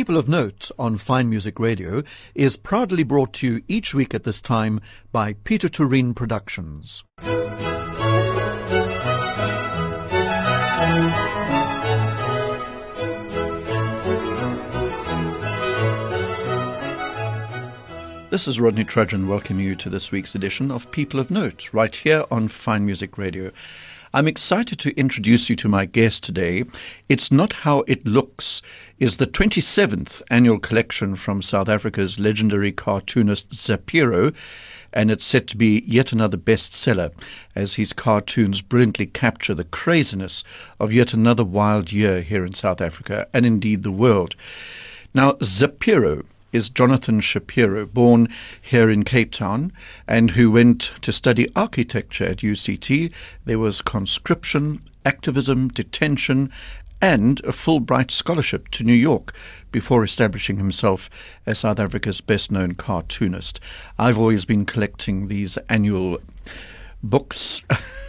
People 0.00 0.16
of 0.16 0.30
Note 0.30 0.70
on 0.78 0.96
Fine 0.96 1.28
Music 1.28 1.60
Radio 1.60 2.02
is 2.34 2.56
proudly 2.56 3.02
brought 3.02 3.34
to 3.34 3.46
you 3.46 3.62
each 3.68 3.92
week 3.92 4.14
at 4.14 4.24
this 4.24 4.40
time 4.40 4.80
by 5.12 5.34
Peter 5.44 5.68
Turin 5.68 6.14
Productions. 6.14 7.04
This 18.30 18.48
is 18.48 18.58
Rodney 18.58 18.86
Trudgeon 18.86 19.28
welcoming 19.28 19.66
you 19.66 19.76
to 19.76 19.90
this 19.90 20.10
week's 20.10 20.34
edition 20.34 20.70
of 20.70 20.90
People 20.90 21.20
of 21.20 21.30
Note, 21.30 21.68
right 21.74 21.94
here 21.94 22.24
on 22.30 22.48
Fine 22.48 22.86
Music 22.86 23.18
Radio. 23.18 23.52
I'm 24.12 24.26
excited 24.26 24.80
to 24.80 24.98
introduce 24.98 25.48
you 25.48 25.54
to 25.54 25.68
my 25.68 25.84
guest 25.84 26.24
today. 26.24 26.64
It's 27.08 27.30
Not 27.30 27.52
How 27.52 27.84
It 27.86 28.04
Looks 28.04 28.60
is 28.98 29.18
the 29.18 29.26
27th 29.26 30.20
annual 30.28 30.58
collection 30.58 31.14
from 31.14 31.42
South 31.42 31.68
Africa's 31.68 32.18
legendary 32.18 32.72
cartoonist 32.72 33.50
Zapiro, 33.50 34.34
and 34.92 35.12
it's 35.12 35.24
set 35.24 35.46
to 35.46 35.56
be 35.56 35.84
yet 35.86 36.10
another 36.10 36.36
bestseller 36.36 37.12
as 37.54 37.74
his 37.74 37.92
cartoons 37.92 38.62
brilliantly 38.62 39.06
capture 39.06 39.54
the 39.54 39.62
craziness 39.62 40.42
of 40.80 40.92
yet 40.92 41.12
another 41.12 41.44
wild 41.44 41.92
year 41.92 42.20
here 42.20 42.44
in 42.44 42.52
South 42.52 42.80
Africa 42.80 43.28
and 43.32 43.46
indeed 43.46 43.84
the 43.84 43.92
world. 43.92 44.34
Now, 45.14 45.34
Zapiro 45.34 46.24
is 46.52 46.68
Jonathan 46.68 47.20
Shapiro, 47.20 47.86
born 47.86 48.28
here 48.60 48.90
in 48.90 49.04
Cape 49.04 49.32
Town 49.32 49.72
and 50.06 50.30
who 50.32 50.50
went 50.50 50.90
to 51.02 51.12
study 51.12 51.50
architecture 51.54 52.24
at 52.24 52.38
UCT. 52.38 53.12
There 53.44 53.58
was 53.58 53.80
conscription, 53.80 54.82
activism, 55.04 55.68
detention, 55.68 56.50
and 57.00 57.40
a 57.40 57.52
Fulbright 57.52 58.10
scholarship 58.10 58.68
to 58.68 58.84
New 58.84 58.92
York 58.92 59.32
before 59.72 60.04
establishing 60.04 60.58
himself 60.58 61.08
as 61.46 61.60
South 61.60 61.78
Africa's 61.78 62.20
best 62.20 62.50
known 62.50 62.74
cartoonist. 62.74 63.60
I've 63.98 64.18
always 64.18 64.44
been 64.44 64.66
collecting 64.66 65.28
these 65.28 65.56
annual 65.68 66.18
books, 67.02 67.62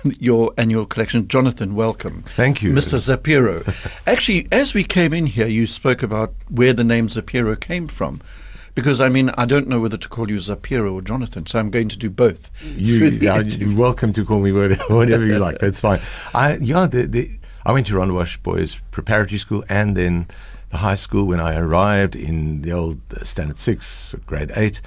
your 0.04 0.54
annual 0.58 0.86
collection. 0.86 1.28
Jonathan, 1.28 1.76
welcome. 1.76 2.24
Thank 2.36 2.62
you. 2.62 2.72
Mr. 2.72 3.00
Zapiro. 3.00 3.74
Actually, 4.08 4.48
as 4.52 4.74
we 4.74 4.84
came 4.84 5.14
in 5.14 5.26
here, 5.26 5.48
you 5.48 5.68
spoke 5.68 6.04
about 6.04 6.34
where 6.50 6.74
the 6.74 6.84
name 6.84 7.08
Zapiro 7.08 7.60
came 7.60 7.88
from. 7.88 8.22
Because 8.74 9.02
I 9.02 9.10
mean, 9.10 9.30
I 9.32 9.46
don't 9.46 9.68
know 9.68 9.82
whether 9.82 9.98
to 9.98 10.08
call 10.08 10.30
you 10.30 10.38
Zapiro 10.38 10.94
or 10.94 11.02
Jonathan, 11.02 11.46
so 11.46 11.60
I'm 11.60 11.70
going 11.72 11.90
to 11.90 11.98
do 11.98 12.10
both. 12.10 12.50
You, 12.64 13.08
yeah, 13.08 13.40
you're 13.40 13.78
welcome 13.78 14.14
to 14.14 14.24
call 14.24 14.40
me 14.40 14.54
whatever, 14.54 14.84
whatever 14.96 15.26
you 15.26 15.40
like. 15.40 15.60
That's 15.60 15.82
fine. 15.82 16.00
I, 16.34 16.56
yeah, 16.56 16.88
the, 16.88 17.06
the, 17.06 17.38
I 17.66 17.74
went 17.74 17.88
to 17.88 17.94
Rondebosch 17.94 18.42
Boys 18.44 18.78
Preparatory 18.92 19.40
School 19.40 19.66
and 19.68 19.98
then 19.98 20.28
the 20.70 20.78
high 20.78 20.96
school 20.96 21.26
when 21.26 21.42
I 21.42 21.56
arrived 21.58 22.16
in 22.16 22.62
the 22.62 22.72
old 22.72 23.02
uh, 23.14 23.26
Standard 23.26 23.58
Six, 23.58 24.16
grade 24.26 24.54
eight. 24.56 24.82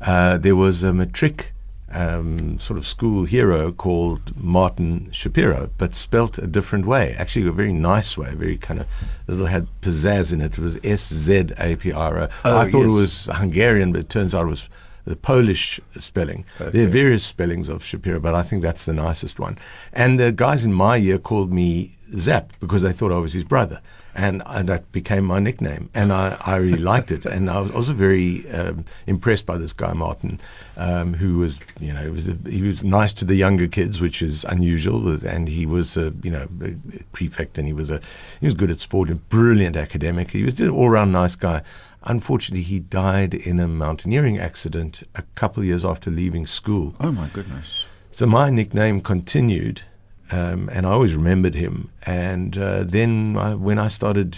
Uh, 0.00 0.38
there 0.38 0.54
was 0.54 0.84
a 0.84 0.92
matric 0.92 1.52
um, 1.96 2.58
sort 2.58 2.78
of 2.78 2.86
school 2.86 3.24
hero 3.24 3.72
called 3.72 4.36
Martin 4.36 5.10
Shapiro, 5.12 5.70
but 5.78 5.94
spelt 5.94 6.36
a 6.36 6.46
different 6.46 6.84
way. 6.84 7.14
Actually, 7.18 7.48
a 7.48 7.52
very 7.52 7.72
nice 7.72 8.18
way, 8.18 8.34
very 8.34 8.58
kind 8.58 8.80
of 8.80 8.86
little 9.26 9.46
had 9.46 9.66
pizzazz 9.80 10.32
in 10.32 10.42
it. 10.42 10.52
It 10.52 10.58
was 10.58 10.78
S 10.84 11.12
Z 11.12 11.48
A 11.58 11.76
P 11.76 11.92
R 11.92 12.24
O. 12.24 12.28
Oh, 12.44 12.58
I 12.58 12.70
thought 12.70 12.80
yes. 12.80 12.86
it 12.86 12.90
was 12.90 13.26
Hungarian, 13.32 13.92
but 13.92 14.02
it 14.02 14.08
turns 14.10 14.34
out 14.34 14.46
it 14.46 14.50
was 14.50 14.68
the 15.06 15.16
Polish 15.16 15.80
spelling. 15.98 16.44
There 16.58 16.86
are 16.86 16.90
various 16.90 17.24
spellings 17.24 17.68
of 17.68 17.84
Shapiro, 17.84 18.20
but 18.20 18.34
I 18.34 18.42
think 18.42 18.62
that's 18.62 18.84
the 18.84 18.92
nicest 18.92 19.38
one. 19.38 19.56
And 19.92 20.20
the 20.20 20.32
guys 20.32 20.64
in 20.64 20.72
my 20.72 20.96
year 20.96 21.18
called 21.18 21.52
me 21.52 21.96
Zap 22.18 22.52
because 22.60 22.82
they 22.82 22.92
thought 22.92 23.12
I 23.12 23.18
was 23.18 23.32
his 23.32 23.44
brother. 23.44 23.80
And, 24.18 24.42
and 24.46 24.66
that 24.70 24.90
became 24.92 25.26
my 25.26 25.40
nickname. 25.40 25.90
And 25.92 26.10
I, 26.10 26.38
I 26.46 26.56
really 26.56 26.78
liked 26.78 27.12
it. 27.12 27.26
And 27.26 27.50
I 27.50 27.60
was 27.60 27.70
also 27.70 27.92
very 27.92 28.50
um, 28.50 28.86
impressed 29.06 29.44
by 29.44 29.58
this 29.58 29.74
guy, 29.74 29.92
Martin, 29.92 30.40
um, 30.78 31.12
who 31.12 31.36
was, 31.36 31.58
you 31.80 31.92
know, 31.92 32.02
he 32.02 32.08
was, 32.08 32.26
a, 32.26 32.38
he 32.48 32.62
was 32.62 32.82
nice 32.82 33.12
to 33.12 33.26
the 33.26 33.34
younger 33.34 33.68
kids, 33.68 34.00
which 34.00 34.22
is 34.22 34.42
unusual. 34.44 35.22
And 35.26 35.50
he 35.50 35.66
was, 35.66 35.98
a, 35.98 36.14
you 36.22 36.30
know, 36.30 36.48
a 36.64 37.02
prefect 37.12 37.58
and 37.58 37.66
he 37.66 37.74
was, 37.74 37.90
a, 37.90 38.00
he 38.40 38.46
was 38.46 38.54
good 38.54 38.70
at 38.70 38.78
sport, 38.78 39.10
a 39.10 39.16
brilliant 39.16 39.76
academic. 39.76 40.30
He 40.30 40.44
was 40.44 40.58
an 40.60 40.70
all 40.70 40.88
round 40.88 41.12
nice 41.12 41.36
guy. 41.36 41.60
Unfortunately, 42.06 42.62
he 42.62 42.78
died 42.78 43.34
in 43.34 43.58
a 43.60 43.68
mountaineering 43.68 44.38
accident 44.38 45.02
a 45.14 45.22
couple 45.34 45.62
of 45.62 45.66
years 45.66 45.84
after 45.84 46.10
leaving 46.10 46.46
school. 46.46 46.94
Oh, 47.00 47.12
my 47.12 47.28
goodness. 47.28 47.84
So 48.12 48.26
my 48.26 48.48
nickname 48.48 49.00
continued, 49.00 49.82
um, 50.30 50.70
and 50.72 50.86
I 50.86 50.90
always 50.90 51.14
remembered 51.14 51.54
him. 51.54 51.90
And 52.04 52.56
uh, 52.56 52.84
then 52.84 53.36
I, 53.36 53.54
when 53.54 53.78
I 53.78 53.88
started 53.88 54.36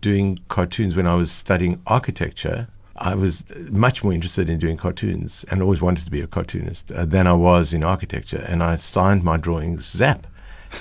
doing 0.00 0.38
cartoons, 0.48 0.96
when 0.96 1.06
I 1.06 1.14
was 1.14 1.30
studying 1.30 1.82
architecture, 1.86 2.68
I 2.96 3.14
was 3.16 3.44
much 3.70 4.04
more 4.04 4.12
interested 4.12 4.48
in 4.48 4.58
doing 4.58 4.76
cartoons 4.76 5.44
and 5.50 5.60
always 5.60 5.82
wanted 5.82 6.04
to 6.04 6.10
be 6.10 6.20
a 6.20 6.28
cartoonist 6.28 6.92
uh, 6.92 7.04
than 7.04 7.26
I 7.26 7.32
was 7.32 7.74
in 7.74 7.82
architecture. 7.82 8.44
And 8.46 8.62
I 8.62 8.76
signed 8.76 9.24
my 9.24 9.36
drawings 9.36 9.84
Zap. 9.84 10.26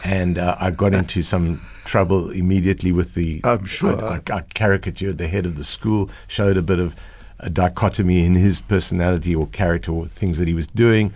And 0.04 0.38
uh, 0.38 0.56
I 0.59 0.72
got 0.72 0.94
into 0.94 1.22
some 1.24 1.62
trouble 1.86 2.31
immediately 2.31 2.92
with 2.92 3.14
the. 3.14 3.42
I'm 3.44 3.66
sure. 3.66 4.04
I, 4.04 4.22
I, 4.30 4.38
I 4.38 4.42
caricatured 4.54 5.18
the 5.18 5.28
head 5.28 5.46
of 5.46 5.56
the 5.56 5.64
school, 5.64 6.09
showed 6.28 6.58
a 6.58 6.62
bit 6.62 6.80
of 6.80 6.96
a 7.40 7.50
dichotomy 7.50 8.26
in 8.26 8.36
his 8.36 8.62
personality 8.62 9.36
or 9.36 9.48
character 9.48 9.92
or 9.92 10.08
things 10.08 10.38
that 10.38 10.48
he 10.48 10.53
was 10.53 10.68
doing, 10.68 11.14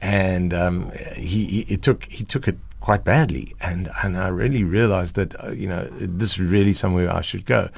and 0.00 0.52
um, 0.52 0.90
he, 1.16 1.46
he 1.46 1.60
it 1.68 1.82
took 1.82 2.04
he 2.04 2.24
took 2.24 2.46
it 2.48 2.58
quite 2.80 3.04
badly, 3.04 3.54
and 3.60 3.90
and 4.02 4.18
I 4.18 4.28
really 4.28 4.64
realized 4.64 5.14
that 5.14 5.42
uh, 5.42 5.50
you 5.50 5.68
know 5.68 5.88
this 5.90 6.32
is 6.32 6.40
really 6.40 6.74
somewhere 6.74 7.10
I 7.10 7.22
should 7.22 7.46
go. 7.46 7.68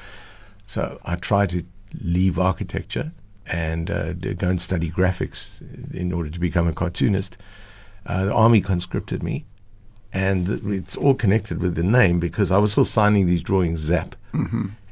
So 0.67 0.99
I 1.05 1.15
tried 1.15 1.49
to 1.51 1.63
leave 2.01 2.39
architecture 2.39 3.11
and 3.45 3.91
uh, 3.91 4.13
go 4.13 4.49
and 4.49 4.61
study 4.61 4.89
graphics 4.89 5.61
in 5.93 6.11
order 6.11 6.29
to 6.29 6.39
become 6.39 6.67
a 6.67 6.73
cartoonist. 6.73 7.37
Uh, 8.05 8.25
the 8.25 8.33
army 8.33 8.61
conscripted 8.61 9.21
me, 9.21 9.45
and 10.13 10.61
it's 10.71 10.95
all 10.95 11.15
connected 11.15 11.59
with 11.59 11.75
the 11.75 11.83
name 11.83 12.19
because 12.19 12.51
I 12.51 12.57
was 12.57 12.71
still 12.71 12.85
signing 12.85 13.25
these 13.25 13.41
drawings 13.41 13.79
Zap, 13.79 14.15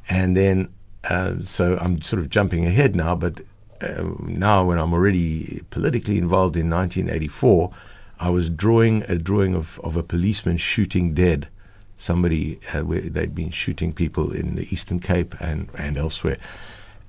and 0.10 0.36
then 0.36 0.70
uh, 1.10 1.36
so 1.46 1.78
I'm 1.80 2.02
sort 2.02 2.22
of 2.22 2.30
jumping 2.30 2.66
ahead 2.66 2.96
now, 2.96 3.16
but 3.16 3.42
uh, 3.82 4.04
now 4.20 4.66
when 4.66 4.78
I'm 4.78 4.94
already 4.94 5.64
politically 5.70 6.18
involved 6.18 6.56
in 6.56 6.70
1984, 6.70 7.72
I 8.20 8.30
was 8.30 8.50
drawing 8.50 9.04
a 9.08 9.16
drawing 9.18 9.56
of, 9.56 9.80
of 9.84 9.96
a 9.96 10.04
policeman 10.04 10.58
shooting 10.58 11.14
dead 11.14 11.48
somebody 11.98 12.60
uh, 12.74 12.82
where 12.82 13.02
they'd 13.02 13.36
been 13.36 13.52
shooting 13.52 13.94
people 13.94 14.32
in 14.32 14.56
the 14.56 14.68
Eastern 14.74 15.00
Cape 15.00 15.36
and, 15.40 15.70
and 15.78 15.98
elsewhere. 15.98 16.38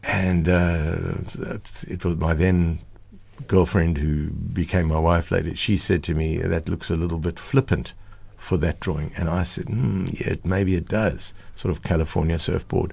And 0.02 0.48
uh, 0.48 1.14
it 1.88 2.04
was 2.04 2.16
my 2.16 2.34
then 2.34 2.80
girlfriend 3.46 3.98
who 3.98 4.30
became 4.30 4.88
my 4.88 4.98
wife 4.98 5.30
later. 5.30 5.54
She 5.56 5.76
said 5.76 6.02
to 6.04 6.14
me, 6.14 6.38
"That 6.38 6.68
looks 6.68 6.90
a 6.90 6.96
little 6.96 7.18
bit 7.18 7.38
flippant 7.38 7.92
for 8.42 8.56
that 8.58 8.80
drawing." 8.80 9.12
And 9.16 9.28
I 9.28 9.42
said, 9.44 9.68
hmm, 9.68 10.08
"Yeah, 10.12 10.34
maybe 10.44 10.74
it 10.74 10.88
does." 10.88 11.32
Sort 11.54 11.74
of 11.74 11.82
California 11.82 12.38
surfboard 12.38 12.92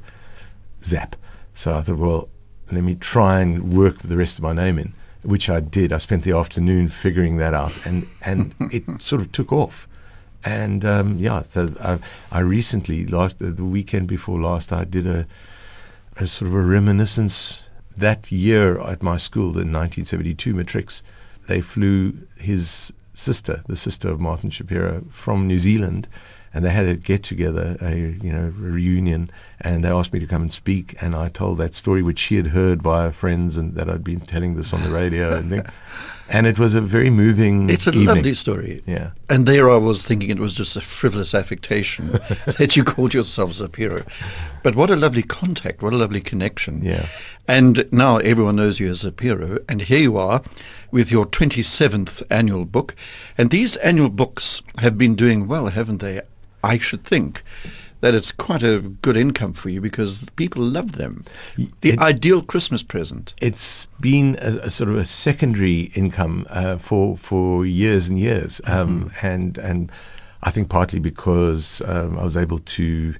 zap. 0.84 1.16
So 1.54 1.76
I 1.76 1.82
thought, 1.82 1.98
well, 1.98 2.30
let 2.72 2.84
me 2.84 2.96
try 2.96 3.42
and 3.42 3.74
work 3.74 4.00
the 4.02 4.18
rest 4.18 4.38
of 4.38 4.44
my 4.44 4.54
name 4.54 4.78
in, 4.80 4.94
which 5.24 5.50
I 5.50 5.60
did. 5.60 5.92
I 5.92 5.98
spent 5.98 6.24
the 6.24 6.38
afternoon 6.38 6.90
figuring 6.90 7.38
that 7.38 7.54
out, 7.54 7.74
and 7.86 8.08
and 8.22 8.54
it 8.72 9.02
sort 9.02 9.22
of 9.22 9.32
took 9.32 9.52
off. 9.52 9.88
And 10.46 10.86
um, 10.86 11.18
yeah, 11.18 11.42
so 11.42 11.74
I, 11.81 12.00
I 12.31 12.40
recently 12.40 13.06
last 13.06 13.40
the 13.40 13.64
weekend 13.64 14.08
before 14.08 14.40
last, 14.40 14.72
I 14.72 14.84
did 14.84 15.08
a 15.08 15.26
a 16.16 16.28
sort 16.28 16.50
of 16.50 16.56
a 16.56 16.62
reminiscence 16.62 17.64
that 17.96 18.31
year 18.31 18.80
at 18.80 19.04
my 19.04 19.18
school, 19.18 19.52
the 19.52 19.60
1972 19.60 20.54
Matrix. 20.54 21.04
They 21.48 21.62
flew 21.62 22.14
his 22.38 22.94
sister, 23.13 23.63
the 23.67 23.75
sister 23.75 24.09
of 24.09 24.19
Martin 24.19 24.50
Shapiro, 24.50 25.03
from 25.09 25.47
New 25.47 25.59
Zealand, 25.59 26.07
and 26.53 26.65
they 26.65 26.71
had 26.71 26.88
a 26.88 26.95
get 26.95 27.23
together, 27.23 27.77
a 27.81 27.95
you 27.95 28.33
know 28.33 28.53
reunion, 28.57 29.29
and 29.61 29.83
they 29.83 29.89
asked 29.89 30.13
me 30.13 30.19
to 30.19 30.27
come 30.27 30.41
and 30.41 30.51
speak, 30.51 30.95
and 31.01 31.15
I 31.15 31.29
told 31.29 31.57
that 31.59 31.73
story 31.73 32.01
which 32.01 32.19
she 32.19 32.35
had 32.38 32.47
heard 32.47 32.81
via 32.81 33.11
friends, 33.11 33.57
and 33.57 33.75
that 33.75 33.89
I'd 33.89 34.03
been 34.03 34.21
telling 34.21 34.56
this 34.56 34.73
on 34.73 34.83
the 34.83 34.89
radio, 34.89 35.35
and 35.35 35.50
thing. 35.50 35.65
and 36.29 36.45
it 36.45 36.59
was 36.59 36.75
a 36.75 36.81
very 36.81 37.09
moving. 37.09 37.69
It's 37.69 37.88
a 37.88 37.89
evening. 37.89 38.07
lovely 38.07 38.33
story. 38.33 38.83
Yeah. 38.85 39.11
And 39.29 39.45
there 39.45 39.69
I 39.69 39.77
was 39.77 40.06
thinking 40.06 40.29
it 40.29 40.39
was 40.39 40.56
just 40.56 40.75
a 40.75 40.81
frivolous 40.81 41.33
affectation 41.33 42.07
that 42.57 42.75
you 42.75 42.83
called 42.83 43.13
yourself 43.13 43.51
Zapiro. 43.51 44.06
But 44.63 44.75
what 44.75 44.89
a 44.89 44.95
lovely 44.95 45.23
contact, 45.23 45.81
what 45.81 45.94
a 45.94 45.97
lovely 45.97 46.21
connection. 46.21 46.83
Yeah. 46.83 47.07
And 47.47 47.88
now 47.91 48.17
everyone 48.17 48.57
knows 48.57 48.79
you 48.79 48.89
as 48.89 49.03
Zapiro, 49.03 49.63
and 49.67 49.81
here 49.81 50.00
you 50.00 50.17
are 50.17 50.44
with 50.91 51.12
your 51.12 51.25
27th 51.25 52.21
annual 52.30 52.65
book. 52.65 52.95
And 53.38 53.50
these 53.51 53.75
annual 53.77 54.09
books 54.09 54.62
have 54.77 54.97
been 54.97 55.15
doing 55.15 55.47
well, 55.47 55.68
haven't 55.68 56.00
they? 56.00 56.21
I 56.63 56.77
should 56.77 57.03
think 57.03 57.44
that 58.01 58.13
it's 58.15 58.31
quite 58.31 58.63
a 58.63 58.80
good 58.80 59.18
income 59.18 59.53
for 59.53 59.69
you 59.69 59.81
because 59.81 60.25
people 60.38 60.62
love 60.63 60.94
them. 60.94 61.25
The 61.81 61.89
It- 61.91 62.00
ideal 62.00 62.41
Christmas 62.41 62.81
present. 62.83 63.33
it's 63.41 63.88
been 64.00 64.38
a, 64.41 64.68
a 64.68 64.69
sort 64.71 64.89
of 64.89 64.95
a 64.95 65.06
secondary 65.06 65.91
income 65.95 66.45
uh, 66.50 66.77
for 66.77 67.18
for 67.18 67.65
years 67.65 68.07
and 68.07 68.18
years, 68.18 68.62
um, 68.65 69.12
and 69.21 69.57
and 69.57 69.92
I 70.44 70.51
think 70.51 70.69
partly 70.69 71.00
because 71.00 71.81
um, 71.85 72.18
I 72.18 72.24
was 72.24 72.38
able 72.38 72.59
to 72.59 73.15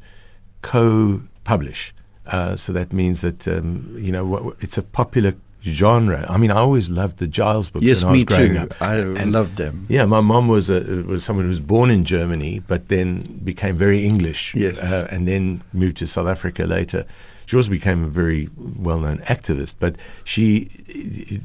co-publish 0.62 1.94
Uh, 2.28 2.56
so 2.56 2.72
that 2.72 2.94
means 2.94 3.22
that 3.22 3.48
um, 3.48 3.96
you 3.98 4.12
know 4.12 4.54
it's 4.60 4.78
a 4.78 4.84
popular 4.84 5.34
genre. 5.64 6.26
I 6.30 6.38
mean, 6.38 6.52
I 6.52 6.56
always 6.58 6.90
loved 6.90 7.18
the 7.18 7.28
Giles 7.28 7.70
books 7.70 7.86
Yes, 7.86 8.04
when 8.04 8.10
I 8.10 8.12
was 8.12 8.20
me 8.20 8.26
growing 8.26 8.54
too. 8.54 8.60
up. 8.60 8.82
I 8.82 8.96
And- 8.96 9.32
loved 9.32 9.58
them. 9.58 9.86
Yeah, 9.90 10.06
my 10.06 10.22
mom 10.22 10.48
was 10.48 10.70
a 10.70 10.80
was 11.08 11.24
someone 11.24 11.46
who 11.46 11.50
was 11.50 11.60
born 11.60 11.90
in 11.92 12.06
Germany, 12.06 12.62
but 12.68 12.88
then 12.88 13.22
became 13.44 13.78
very 13.78 14.06
English. 14.06 14.56
Yes. 14.56 14.78
uh, 14.80 15.08
and 15.12 15.28
then 15.28 15.62
moved 15.74 15.98
to 15.98 16.08
South 16.08 16.28
Africa 16.28 16.64
later. 16.66 17.06
She 17.46 17.56
also 17.58 17.72
became 17.72 18.04
a 18.04 18.08
very 18.08 18.48
well-known 18.58 19.18
activist, 19.26 19.76
but 19.80 19.96
she 20.24 20.70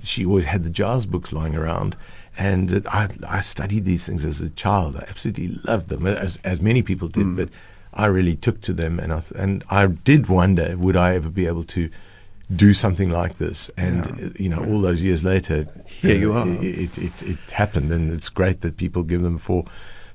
she 0.02 0.24
always 0.24 0.44
had 0.44 0.62
the 0.64 0.70
Giles 0.70 1.06
books 1.06 1.32
lying 1.32 1.56
around, 1.56 1.96
and 2.38 2.86
I 2.86 3.08
I 3.26 3.40
studied 3.40 3.84
these 3.84 4.04
things 4.06 4.24
as 4.24 4.40
a 4.40 4.50
child. 4.50 4.96
I 4.96 5.04
absolutely 5.08 5.58
loved 5.64 5.88
them, 5.88 6.06
as 6.06 6.38
as 6.44 6.60
many 6.60 6.82
people 6.82 7.08
did, 7.08 7.26
Mm. 7.26 7.36
but 7.36 7.48
I 7.94 8.06
really 8.06 8.36
took 8.36 8.60
to 8.62 8.72
them, 8.74 8.98
and 8.98 9.12
I 9.12 9.22
and 9.34 9.64
I 9.70 9.86
did 9.86 10.28
wonder 10.28 10.76
would 10.76 10.96
I 10.96 11.14
ever 11.14 11.30
be 11.30 11.46
able 11.46 11.64
to 11.64 11.88
do 12.54 12.74
something 12.74 13.10
like 13.10 13.38
this, 13.38 13.70
and 13.76 13.96
Yeah. 14.18 14.26
uh, 14.26 14.30
you 14.38 14.48
know, 14.48 14.64
all 14.64 14.80
those 14.80 15.02
years 15.02 15.24
later, 15.24 15.66
Here 16.02 16.16
you 16.16 16.34
uh, 16.34 16.40
are. 16.44 16.48
It, 16.62 16.98
it, 16.98 17.22
it, 17.22 17.50
happened, 17.50 17.90
and 17.92 18.12
it's 18.12 18.28
great 18.28 18.60
that 18.60 18.76
people 18.76 19.02
give 19.02 19.22
them 19.22 19.38
for 19.38 19.64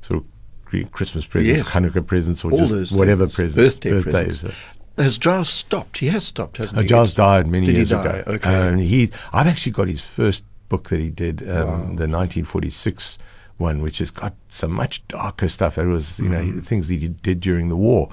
sort 0.01 0.23
of 0.23 0.91
Christmas 0.91 1.25
presents, 1.25 1.59
Yes. 1.61 1.71
Hanukkah 1.75 2.05
presents, 2.05 2.45
or 2.45 2.51
All 2.51 2.57
just 2.57 2.91
whatever 2.95 3.23
things. 3.25 3.35
presents, 3.35 3.77
Birthday 3.77 3.89
birthdays. 3.91 4.25
presents. 4.41 4.57
Has 4.97 5.17
Giles 5.17 5.49
stopped? 5.49 5.97
He 5.97 6.07
has 6.09 6.23
stopped, 6.25 6.57
hasn't 6.57 6.77
Uh, 6.77 6.81
he? 6.81 6.87
Giles 6.87 7.13
died 7.13 7.47
many 7.47 7.65
Did 7.67 7.71
he 7.71 7.77
years 7.77 7.91
ago. 7.91 8.23
Okay. 8.27 8.49
And 8.69 8.79
he, 8.79 9.09
I've 9.33 9.47
actually 9.47 9.71
got 9.71 9.87
his 9.87 10.01
first 10.03 10.43
book 10.67 10.89
that 10.89 10.99
he 10.99 11.09
did, 11.09 11.41
um, 11.49 11.67
Wow. 11.67 11.77
the 11.95 12.07
1946 12.07 13.17
one, 13.57 13.81
which 13.81 13.97
has 13.97 14.11
got 14.11 14.33
some 14.49 14.71
much 14.71 15.05
darker 15.07 15.47
stuff. 15.49 15.77
It 15.77 15.85
was, 15.87 16.19
you 16.19 16.29
know, 16.29 16.39
Mm-hmm. 16.41 16.59
things 16.61 16.87
he 16.87 16.97
did, 16.97 17.21
did 17.21 17.39
during 17.41 17.69
the 17.69 17.75
war. 17.75 18.09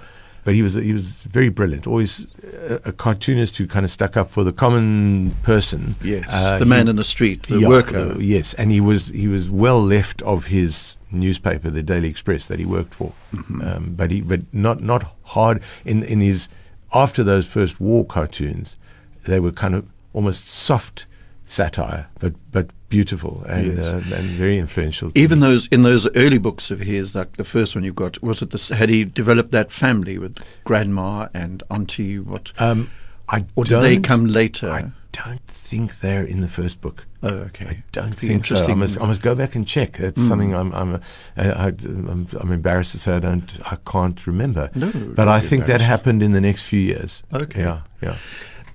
But 0.47 0.55
he 0.55 0.63
was 0.63 0.75
he 0.75 0.93
was 0.93 1.07
very 1.09 1.49
brilliant. 1.49 1.89
Always 1.89 2.29
a, 2.69 2.81
a 2.85 2.93
cartoonist 2.93 3.57
who 3.57 3.67
kind 3.67 3.85
of 3.85 3.91
stuck 3.91 4.17
up 4.17 4.31
for 4.31 4.45
the 4.45 4.53
common 4.53 5.33
person. 5.43 5.97
Yes, 6.05 6.25
Uh, 6.29 6.59
the 6.61 6.65
he- 6.65 6.71
man 6.71 6.87
in 6.87 6.95
the 6.95 7.03
street, 7.05 7.43
the 7.49 7.59
yeah, 7.59 7.69
worker. 7.69 8.13
uh, 8.15 8.19
yes, 8.21 8.55
and 8.55 8.71
he 8.71 8.81
was 8.81 9.09
he 9.09 9.27
was 9.27 9.51
well 9.51 9.83
left 9.83 10.23
of 10.23 10.47
his 10.47 10.97
newspaper, 11.11 11.69
the 11.69 11.83
Daily 11.83 12.09
Express, 12.09 12.47
that 12.47 12.61
he 12.61 12.65
worked 12.65 12.95
for. 12.95 13.13
Mm-hmm. 13.35 13.61
Um, 13.61 13.95
but 13.97 14.13
he 14.13 14.21
but 14.21 14.43
not 14.53 14.81
not 14.81 15.03
hard 15.35 15.61
in 15.85 16.05
in 16.05 16.21
his 16.21 16.49
after 16.93 17.25
those 17.25 17.45
first 17.47 17.81
war 17.81 18.05
cartoons, 18.07 18.77
they 19.25 19.41
were 19.41 19.51
kind 19.53 19.75
of 19.75 19.85
almost 20.13 20.47
soft 20.47 21.07
satire, 21.47 22.07
but 22.19 22.35
but 22.53 22.71
beautiful 22.89 23.43
and 23.49 23.77
Yes. 23.79 23.85
uh, 23.87 24.03
and 24.15 24.29
very 24.31 24.59
influential. 24.59 25.11
Even 25.15 25.41
me. 25.41 25.47
those 25.49 25.67
in 25.69 25.83
those 25.83 26.09
early 26.15 26.39
books 26.39 26.71
of 26.71 26.81
his, 26.81 27.15
like 27.15 27.37
the 27.37 27.45
first 27.45 27.75
one 27.75 27.85
you 27.85 27.93
got, 27.93 28.23
was 28.23 28.43
it 28.43 28.51
this? 28.51 28.69
Had 28.69 28.89
he 28.91 29.05
developed 29.05 29.51
that 29.53 29.71
family 29.73 30.19
with 30.19 30.39
grandma 30.65 31.29
and 31.35 31.63
auntie? 31.71 32.19
What? 32.19 32.53
um, 32.61 32.91
I 33.29 33.45
or 33.57 33.65
did 33.65 33.81
they 33.81 33.99
come 33.99 34.27
later? 34.27 34.71
I 34.71 34.93
don't 35.13 35.47
think 35.49 36.01
they're 36.01 36.23
in 36.25 36.41
the 36.43 36.49
first 36.49 36.81
book. 36.81 37.07
oh, 37.23 37.29
okay. 37.49 37.67
I 37.67 37.83
don't 37.91 38.13
think 38.17 38.45
so. 38.45 38.65
I 38.67 38.75
must, 38.75 39.01
I 39.01 39.07
must 39.07 39.23
go 39.23 39.35
back 39.35 39.55
and 39.57 39.67
check. 39.67 39.99
It's 39.99 40.21
Mm. 40.21 40.29
something 40.29 40.55
I'm, 40.55 40.73
I'm, 40.73 40.95
uh, 40.95 40.99
I, 41.37 41.69
am 41.69 42.27
I'm 42.39 42.53
embarrassed 42.53 42.93
to 42.93 42.99
say 43.01 43.15
I 43.17 43.19
don't, 43.19 43.51
I 43.65 43.79
can't 43.91 44.25
remember. 44.27 44.71
No, 44.75 44.93
but 44.93 45.27
I 45.27 45.41
think 45.41 45.67
that 45.67 45.81
happened 45.81 46.23
in 46.23 46.33
the 46.33 46.41
next 46.41 46.65
few 46.65 46.79
years. 46.81 47.23
Okay. 47.33 47.63
Yeah, 47.63 47.81
yeah. 48.03 48.17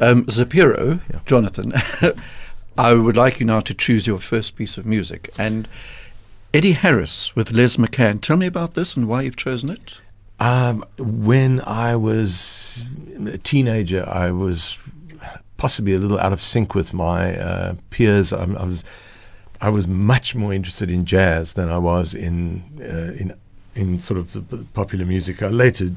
Um, 0.01 0.25
Zapiro, 0.25 0.99
Yeah. 1.13 1.19
Jonathan, 1.25 1.71
I 2.77 2.93
would 2.93 3.17
like 3.17 3.39
you 3.39 3.45
now 3.45 3.59
to 3.61 3.73
choose 3.73 4.07
your 4.07 4.19
first 4.19 4.55
piece 4.55 4.77
of 4.77 4.85
music. 4.85 5.29
And 5.37 5.67
Eddie 6.53 6.73
Harris 6.73 7.35
with 7.35 7.51
Les 7.51 7.77
McCann. 7.77 8.21
Tell 8.21 8.37
me 8.37 8.45
about 8.45 8.73
this 8.73 8.95
and 8.95 9.07
why 9.07 9.21
you've 9.21 9.37
chosen 9.37 9.69
it. 9.69 10.01
Um, 10.39 10.83
when 10.97 11.61
I 11.61 11.95
was 11.95 12.83
a 13.25 13.37
teenager, 13.37 14.07
I 14.09 14.31
was 14.31 14.79
possibly 15.57 15.93
a 15.93 15.99
little 15.99 16.19
out 16.19 16.33
of 16.33 16.41
sync 16.41 16.73
with 16.73 16.93
my 16.93 17.37
uh, 17.37 17.75
peers. 17.91 18.33
I, 18.33 18.43
I 18.43 18.65
was, 18.65 18.83
I 19.61 19.69
was 19.69 19.87
much 19.87 20.33
more 20.33 20.51
interested 20.51 20.89
in 20.89 21.05
jazz 21.05 21.53
than 21.53 21.69
I 21.69 21.77
was 21.77 22.13
in 22.13 22.63
uh, 22.81 23.13
in 23.21 23.33
in 23.75 23.99
sort 23.99 24.19
of 24.19 24.49
the 24.49 24.65
popular 24.73 25.05
music. 25.05 25.43
I 25.43 25.47
later 25.47 25.91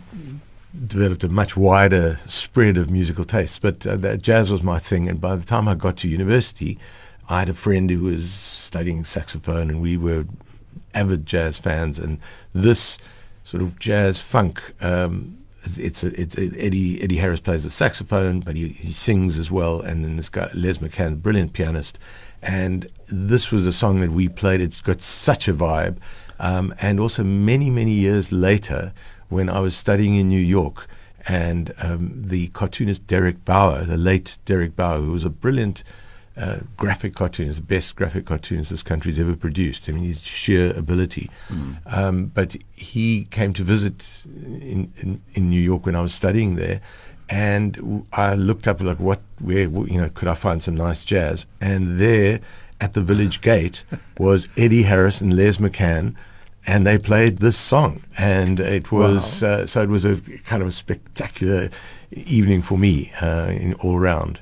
developed 0.86 1.24
a 1.24 1.28
much 1.28 1.56
wider 1.56 2.18
spread 2.26 2.76
of 2.76 2.90
musical 2.90 3.24
tastes, 3.24 3.58
but 3.58 3.86
uh, 3.86 4.16
jazz 4.16 4.50
was 4.50 4.62
my 4.62 4.78
thing. 4.78 5.08
And 5.08 5.20
by 5.20 5.36
the 5.36 5.44
time 5.44 5.68
I 5.68 5.74
got 5.74 5.96
to 5.98 6.08
university, 6.08 6.78
I 7.28 7.40
had 7.40 7.48
a 7.48 7.54
friend 7.54 7.88
who 7.90 8.00
was 8.00 8.30
studying 8.30 9.04
saxophone, 9.04 9.70
and 9.70 9.80
we 9.80 9.96
were 9.96 10.26
avid 10.94 11.26
jazz 11.26 11.58
fans. 11.58 11.98
And 11.98 12.18
this 12.52 12.98
sort 13.44 13.62
of 13.62 13.78
jazz 13.78 14.20
funk, 14.20 14.74
um, 14.80 15.38
it's 15.76 16.02
a, 16.02 16.20
it's 16.20 16.36
a, 16.36 16.50
Eddie 16.58 17.02
Eddie 17.02 17.16
Harris 17.16 17.40
plays 17.40 17.64
the 17.64 17.70
saxophone, 17.70 18.40
but 18.40 18.56
he, 18.56 18.68
he 18.68 18.92
sings 18.92 19.38
as 19.38 19.50
well. 19.50 19.80
And 19.80 20.04
then 20.04 20.16
this 20.16 20.28
guy 20.28 20.50
Les 20.54 20.78
McCann, 20.78 21.22
brilliant 21.22 21.52
pianist, 21.52 21.98
and 22.42 22.88
this 23.08 23.50
was 23.50 23.66
a 23.66 23.72
song 23.72 24.00
that 24.00 24.10
we 24.10 24.28
played. 24.28 24.60
It's 24.60 24.80
got 24.80 25.00
such 25.00 25.48
a 25.48 25.54
vibe. 25.54 25.96
Um, 26.40 26.74
and 26.80 26.98
also 26.98 27.22
many 27.22 27.70
many 27.70 27.92
years 27.92 28.32
later, 28.32 28.92
when 29.28 29.48
I 29.48 29.60
was 29.60 29.76
studying 29.76 30.16
in 30.16 30.28
New 30.28 30.40
York, 30.40 30.88
and 31.26 31.72
um, 31.78 32.12
the 32.14 32.48
cartoonist 32.48 33.06
Derek 33.06 33.44
Bauer, 33.44 33.84
the 33.84 33.96
late 33.96 34.38
Derek 34.44 34.76
Bauer, 34.76 34.98
who 34.98 35.12
was 35.12 35.24
a 35.24 35.30
brilliant 35.30 35.82
uh, 36.36 36.58
graphic 36.76 37.14
cartoonist, 37.14 37.60
the 37.60 37.66
best 37.66 37.96
graphic 37.96 38.26
cartoonist 38.26 38.70
this 38.70 38.82
country's 38.82 39.18
ever 39.18 39.36
produced. 39.36 39.88
I 39.88 39.92
mean, 39.92 40.04
his 40.04 40.20
sheer 40.20 40.76
ability. 40.76 41.30
Um, 41.86 42.26
but 42.26 42.56
he 42.74 43.26
came 43.30 43.52
to 43.54 43.62
visit 43.62 44.24
in, 44.26 44.92
in, 44.96 45.22
in 45.34 45.48
New 45.48 45.60
York 45.60 45.86
when 45.86 45.96
I 45.96 46.00
was 46.00 46.12
studying 46.12 46.56
there. 46.56 46.80
And 47.30 48.04
I 48.12 48.34
looked 48.34 48.68
up 48.68 48.80
like 48.80 48.98
what, 48.98 49.20
where, 49.38 49.62
you 49.62 50.00
know, 50.00 50.10
could 50.10 50.28
I 50.28 50.34
find 50.34 50.62
some 50.62 50.74
nice 50.74 51.04
jazz? 51.04 51.46
And 51.60 51.98
there, 51.98 52.40
at 52.80 52.92
the 52.92 53.00
village 53.00 53.40
gate, 53.40 53.84
was 54.18 54.48
Eddie 54.58 54.82
Harris 54.82 55.20
and 55.20 55.34
Les 55.34 55.58
McCann, 55.58 56.16
and 56.66 56.86
they 56.86 56.98
played 56.98 57.38
this 57.38 57.56
song, 57.56 58.02
and 58.18 58.58
it 58.60 58.90
was 58.92 59.42
Wow. 59.42 59.48
uh, 59.48 59.66
so 59.66 59.82
it 59.82 59.88
was 59.88 60.04
a 60.04 60.16
kind 60.44 60.62
of 60.62 60.68
a 60.68 60.72
spectacular 60.72 61.70
evening 62.12 62.62
for 62.62 62.78
me 62.78 63.12
uh, 63.20 63.48
in 63.50 63.74
all 63.74 63.98
round. 63.98 64.40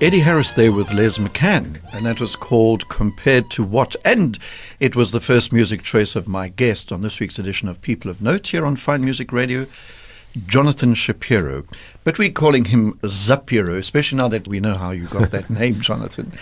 Eddie 0.00 0.20
Harris 0.20 0.52
there 0.52 0.70
with 0.70 0.92
Les 0.92 1.18
McCann, 1.18 1.80
and 1.92 2.06
that 2.06 2.20
was 2.20 2.36
called 2.36 2.88
Compared 2.88 3.50
to 3.50 3.64
What? 3.64 3.96
And 4.04 4.38
it 4.78 4.94
was 4.94 5.10
the 5.10 5.18
first 5.18 5.52
music 5.52 5.82
choice 5.82 6.14
of 6.14 6.28
my 6.28 6.46
guest 6.46 6.92
on 6.92 7.02
this 7.02 7.18
week's 7.18 7.40
edition 7.40 7.68
of 7.68 7.82
People 7.82 8.08
of 8.08 8.22
Note 8.22 8.46
here 8.46 8.64
on 8.64 8.76
Fine 8.76 9.02
Music 9.02 9.32
Radio, 9.32 9.66
Jonathan 10.46 10.94
Shapiro. 10.94 11.64
But 12.04 12.16
we're 12.16 12.30
calling 12.30 12.66
him 12.66 12.96
Zapiro, 13.02 13.76
especially 13.76 14.18
now 14.18 14.28
that 14.28 14.46
we 14.46 14.60
know 14.60 14.76
how 14.76 14.92
you 14.92 15.08
got 15.08 15.32
that 15.32 15.50
name, 15.60 15.80
Jonathan. 15.80 16.32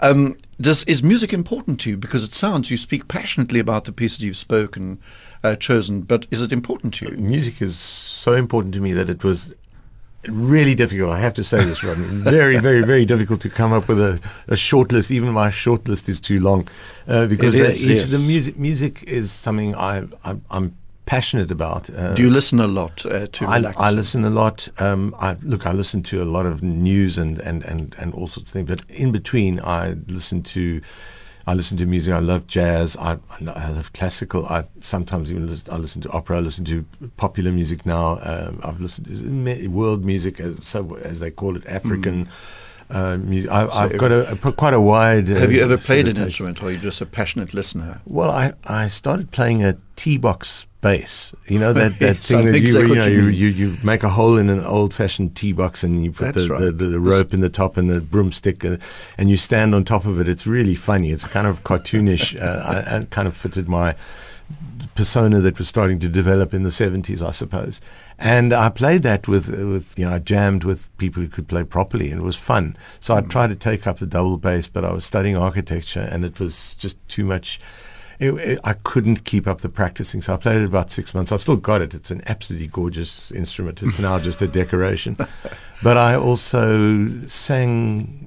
Um, 0.00 0.36
does, 0.60 0.82
is 0.84 1.00
music 1.00 1.32
important 1.32 1.78
to 1.80 1.90
you? 1.90 1.96
Because 1.96 2.24
it 2.24 2.34
sounds 2.34 2.72
you 2.72 2.76
speak 2.76 3.06
passionately 3.06 3.60
about 3.60 3.84
the 3.84 3.92
pieces 3.92 4.24
you've 4.24 4.36
spoken, 4.36 4.98
uh, 5.44 5.54
chosen, 5.54 6.02
but 6.02 6.26
is 6.32 6.42
it 6.42 6.52
important 6.52 6.94
to 6.94 7.10
you? 7.10 7.16
music 7.18 7.62
is 7.62 7.78
so 7.78 8.32
important 8.32 8.74
to 8.74 8.80
me 8.80 8.92
that 8.94 9.08
it 9.08 9.22
was 9.22 9.54
really 10.28 10.74
difficult. 10.74 11.10
I 11.10 11.18
have 11.18 11.34
to 11.34 11.44
say 11.44 11.64
this, 11.64 11.82
Rodney. 11.82 12.04
Very, 12.06 12.58
very, 12.58 12.82
very 12.82 13.04
difficult 13.04 13.40
to 13.40 13.50
come 13.50 13.72
up 13.72 13.88
with 13.88 14.00
a, 14.00 14.20
a 14.48 14.56
short 14.56 14.92
list. 14.92 15.10
Even 15.10 15.32
my 15.32 15.50
short 15.50 15.88
list 15.88 16.08
is 16.08 16.20
too 16.20 16.40
long 16.40 16.68
uh, 17.08 17.26
because 17.26 17.56
is, 17.56 17.82
each 17.82 18.04
of 18.04 18.10
the 18.10 18.18
music 18.18 18.58
music 18.58 19.02
is 19.04 19.32
something 19.32 19.74
I, 19.74 20.04
I 20.24 20.36
I'm 20.50 20.76
passionate 21.06 21.50
about. 21.50 21.90
Uh, 21.90 22.14
Do 22.14 22.22
you 22.22 22.30
listen 22.30 22.60
a 22.60 22.68
lot 22.68 23.04
uh, 23.04 23.26
to 23.32 23.46
I, 23.46 23.56
relax? 23.56 23.76
I 23.80 23.90
listen 23.90 24.24
a 24.24 24.30
lot. 24.30 24.68
Um, 24.78 25.14
I 25.18 25.36
look. 25.42 25.66
I 25.66 25.72
listen 25.72 26.02
to 26.04 26.22
a 26.22 26.28
lot 26.36 26.46
of 26.46 26.62
news 26.62 27.18
and, 27.18 27.40
and, 27.40 27.64
and, 27.64 27.96
and 27.98 28.14
all 28.14 28.28
sorts 28.28 28.50
of 28.50 28.52
things. 28.52 28.68
But 28.68 28.82
in 28.88 29.12
between, 29.12 29.60
I 29.60 29.96
listen 30.06 30.42
to. 30.42 30.80
I 31.46 31.54
listen 31.54 31.76
to 31.78 31.86
music. 31.86 32.12
I 32.12 32.18
love 32.18 32.46
jazz. 32.46 32.96
I, 32.96 33.18
I 33.40 33.70
love 33.70 33.92
classical. 33.92 34.46
I 34.46 34.64
sometimes 34.80 35.30
even 35.30 35.46
listen, 35.46 35.72
I 35.72 35.76
listen 35.76 36.00
to 36.02 36.10
opera. 36.10 36.38
I 36.38 36.40
listen 36.40 36.64
to 36.66 36.84
popular 37.16 37.52
music 37.52 37.86
now. 37.86 38.18
Um, 38.22 38.60
I've 38.62 38.80
listened 38.80 39.06
to 39.06 39.68
world 39.68 40.04
music, 40.04 40.38
as, 40.40 40.56
so, 40.64 40.96
as 40.96 41.20
they 41.20 41.30
call 41.30 41.56
it, 41.56 41.66
African 41.66 42.28
uh, 42.90 43.16
music. 43.18 43.50
I, 43.50 43.66
I've 43.68 43.96
got 43.96 44.12
a, 44.12 44.32
a 44.32 44.52
quite 44.52 44.74
a 44.74 44.80
wide. 44.80 45.30
Uh, 45.30 45.34
Have 45.34 45.52
you 45.52 45.62
ever 45.62 45.78
played 45.78 46.08
an 46.08 46.16
instrument, 46.16 46.62
or 46.62 46.66
are 46.66 46.70
you 46.72 46.78
just 46.78 47.00
a 47.00 47.06
passionate 47.06 47.54
listener? 47.54 48.00
Well, 48.04 48.30
I, 48.30 48.52
I 48.64 48.88
started 48.88 49.30
playing 49.30 49.64
a 49.64 49.76
tea-box 49.96 50.66
bass. 50.80 51.34
You 51.46 51.58
know 51.58 51.72
that, 51.72 51.98
that 51.98 52.16
Yes, 52.16 52.26
thing 52.28 52.46
that 52.46 52.60
you 52.60 52.80
you, 52.80 52.94
know, 52.94 53.06
you 53.06 53.26
you, 53.26 53.48
you 53.48 53.76
make 53.82 54.02
a 54.02 54.08
hole 54.08 54.38
in 54.38 54.50
an 54.50 54.64
old-fashioned 54.64 55.36
tea-box 55.36 55.84
and 55.84 56.04
you 56.04 56.12
put 56.12 56.34
the, 56.34 56.48
right. 56.48 56.60
the, 56.60 56.72
the, 56.72 56.84
the 56.86 57.00
rope 57.00 57.34
in 57.34 57.40
the 57.40 57.50
top 57.50 57.76
and 57.76 57.90
the 57.90 58.00
broomstick 58.00 58.64
uh, 58.64 58.76
and 59.18 59.30
you 59.30 59.36
stand 59.36 59.74
on 59.74 59.84
top 59.84 60.04
of 60.04 60.20
it. 60.20 60.28
It's 60.28 60.46
really 60.46 60.74
funny. 60.74 61.10
It's 61.10 61.24
kind 61.24 61.46
of 61.46 61.62
cartoonish. 61.64 62.40
uh, 62.42 62.62
I, 62.64 62.78
and 62.80 63.10
kind 63.10 63.28
of 63.28 63.36
fitted 63.36 63.68
my 63.68 63.94
persona 65.00 65.40
that 65.40 65.58
was 65.58 65.66
starting 65.66 65.98
to 65.98 66.08
develop 66.08 66.52
in 66.52 66.62
the 66.62 66.68
70s, 66.68 67.22
I 67.26 67.30
suppose. 67.30 67.80
And 68.18 68.52
I 68.52 68.68
played 68.68 69.02
that 69.04 69.26
with, 69.26 69.48
with 69.48 69.98
you 69.98 70.04
know, 70.04 70.12
I 70.12 70.18
jammed 70.18 70.62
with 70.62 70.94
people 70.98 71.22
who 71.22 71.28
could 71.30 71.48
play 71.48 71.64
properly 71.64 72.10
and 72.10 72.20
it 72.20 72.22
was 72.22 72.36
fun. 72.36 72.76
So 73.00 73.14
I 73.14 73.22
hmm. 73.22 73.28
tried 73.28 73.48
to 73.48 73.56
take 73.56 73.86
up 73.86 73.98
the 73.98 74.06
double 74.06 74.36
bass, 74.36 74.68
but 74.68 74.84
I 74.84 74.92
was 74.92 75.06
studying 75.06 75.38
architecture 75.38 76.06
and 76.12 76.22
it 76.22 76.38
was 76.38 76.74
just 76.74 76.98
too 77.08 77.24
much. 77.24 77.58
It, 78.18 78.32
it, 78.32 78.58
I 78.62 78.74
couldn't 78.74 79.24
keep 79.24 79.46
up 79.46 79.62
the 79.62 79.70
practicing, 79.70 80.20
so 80.20 80.34
I 80.34 80.36
played 80.36 80.60
it 80.60 80.66
about 80.66 80.90
six 80.90 81.14
months. 81.14 81.32
I've 81.32 81.40
still 81.40 81.56
got 81.56 81.80
it. 81.80 81.94
It's 81.94 82.10
an 82.10 82.20
absolutely 82.26 82.66
gorgeous 82.66 83.32
instrument. 83.32 83.82
It's 83.82 83.98
now 83.98 84.18
just 84.18 84.42
a 84.42 84.48
decoration. 84.48 85.16
But 85.82 85.96
I 85.96 86.14
also 86.14 87.26
sang 87.26 88.19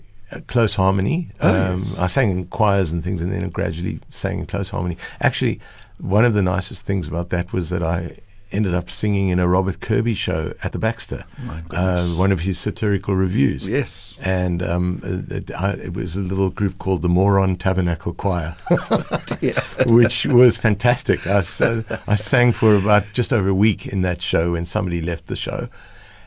close 0.47 0.75
harmony. 0.75 1.31
Oh, 1.41 1.73
um, 1.73 1.79
yes. 1.79 1.97
I 1.97 2.07
sang 2.07 2.31
in 2.31 2.45
choirs 2.47 2.91
and 2.91 3.03
things, 3.03 3.21
and 3.21 3.31
then 3.31 3.47
gradually 3.49 3.99
sang 4.09 4.39
in 4.39 4.45
close 4.45 4.69
harmony. 4.69 4.97
Actually, 5.21 5.59
one 5.99 6.25
of 6.25 6.33
the 6.33 6.41
nicest 6.41 6.85
things 6.85 7.07
about 7.07 7.29
that 7.29 7.53
was 7.53 7.69
that 7.69 7.83
I 7.83 8.15
ended 8.53 8.73
up 8.73 8.89
singing 8.89 9.29
in 9.29 9.39
a 9.39 9.47
Robert 9.47 9.81
Kirby 9.81 10.13
show 10.13 10.53
at 10.61 10.71
the 10.71 10.79
Baxter, 10.79 11.25
My 11.43 11.63
uh, 11.71 12.07
one 12.09 12.31
of 12.31 12.41
his 12.41 12.59
satirical 12.59 13.15
revues. 13.15 13.67
Yes. 13.67 14.17
And 14.21 14.61
um, 14.61 15.01
uh, 15.03 15.35
it, 15.35 15.51
I, 15.51 15.71
it 15.71 15.93
was 15.93 16.15
a 16.15 16.19
little 16.19 16.51
group 16.51 16.77
called 16.77 17.01
the 17.01 17.09
Moron 17.09 17.55
Tabernacle 17.55 18.13
Choir, 18.13 18.55
which 19.87 20.25
was 20.27 20.57
fantastic. 20.57 21.25
I, 21.25 21.43
uh, 21.59 21.81
I 22.07 22.15
sang 22.15 22.53
for 22.53 22.75
about 22.75 23.05
just 23.13 23.33
over 23.33 23.49
a 23.49 23.55
week 23.55 23.87
in 23.87 24.03
that 24.03 24.21
show 24.21 24.51
when 24.53 24.65
somebody 24.65 25.01
left 25.01 25.27
the 25.27 25.35
show. 25.35 25.67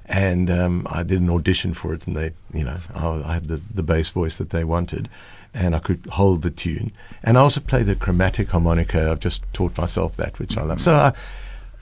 And 0.08 0.50
um, 0.50 0.86
I 0.90 1.02
did 1.02 1.20
an 1.20 1.30
audition 1.30 1.75
for 1.75 1.92
it, 1.92 2.06
and 2.06 2.16
they, 2.16 2.32
you 2.54 2.64
know, 2.64 2.78
I, 2.94 3.08
I 3.30 3.34
had 3.34 3.48
the, 3.48 3.60
the 3.75 3.82
bass 3.82 4.10
voice 4.10 4.36
that 4.38 4.50
they 4.50 4.62
wanted, 4.62 5.08
and 5.52 5.75
I 5.75 5.80
could 5.80 6.06
hold 6.12 6.42
the 6.42 6.50
tune. 6.50 6.92
And 7.25 7.36
I 7.36 7.40
also 7.40 7.60
play 7.60 7.82
the 7.82 7.96
chromatic 7.96 8.50
harmonica. 8.50 9.10
I've 9.10 9.20
just 9.20 9.42
taught 9.52 9.76
myself 9.76 10.16
that, 10.16 10.38
which 10.38 10.56
I 10.56 10.62
love. 10.62 10.80
So, 10.80 10.94
I, 10.94 11.12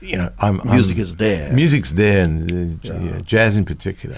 you 0.01 0.17
know, 0.17 0.31
I'm, 0.39 0.59
Music 0.65 0.95
I'm- 0.95 1.01
is 1.01 1.15
there. 1.17 1.53
Music's 1.53 1.93
there, 1.93 2.23
and 2.23 2.83
uh, 2.83 2.93
Yeah. 2.93 2.99
know, 3.11 3.19
jazz 3.19 3.57
in 3.57 3.65
particular. 3.65 4.17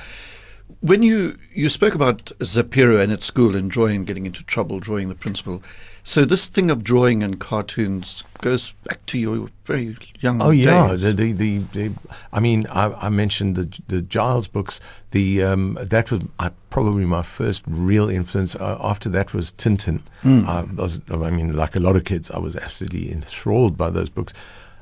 when 0.80 1.04
you, 1.04 1.38
you 1.54 1.70
spoke 1.70 1.94
about 1.96 2.26
Zapiro 2.40 3.02
and 3.02 3.12
at 3.12 3.24
school 3.24 3.56
enjoying 3.56 4.06
getting 4.06 4.26
into 4.26 4.42
trouble, 4.44 4.80
drawing 4.80 5.10
the 5.10 5.16
principal, 5.16 5.62
so 6.08 6.24
this 6.24 6.48
thing 6.48 6.72
of 6.72 6.86
drawing 6.86 7.22
and 7.22 7.38
cartoons 7.38 8.24
goes 8.40 8.72
back 8.86 9.06
to 9.08 9.18
your 9.18 9.50
very 9.66 9.98
young 10.22 10.42
Oh 10.42 10.52
yeah, 10.52 10.96
the, 10.96 11.12
the, 11.12 11.34
the, 11.34 11.58
the 11.74 11.92
I 12.32 12.40
mean, 12.40 12.66
I, 12.68 12.94
I 12.94 13.10
mentioned 13.10 13.58
the 13.58 13.82
the 13.90 14.02
Giles 14.02 14.48
books. 14.48 14.80
The 15.12 15.44
um, 15.44 15.78
that 15.82 16.10
was 16.10 16.22
uh, 16.40 16.52
probably 16.70 17.04
my 17.04 17.24
first 17.24 17.64
real 17.68 18.10
influence. 18.10 18.56
Uh, 18.56 18.78
after 18.80 19.10
that 19.10 19.34
was 19.34 19.52
Tintin. 19.52 20.02
I, 20.48 20.62
was, 20.62 21.02
I 21.12 21.30
mean, 21.30 21.58
like 21.58 21.76
a 21.76 21.82
lot 21.82 21.98
of 21.98 22.06
kids, 22.06 22.32
I 22.32 22.38
was 22.38 22.56
absolutely 22.56 23.12
enthralled 23.12 23.76
by 23.76 23.90
those 23.90 24.10
books. 24.10 24.32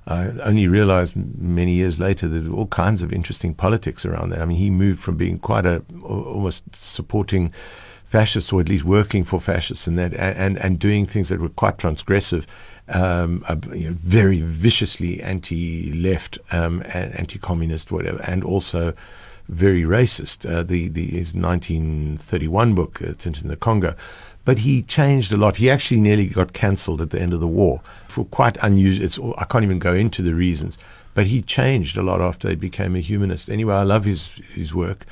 I 0.06 0.28
only 0.44 0.68
realized 0.68 1.16
many 1.16 1.72
years 1.72 2.00
later 2.00 2.28
that 2.28 2.40
there 2.40 2.52
were 2.52 2.58
all 2.60 2.68
kinds 2.68 3.02
of 3.02 3.12
interesting 3.12 3.56
politics 3.56 4.06
around 4.06 4.30
that. 4.30 4.42
I 4.42 4.46
mean, 4.46 4.60
he 4.60 4.70
moved 4.70 5.02
from 5.02 5.18
being 5.18 5.40
quite 5.40 5.66
a 5.66 5.84
almost 6.04 6.62
supporting 6.76 7.52
fascists, 8.06 8.54
or 8.54 8.62
at 8.62 8.70
least 8.70 8.86
working 8.86 9.24
for 9.24 9.40
fascists, 9.42 9.88
and 9.88 9.98
that, 9.98 10.14
and 10.14 10.58
and, 10.58 10.80
doing 10.80 11.06
things 11.06 11.30
that 11.30 11.40
were 11.40 11.50
quite 11.50 11.78
transgressive, 11.78 12.46
um, 12.90 13.44
uh, 13.48 13.56
you 13.74 13.90
know, 13.90 13.98
very 14.02 14.42
viciously 14.42 15.22
anti-left, 15.22 16.38
um, 16.52 16.84
anti-communist, 16.94 17.92
whatever, 17.92 18.22
and 18.24 18.44
also 18.44 18.94
very 19.50 19.84
racist. 19.84 20.50
Uh, 20.50 20.64
the 20.64 20.88
the 20.88 21.06
his 21.06 21.34
1931 21.34 22.76
book, 22.76 23.02
uh, 23.02 23.14
Tintin 23.14 23.44
in 23.44 23.48
the 23.50 23.56
Congo. 23.56 23.96
But 24.46 24.60
he 24.60 24.84
changed 24.84 25.34
a 25.34 25.38
lot. 25.38 25.56
He 25.56 25.72
actually 25.72 26.00
nearly 26.00 26.28
got 26.28 26.54
cancelled 26.54 27.02
at 27.02 27.10
the 27.10 27.20
end 27.20 27.34
of 27.34 27.40
the 27.40 27.48
war 27.48 27.82
for 28.08 28.26
quite 28.26 28.58
unusual. 28.62 29.04
It's, 29.04 29.20
I 29.40 29.46
can't 29.46 29.64
even 29.64 29.80
go 29.80 29.96
into 29.96 30.22
the 30.22 30.36
reasons. 30.36 30.78
But 31.16 31.28
he 31.28 31.42
changed 31.42 31.98
a 31.98 32.04
lot 32.04 32.22
after 32.22 32.50
he 32.50 32.56
became 32.56 32.96
a 32.96 33.00
humanist. 33.00 33.50
Anyway, 33.50 33.74
I 33.74 33.84
love 33.84 34.06
his 34.06 34.28
his 34.54 34.74
work, 34.74 35.06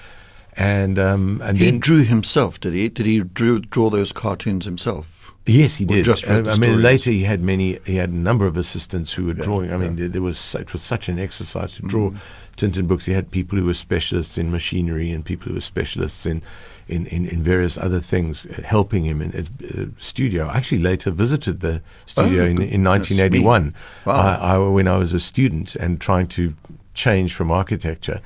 and 0.57 0.98
um, 1.00 1.41
and 1.43 1.57
he 1.57 1.65
then 1.65 1.79
drew 1.79 2.03
himself, 2.03 2.60
did 2.60 2.74
he? 2.74 2.89
Did 2.89 3.05
he 3.05 3.19
drew, 3.22 3.60
draw 3.60 3.89
those 3.89 4.12
cartoons 4.12 4.65
himself? 4.65 5.07
Yes, 5.45 5.75
he 5.75 5.86
did. 5.86 6.05
just 6.05 6.25
read 6.25 6.48
Uh, 6.48 6.51
I 6.53 6.57
mean, 6.57 6.81
later 6.81 7.10
he 7.12 7.24
had 7.24 7.41
many. 7.41 7.79
He 7.86 7.98
had 7.98 8.10
a 8.10 8.15
number 8.15 8.48
of 8.48 8.55
assistants 8.55 9.12
who 9.13 9.25
were 9.25 9.33
drawing. 9.33 9.74
I 9.74 9.77
mean, 9.77 9.95
there, 9.98 10.07
there 10.07 10.22
was 10.22 10.55
it 10.55 10.72
was 10.74 10.81
such 10.81 11.10
an 11.10 11.19
exercise 11.19 11.74
to 11.75 11.81
draw 11.81 12.12
Mm. 12.12 12.17
Tintin 12.55 12.88
books. 12.88 13.05
He 13.05 13.13
had 13.13 13.31
people 13.31 13.57
who 13.57 13.65
were 13.65 13.74
specialists 13.74 14.38
in 14.38 14.51
machinery 14.51 15.10
and 15.12 15.25
people 15.25 15.48
who 15.50 15.55
were 15.55 15.62
specialists 15.62 16.25
in 16.25 16.41
in, 16.88 17.07
in, 17.07 17.25
in 17.25 17.41
various 17.43 17.77
other 17.77 18.00
things, 18.01 18.45
uh, 18.45 18.62
helping 18.63 19.05
him 19.05 19.22
in 19.22 19.31
his 19.31 19.50
uh, 19.74 19.86
studio. 19.98 20.48
I 20.48 20.57
actually 20.57 20.81
later 20.81 21.12
visited 21.12 21.62
the 21.62 21.81
studio 22.05 22.43
Oh, 22.43 22.45
in, 22.48 22.62
in 22.62 22.83
1981 22.83 23.74
Wow. 24.05 24.13
I, 24.13 24.53
I, 24.55 24.57
when 24.57 24.88
I 24.88 24.98
was 24.98 25.13
a 25.13 25.19
student 25.19 25.75
and 25.77 26.00
trying 26.01 26.27
to 26.27 26.53
change 26.93 27.33
from 27.33 27.51
architecture. 27.51 28.19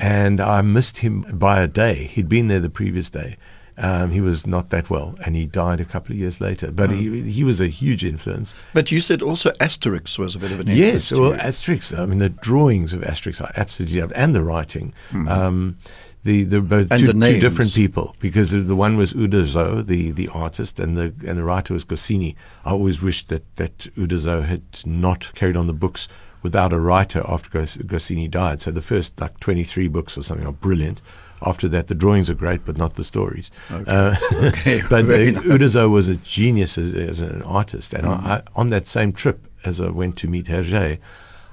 And 0.00 0.40
I 0.40 0.62
missed 0.62 0.98
him 0.98 1.22
by 1.32 1.60
a 1.60 1.68
day. 1.68 2.04
He'd 2.06 2.28
been 2.28 2.48
there 2.48 2.58
the 2.60 2.70
previous 2.70 3.10
day. 3.10 3.36
Um, 3.76 4.10
he 4.10 4.20
was 4.20 4.46
not 4.46 4.68
that 4.70 4.90
well, 4.90 5.14
and 5.24 5.34
he 5.36 5.46
died 5.46 5.80
a 5.80 5.84
couple 5.86 6.12
of 6.12 6.18
years 6.18 6.40
later. 6.40 6.70
But 6.70 6.90
he, 6.90 7.22
he 7.30 7.44
was 7.44 7.60
a 7.60 7.68
huge 7.68 8.04
influence. 8.04 8.54
But 8.74 8.90
you 8.90 9.00
said 9.00 9.22
also 9.22 9.52
Asterix 9.52 10.18
was 10.18 10.34
a 10.34 10.38
bit 10.38 10.52
of 10.52 10.60
an 10.60 10.68
influence 10.68 11.10
Yes, 11.10 11.18
well. 11.18 11.32
Asterix. 11.32 11.98
I 11.98 12.04
mean, 12.06 12.18
the 12.18 12.28
drawings 12.28 12.92
of 12.92 13.00
Asterix 13.02 13.40
are 13.40 13.52
absolutely 13.56 14.00
loved, 14.00 14.12
and 14.14 14.34
the 14.34 14.42
writing. 14.42 14.92
Um, 15.12 15.78
the 16.24 16.44
the 16.44 16.60
both 16.60 16.88
Hmm. 16.90 16.96
Two, 16.98 17.06
the 17.06 17.12
two 17.32 17.40
different 17.40 17.72
people 17.74 18.14
because 18.20 18.50
the, 18.50 18.60
the 18.60 18.76
one 18.76 18.98
was 18.98 19.14
Uderzo, 19.14 19.86
the 19.86 20.10
the 20.12 20.28
artist, 20.28 20.78
and 20.78 20.98
the 20.98 21.14
and 21.26 21.38
the 21.38 21.44
writer 21.44 21.72
was 21.72 21.84
Goscinny. 21.84 22.36
I 22.66 22.70
always 22.72 23.00
wished 23.00 23.28
that 23.28 23.44
that 23.56 23.78
Uderzo 23.96 24.44
had 24.46 24.62
not 24.84 25.32
carried 25.34 25.56
on 25.56 25.66
the 25.66 25.72
books 25.72 26.06
without 26.42 26.72
a 26.72 26.78
writer 26.80 27.22
after 27.28 27.50
Gos- 27.50 27.76
Goscinny 27.76 28.28
died. 28.28 28.60
So 28.60 28.70
the 28.70 28.82
first 28.82 29.20
like 29.20 29.38
twenty 29.40 29.64
three 29.64 29.88
books 29.88 30.16
or 30.18 30.22
something 30.22 30.46
are 30.46 30.52
brilliant. 30.52 31.00
After 31.42 31.68
that, 31.68 31.86
the 31.86 31.94
drawings 31.94 32.28
are 32.28 32.34
great, 32.34 32.66
but 32.66 32.76
not 32.76 32.94
the 32.96 33.04
stories. 33.04 33.50
Uh, 33.70 34.14
Okay, 34.32 34.82
but 34.90 35.04
uh. 35.06 35.40
Uderzo 35.54 35.88
was 35.90 36.08
a 36.08 36.16
genius 36.16 36.76
as, 36.76 36.92
as 36.94 37.20
an 37.20 37.42
artist, 37.42 37.94
and 37.94 38.04
Mm. 38.04 38.22
I, 38.24 38.34
I, 38.36 38.42
on 38.54 38.68
that 38.68 38.86
same 38.86 39.12
trip, 39.12 39.46
as 39.64 39.80
I 39.80 39.88
went 39.88 40.16
to 40.18 40.28
meet 40.28 40.46
Hergé, 40.46 40.98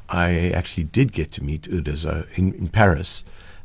I 0.09 0.49
actually 0.51 0.85
did 0.85 1.11
get 1.13 1.31
to 1.33 1.43
meet 1.43 1.63
Uderzo 1.63 2.25
in, 2.37 2.53
in 2.55 2.67
Paris, 2.69 3.23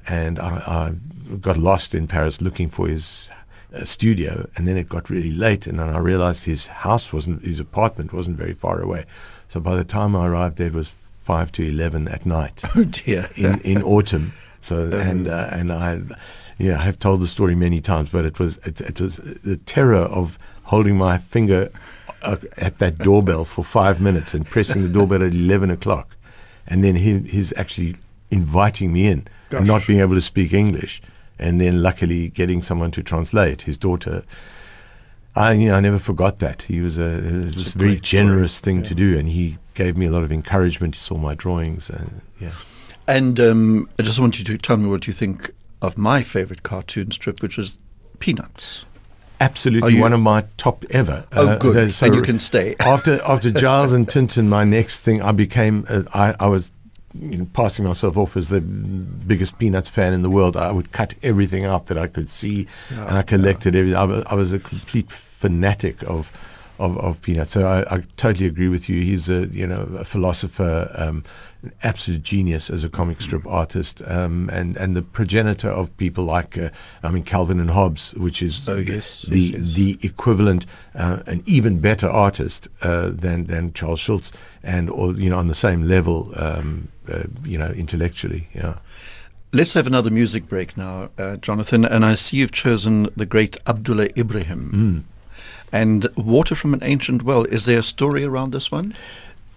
and 0.08 0.38
I, 0.38 0.48
I 0.48 0.92
got 1.40 1.58
lost 1.58 1.92
in 1.94 2.06
Paris 2.06 2.40
looking 2.40 2.68
for 2.70 2.87
his 2.87 3.28
uh, 3.74 3.85
studio, 3.85 4.48
and 4.56 4.66
then 4.68 4.76
it 4.76 4.88
got 4.88 5.11
really 5.11 5.30
late, 5.32 5.66
and 5.66 5.78
then 5.80 5.88
I 5.88 5.98
realized 5.98 6.44
his 6.44 6.66
house 6.68 7.12
wasn't, 7.12 7.44
his 7.44 7.58
apartment 7.61 8.12
wasn't 8.12 8.37
very 8.37 8.54
far 8.54 8.80
away. 8.80 9.06
So 9.48 9.58
by 9.61 9.74
the 9.76 9.85
time 9.85 10.14
I 10.14 10.26
arrived 10.28 10.58
there, 10.58 10.68
it 10.68 10.72
was 10.72 10.92
five 11.22 11.52
to 11.52 11.62
eleven 11.62 12.08
at 12.08 12.26
night 12.26 12.62
oh 12.76 12.85
dear. 12.85 13.30
in 13.37 13.61
in 13.61 13.82
autumn. 13.82 14.32
So 14.62 14.90
and 14.92 15.28
uh, 15.28 15.48
and 15.50 15.72
I, 15.72 16.00
yeah, 16.58 16.78
I 16.78 16.85
have 16.85 16.98
told 16.98 17.20
the 17.20 17.26
story 17.26 17.54
many 17.54 17.80
times, 17.80 18.11
but 18.11 18.24
it 18.24 18.38
was 18.38 18.58
it, 18.58 18.80
it 18.80 19.00
was 19.00 19.16
the 19.16 19.56
terror 19.58 20.04
of 20.20 20.38
holding 20.64 20.96
my 20.96 21.18
finger 21.18 21.70
uh, 22.22 22.37
at 22.56 22.78
that 22.78 22.98
doorbell 22.98 23.44
for 23.44 23.64
five 23.64 24.00
minutes 24.00 24.35
and 24.35 24.46
pressing 24.46 24.82
the 24.82 24.88
doorbell 24.88 25.22
at 25.22 25.32
eleven 25.32 25.70
o'clock, 25.70 26.16
and 26.66 26.85
then 26.85 26.96
he, 26.96 27.18
he's 27.20 27.52
actually 27.56 27.96
inviting 28.30 28.92
me 28.92 29.06
in 29.06 29.26
and 29.50 29.66
not 29.66 29.87
being 29.87 30.00
able 30.00 30.14
to 30.14 30.22
speak 30.22 30.52
English, 30.52 31.02
and 31.38 31.61
then 31.61 31.82
luckily 31.82 32.28
getting 32.28 32.62
someone 32.62 32.90
to 32.92 33.02
translate. 33.02 33.62
His 33.62 33.78
daughter. 33.78 34.24
I, 35.35 35.53
you 35.53 35.68
know, 35.68 35.77
I 35.77 35.81
never 35.81 35.99
forgot 35.99 36.38
that. 36.40 36.62
He 36.62 36.81
was 36.81 36.99
a, 36.99 37.05
it 37.05 37.55
was 37.55 37.75
a 37.75 37.79
very 37.79 37.97
story. 37.97 38.01
generous 38.01 38.61
thing 38.61 38.83
to 38.83 38.95
do, 38.95 39.18
and 39.18 39.29
he 39.29 39.59
gave 39.75 39.97
me 39.97 40.07
a 40.07 40.11
lot 40.11 40.23
of 40.23 40.33
encouragement. 40.33 40.95
He 40.95 40.99
saw 40.99 41.16
my 41.16 41.35
drawings, 41.35 41.88
and 41.88 42.21
yeah. 42.38 42.53
And 43.07 43.40
um, 43.40 43.88
I 43.99 44.03
just 44.03 44.21
want 44.21 44.38
you 44.38 44.45
to 44.45 44.59
tell 44.59 44.77
me 44.77 44.88
what 44.88 45.07
you 45.07 45.12
think 45.12 45.51
of 45.81 45.97
my 45.97 46.23
favorite 46.23 46.62
cartoon 46.62 47.11
strip, 47.11 47.42
which 47.42 47.59
is 47.59 47.79
Peanuts. 48.18 48.85
Absolutely 49.40 49.99
one 49.99 50.12
of 50.12 50.21
my 50.21 50.45
top 50.57 50.85
ever. 50.90 51.25
Oh, 51.33 51.59
good. 51.59 51.77
uh, 51.77 51.90
so 51.90 52.07
And 52.07 52.14
you 52.14 52.23
can 52.23 52.38
stay. 52.38 52.77
after 52.79 53.21
after 53.23 53.51
Giles 53.64 53.92
and 53.92 54.07
Tintin, 54.07 54.47
my 54.47 54.62
next 54.62 55.01
thing, 55.01 55.21
I 55.21 55.33
became 55.33 55.85
uh, 55.88 56.05
I, 56.14 56.37
I 56.38 56.47
was 56.47 56.71
you 57.14 57.38
know, 57.38 57.46
passing 57.53 57.85
myself 57.85 58.16
off 58.16 58.37
as 58.37 58.48
the 58.48 58.61
biggest 58.61 59.59
Peanuts 59.59 59.88
fan 59.88 60.12
in 60.12 60.22
the 60.22 60.31
world. 60.31 60.57
I 60.57 60.72
would 60.72 60.92
cut 60.92 61.14
everything 61.22 61.64
out 61.64 61.87
that 61.87 61.98
I 61.98 62.07
could 62.07 62.29
see, 62.29 62.66
and 62.90 63.18
I 63.18 63.22
collected 63.22 63.77
everything. 63.77 63.98
I 63.98 64.05
was, 64.05 64.25
I 64.27 64.35
was 64.35 64.53
a 64.53 64.59
complete 64.59 65.11
fanatic 65.11 66.03
of. 66.05 66.31
Of, 66.79 66.98
of 66.98 67.22
Peanuts, 67.22 67.53
so 67.53 67.68
I, 67.68 67.96
I 67.96 68.03
totally 68.16 68.46
agree 68.46 68.68
with 68.68 68.88
you. 68.88 69.03
He's 69.03 69.29
a 69.29 69.46
you 69.48 69.68
know 69.68 69.83
a 70.01 70.05
philosopher, 70.05 70.90
um, 70.96 71.22
an 71.62 71.72
absolute 71.83 72.22
genius 72.22 72.70
as 72.70 72.85
a 72.85 72.88
comic 72.88 73.20
strip 73.20 73.46
artist, 73.46 74.03
um, 74.07 74.48
and 74.53 74.77
and 74.77 74.96
the 74.96 75.03
progenitor 75.03 75.68
of 75.68 75.96
people 75.96 76.25
like 76.25 76.59
uh, 76.59 76.70
I 77.03 77.11
mean 77.11 77.25
Calvin 77.25 77.61
and 77.61 77.70
Hobbes, 77.70 78.14
which 78.14 78.42
is 78.42 78.68
Oh, 78.68 78.77
yes, 78.77 79.22
the 79.22 79.40
yes, 79.40 79.75
the 79.75 79.98
equivalent, 80.03 80.66
uh, 80.94 81.22
an 81.27 81.42
even 81.46 81.81
better 81.81 82.09
artist 82.09 82.68
uh, 82.83 83.11
than 83.11 83.46
than 83.46 83.72
Charles 83.72 84.01
Schulz, 84.01 84.33
and 84.62 84.90
or 84.90 85.14
you 85.14 85.31
know 85.31 85.38
on 85.38 85.48
the 85.48 85.55
same 85.55 85.88
level, 85.88 86.33
um, 86.37 86.88
uh, 87.11 87.25
you 87.44 87.59
know 87.59 87.70
intellectually. 87.70 88.48
Yeah. 88.55 88.79
Let's 89.55 89.75
have 89.75 89.87
another 89.87 90.11
music 90.11 90.48
break 90.48 90.79
now, 90.79 91.11
uh, 91.18 91.37
Jonathan. 91.37 91.85
And 91.85 92.07
I 92.07 92.14
see 92.14 92.38
you've 92.38 92.53
chosen 92.53 93.11
the 93.14 93.27
great 93.27 93.59
Abdullah 93.66 94.09
Ibrahim. 94.16 95.05
And 95.70 96.09
Water 96.16 96.55
from 96.55 96.72
an 96.72 96.81
Ancient 96.83 97.22
Well. 97.22 97.44
Is 97.44 97.66
there 97.66 97.81
a 97.81 97.83
story 97.83 98.25
around 98.25 98.53
this 98.53 98.70
one? 98.72 98.94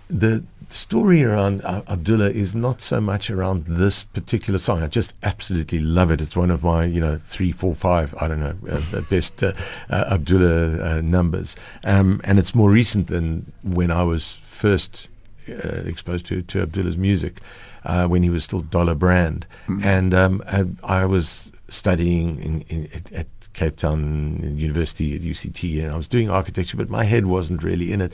The 0.09 0.43
story 0.69 1.23
around 1.23 1.61
uh, 1.63 1.81
Abdullah 1.87 2.29
is 2.29 2.55
not 2.55 2.81
so 2.81 2.99
much 2.99 3.29
around 3.29 3.65
this 3.67 4.03
particular 4.03 4.59
song. 4.59 4.83
I 4.83 4.87
just 4.87 5.13
absolutely 5.23 5.79
love 5.79 6.11
it. 6.11 6.21
It's 6.21 6.35
one 6.35 6.51
of 6.51 6.63
my, 6.63 6.85
you 6.85 6.99
know, 6.99 7.19
three, 7.25 7.51
four, 7.51 7.75
five, 7.75 8.13
I 8.19 8.27
don't 8.27 8.39
know, 8.39 8.55
uh, 8.69 8.81
the 8.91 9.01
best 9.01 9.43
uh, 9.43 9.53
uh, 9.89 10.05
Abdullah 10.11 10.97
uh, 10.97 11.01
numbers. 11.01 11.55
Um, 11.83 12.21
and 12.23 12.39
it's 12.39 12.55
more 12.55 12.69
recent 12.69 13.07
than 13.07 13.51
when 13.63 13.91
I 13.91 14.03
was 14.03 14.37
first 14.37 15.07
uh, 15.49 15.83
exposed 15.85 16.25
to, 16.27 16.41
to 16.41 16.61
Abdullah's 16.61 16.97
music, 16.97 17.39
uh, 17.83 18.07
when 18.07 18.23
he 18.23 18.29
was 18.29 18.43
still 18.43 18.61
Dollar 18.61 18.95
Brand. 18.95 19.45
And 19.83 20.13
um, 20.13 20.43
I, 20.47 21.01
I 21.01 21.05
was 21.05 21.49
studying 21.69 22.41
in, 22.41 22.61
in, 22.61 22.89
at, 22.93 23.11
at 23.11 23.27
Cape 23.53 23.77
Town 23.77 24.57
University 24.57 25.15
at 25.15 25.21
UCT, 25.21 25.83
and 25.83 25.91
I 25.91 25.97
was 25.97 26.07
doing 26.07 26.29
architecture, 26.29 26.77
but 26.77 26.89
my 26.89 27.05
head 27.05 27.25
wasn't 27.25 27.63
really 27.63 27.91
in 27.91 28.01
it. 28.01 28.13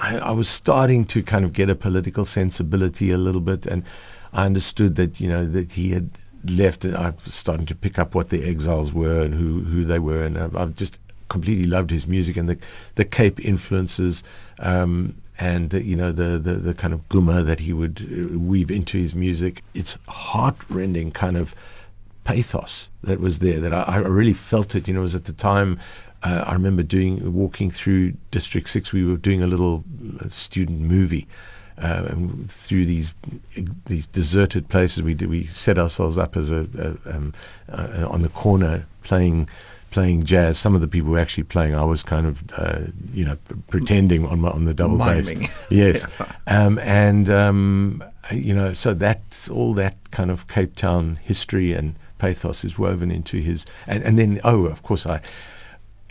I, 0.00 0.18
I 0.18 0.30
was 0.30 0.48
starting 0.48 1.04
to 1.06 1.22
kind 1.22 1.44
of 1.44 1.52
get 1.52 1.68
a 1.68 1.74
political 1.74 2.24
sensibility 2.24 3.10
a 3.10 3.18
little 3.18 3.40
bit, 3.40 3.66
and 3.66 3.84
I 4.32 4.46
understood 4.46 4.96
that 4.96 5.20
you 5.20 5.28
know 5.28 5.46
that 5.46 5.72
he 5.72 5.90
had 5.90 6.10
left, 6.44 6.84
and 6.84 6.96
I 6.96 7.12
was 7.24 7.34
starting 7.34 7.66
to 7.66 7.74
pick 7.74 7.98
up 7.98 8.14
what 8.14 8.30
the 8.30 8.48
exiles 8.48 8.92
were 8.92 9.22
and 9.22 9.34
who 9.34 9.60
who 9.60 9.84
they 9.84 9.98
were, 9.98 10.24
and 10.24 10.38
I, 10.38 10.48
I 10.54 10.66
just 10.66 10.98
completely 11.28 11.66
loved 11.66 11.90
his 11.90 12.06
music 12.06 12.36
and 12.36 12.48
the 12.48 12.58
the 12.94 13.04
Cape 13.04 13.38
influences. 13.40 14.22
Um, 14.58 15.16
and 15.38 15.72
you 15.72 15.96
know 15.96 16.12
the, 16.12 16.38
the 16.38 16.54
the 16.54 16.74
kind 16.74 16.92
of 16.92 17.08
ghoema 17.08 17.44
that 17.46 17.60
he 17.60 17.72
would 17.72 18.06
uh, 18.12 18.38
weave 18.38 18.70
into 18.70 18.98
his 18.98 19.14
music. 19.14 19.62
It's 19.74 19.96
heartrending 20.06 21.12
kind 21.12 21.36
of 21.38 21.54
pathos 22.24 22.88
that 23.02 23.20
was 23.20 23.38
there 23.38 23.58
that 23.60 23.72
I, 23.72 23.82
I 23.82 23.96
really 23.96 24.34
felt 24.34 24.74
it. 24.74 24.86
You 24.86 24.94
know, 24.94 25.00
it 25.00 25.04
was 25.04 25.14
at 25.14 25.24
the 25.24 25.32
time 25.32 25.78
uh, 26.22 26.44
I 26.46 26.52
remember 26.52 26.82
doing 26.82 27.32
walking 27.32 27.70
through 27.70 28.14
District 28.30 28.68
Six. 28.68 28.92
We 28.92 29.04
were 29.04 29.16
doing 29.16 29.42
a 29.42 29.46
little 29.46 29.84
uh, 30.20 30.28
student 30.28 30.80
movie. 30.80 31.26
uh, 31.80 32.08
and 32.10 32.50
through 32.50 32.84
these 32.84 33.14
these 33.86 34.06
deserted 34.06 34.68
places. 34.68 35.02
We 35.02 35.14
we 35.14 35.46
set 35.46 35.78
ourselves 35.78 36.18
up 36.18 36.36
as 36.36 36.50
a, 36.50 36.68
a 37.06 37.16
um, 37.16 37.32
uh, 37.68 38.06
on 38.08 38.22
the 38.22 38.28
corner 38.28 38.86
playing 39.02 39.48
playing 39.90 40.24
jazz. 40.24 40.58
Some 40.58 40.74
of 40.74 40.80
the 40.80 40.88
people 40.88 41.10
were 41.10 41.18
actually 41.18 41.44
playing. 41.44 41.74
I 41.74 41.84
was 41.84 42.02
kind 42.02 42.26
of, 42.26 42.42
uh, 42.56 42.80
you 43.12 43.24
know, 43.24 43.36
pretending 43.68 44.24
on 44.26 44.40
my, 44.40 44.50
on 44.50 44.64
the 44.64 44.74
double 44.74 44.98
Miming. 44.98 45.40
bass. 45.40 45.50
Yes, 45.70 46.06
um, 46.46 46.78
and 46.80 47.30
um, 47.30 48.04
you 48.30 48.54
know, 48.54 48.72
so 48.74 48.94
that's 48.94 49.48
all 49.48 49.72
that 49.74 49.96
kind 50.10 50.30
of 50.30 50.48
Cape 50.48 50.76
Town 50.76 51.18
history 51.22 51.72
and 51.72 51.96
pathos 52.18 52.64
is 52.64 52.78
woven 52.78 53.10
into 53.10 53.38
his. 53.38 53.64
And, 53.86 54.02
and 54.02 54.18
then, 54.18 54.40
oh, 54.44 54.66
of 54.66 54.82
course, 54.82 55.06
I, 55.06 55.20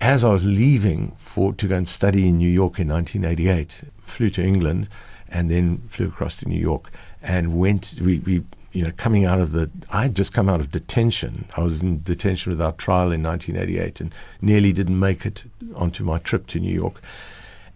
as 0.01 0.23
I 0.23 0.31
was 0.31 0.45
leaving 0.45 1.15
for 1.17 1.53
to 1.53 1.67
go 1.67 1.75
and 1.75 1.87
study 1.87 2.27
in 2.27 2.37
New 2.37 2.49
York 2.49 2.79
in 2.79 2.87
1988, 2.87 3.83
flew 4.01 4.29
to 4.31 4.43
England, 4.43 4.87
and 5.27 5.51
then 5.51 5.79
flew 5.89 6.07
across 6.07 6.35
to 6.37 6.47
New 6.47 6.59
York 6.59 6.91
and 7.21 7.57
went. 7.57 7.95
We, 8.01 8.19
we 8.19 8.43
you 8.71 8.83
know, 8.83 8.91
coming 8.97 9.25
out 9.25 9.41
of 9.41 9.51
the, 9.51 9.69
I 9.89 10.03
had 10.03 10.15
just 10.15 10.31
come 10.31 10.47
out 10.47 10.59
of 10.59 10.71
detention. 10.71 11.45
I 11.57 11.61
was 11.61 11.81
in 11.81 12.03
detention 12.03 12.51
without 12.51 12.77
trial 12.77 13.11
in 13.11 13.23
1988 13.23 13.99
and 13.99 14.13
nearly 14.41 14.71
didn't 14.71 14.99
make 14.99 15.25
it 15.25 15.43
onto 15.75 16.03
my 16.03 16.19
trip 16.19 16.45
to 16.47 16.59
New 16.59 16.73
York. 16.73 17.01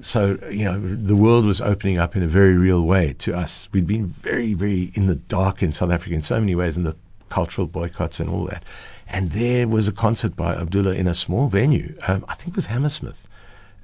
So, 0.02 0.38
you 0.52 0.66
know, 0.66 0.80
the 0.80 1.16
world 1.16 1.46
was 1.46 1.62
opening 1.62 1.98
up 1.98 2.16
in 2.16 2.24
a 2.24 2.28
very 2.28 2.58
real 2.58 2.84
way 2.84 3.14
to 3.20 3.36
us. 3.36 3.70
We'd 3.72 3.88
been 3.88 4.08
very, 4.08 4.54
very 4.54 4.92
in 4.96 5.08
the 5.08 5.16
dark 5.16 5.64
in 5.64 5.74
South 5.74 5.92
Africa 5.92 6.14
in 6.14 6.22
so 6.22 6.40
many 6.40 6.56
ways, 6.56 6.78
and 6.78 6.86
the 6.86 6.96
cultural 7.30 7.68
boycotts 7.68 8.20
and 8.20 8.30
all 8.30 8.46
that. 8.46 8.64
And 9.08 9.32
there 9.32 9.68
was 9.68 9.88
a 9.88 9.92
concert 9.92 10.36
by 10.36 10.56
Abdullah 10.56 10.94
in 10.94 11.08
a 11.08 11.14
small 11.14 11.48
venue. 11.48 11.96
Um, 12.08 12.26
I 12.28 12.36
think 12.36 12.50
it 12.50 12.56
was 12.56 12.68
Hammersmith. 12.68 13.28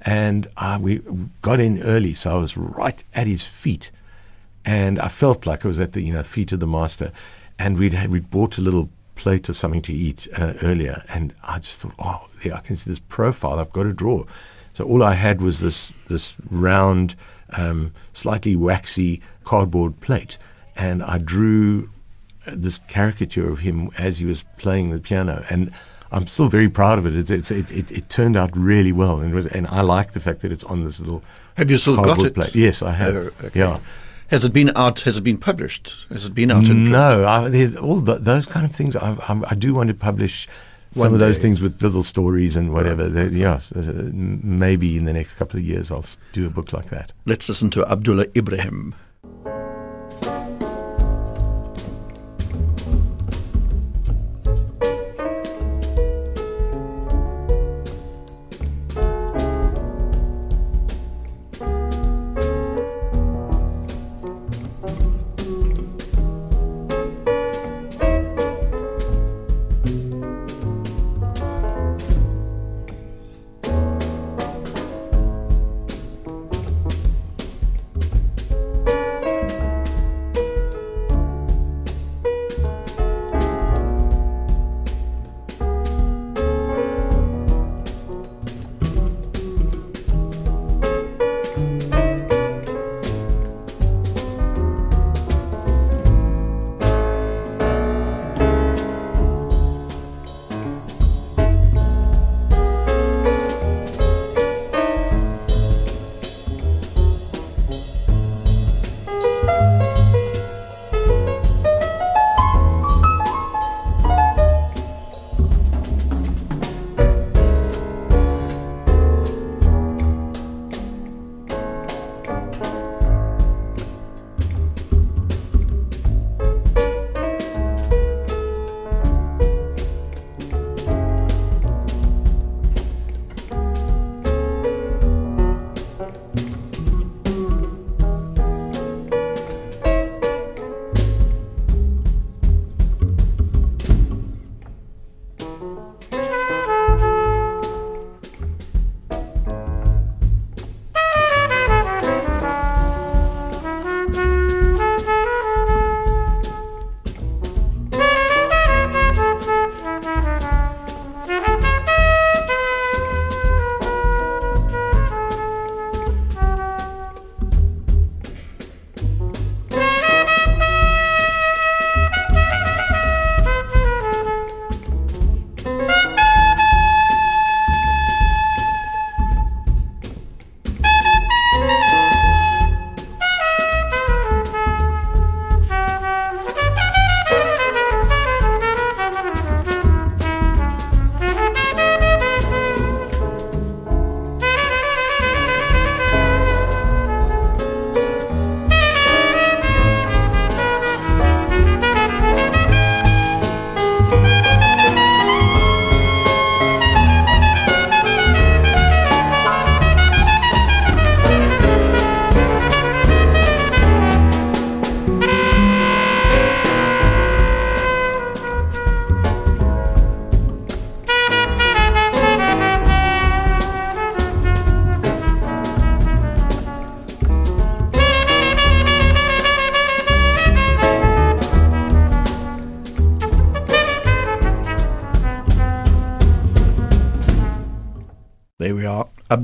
And 0.02 0.48
uh, 0.56 0.78
we 0.80 1.02
got 1.42 1.60
in 1.60 1.82
early, 1.82 2.14
so 2.14 2.36
I 2.36 2.40
was 2.40 2.56
right 2.56 3.04
at 3.14 3.26
his 3.26 3.44
feet 3.44 3.90
and 4.64 4.98
I 4.98 5.08
felt 5.08 5.46
like 5.46 5.64
I 5.64 5.68
was 5.68 5.80
at 5.80 5.92
the 5.92 6.02
you 6.02 6.12
know 6.12 6.22
feet 6.22 6.52
of 6.52 6.60
the 6.60 6.66
master, 6.66 7.12
and 7.58 7.78
we'd 7.78 7.94
had, 7.94 8.10
we'd 8.10 8.30
bought 8.30 8.58
a 8.58 8.60
little 8.60 8.90
plate 9.14 9.48
of 9.48 9.56
something 9.56 9.82
to 9.82 9.92
eat 9.92 10.28
uh, 10.36 10.54
earlier, 10.62 11.04
and 11.08 11.34
I 11.42 11.58
just 11.58 11.80
thought, 11.80 11.94
oh, 11.98 12.28
yeah, 12.42 12.56
I 12.56 12.60
can 12.60 12.76
see 12.76 12.90
this 12.90 13.00
profile 13.00 13.58
I've 13.58 13.72
got 13.72 13.84
to 13.84 13.92
draw. 13.92 14.24
So 14.72 14.84
all 14.84 15.02
I 15.02 15.14
had 15.14 15.42
was 15.42 15.60
this 15.60 15.92
this 16.08 16.36
round, 16.50 17.14
um, 17.50 17.92
slightly 18.12 18.56
waxy 18.56 19.20
cardboard 19.44 20.00
plate, 20.00 20.36
and 20.76 21.02
I 21.02 21.18
drew 21.18 21.90
this 22.46 22.78
caricature 22.88 23.50
of 23.50 23.60
him 23.60 23.90
as 23.98 24.18
he 24.18 24.24
was 24.24 24.44
playing 24.58 24.90
the 24.90 25.00
piano, 25.00 25.44
and 25.50 25.72
I'm 26.12 26.26
still 26.26 26.48
very 26.48 26.68
proud 26.68 26.98
of 26.98 27.06
it. 27.06 27.30
It, 27.30 27.50
it, 27.50 27.70
it, 27.70 27.92
it 27.92 28.08
turned 28.08 28.36
out 28.36 28.56
really 28.56 28.92
well, 28.92 29.20
and, 29.20 29.32
was, 29.34 29.46
and 29.46 29.66
I 29.68 29.82
like 29.82 30.12
the 30.12 30.20
fact 30.20 30.40
that 30.40 30.50
it's 30.52 30.64
on 30.64 30.84
this 30.84 31.00
little. 31.00 31.22
Have 31.56 31.70
you 31.70 31.76
still 31.76 31.96
got 31.96 32.22
it? 32.22 32.34
Plate. 32.34 32.54
Yes, 32.54 32.82
I 32.82 32.92
have. 32.92 33.14
Oh, 33.14 33.30
okay. 33.44 33.58
Yeah. 33.58 33.78
Has 34.28 34.44
it 34.44 34.52
been 34.52 34.70
out? 34.76 35.00
Has 35.00 35.16
it 35.16 35.22
been 35.24 35.38
published? 35.38 36.06
Has 36.08 36.24
it 36.24 36.34
been 36.34 36.50
out? 36.50 36.62
No, 36.68 37.24
I, 37.24 37.74
all 37.76 38.00
th 38.00 38.20
those 38.20 38.46
kind 38.46 38.64
of 38.64 38.74
things. 38.74 38.94
I, 38.96 39.12
I, 39.28 39.42
I 39.50 39.54
do 39.54 39.74
want 39.74 39.88
to 39.88 39.94
publish 39.94 40.48
some 40.94 41.12
of 41.14 41.20
those 41.20 41.38
things 41.38 41.60
with 41.60 41.82
little 41.82 42.04
stories 42.04 42.56
and 42.56 42.72
whatever. 42.72 43.08
They- 43.08 43.36
yeah, 43.36 43.60
uh, 43.74 43.80
maybe 44.12 44.96
in 44.96 45.04
the 45.04 45.12
next 45.12 45.34
couple 45.34 45.58
of 45.58 45.64
years 45.64 45.90
I'll 45.92 46.04
do 46.32 46.46
a 46.46 46.50
book 46.50 46.72
like 46.72 46.90
that. 46.90 47.12
Let's 47.26 47.48
listen 47.48 47.70
to 47.70 47.86
Abdullah 47.90 48.26
Ibrahim. 48.36 48.94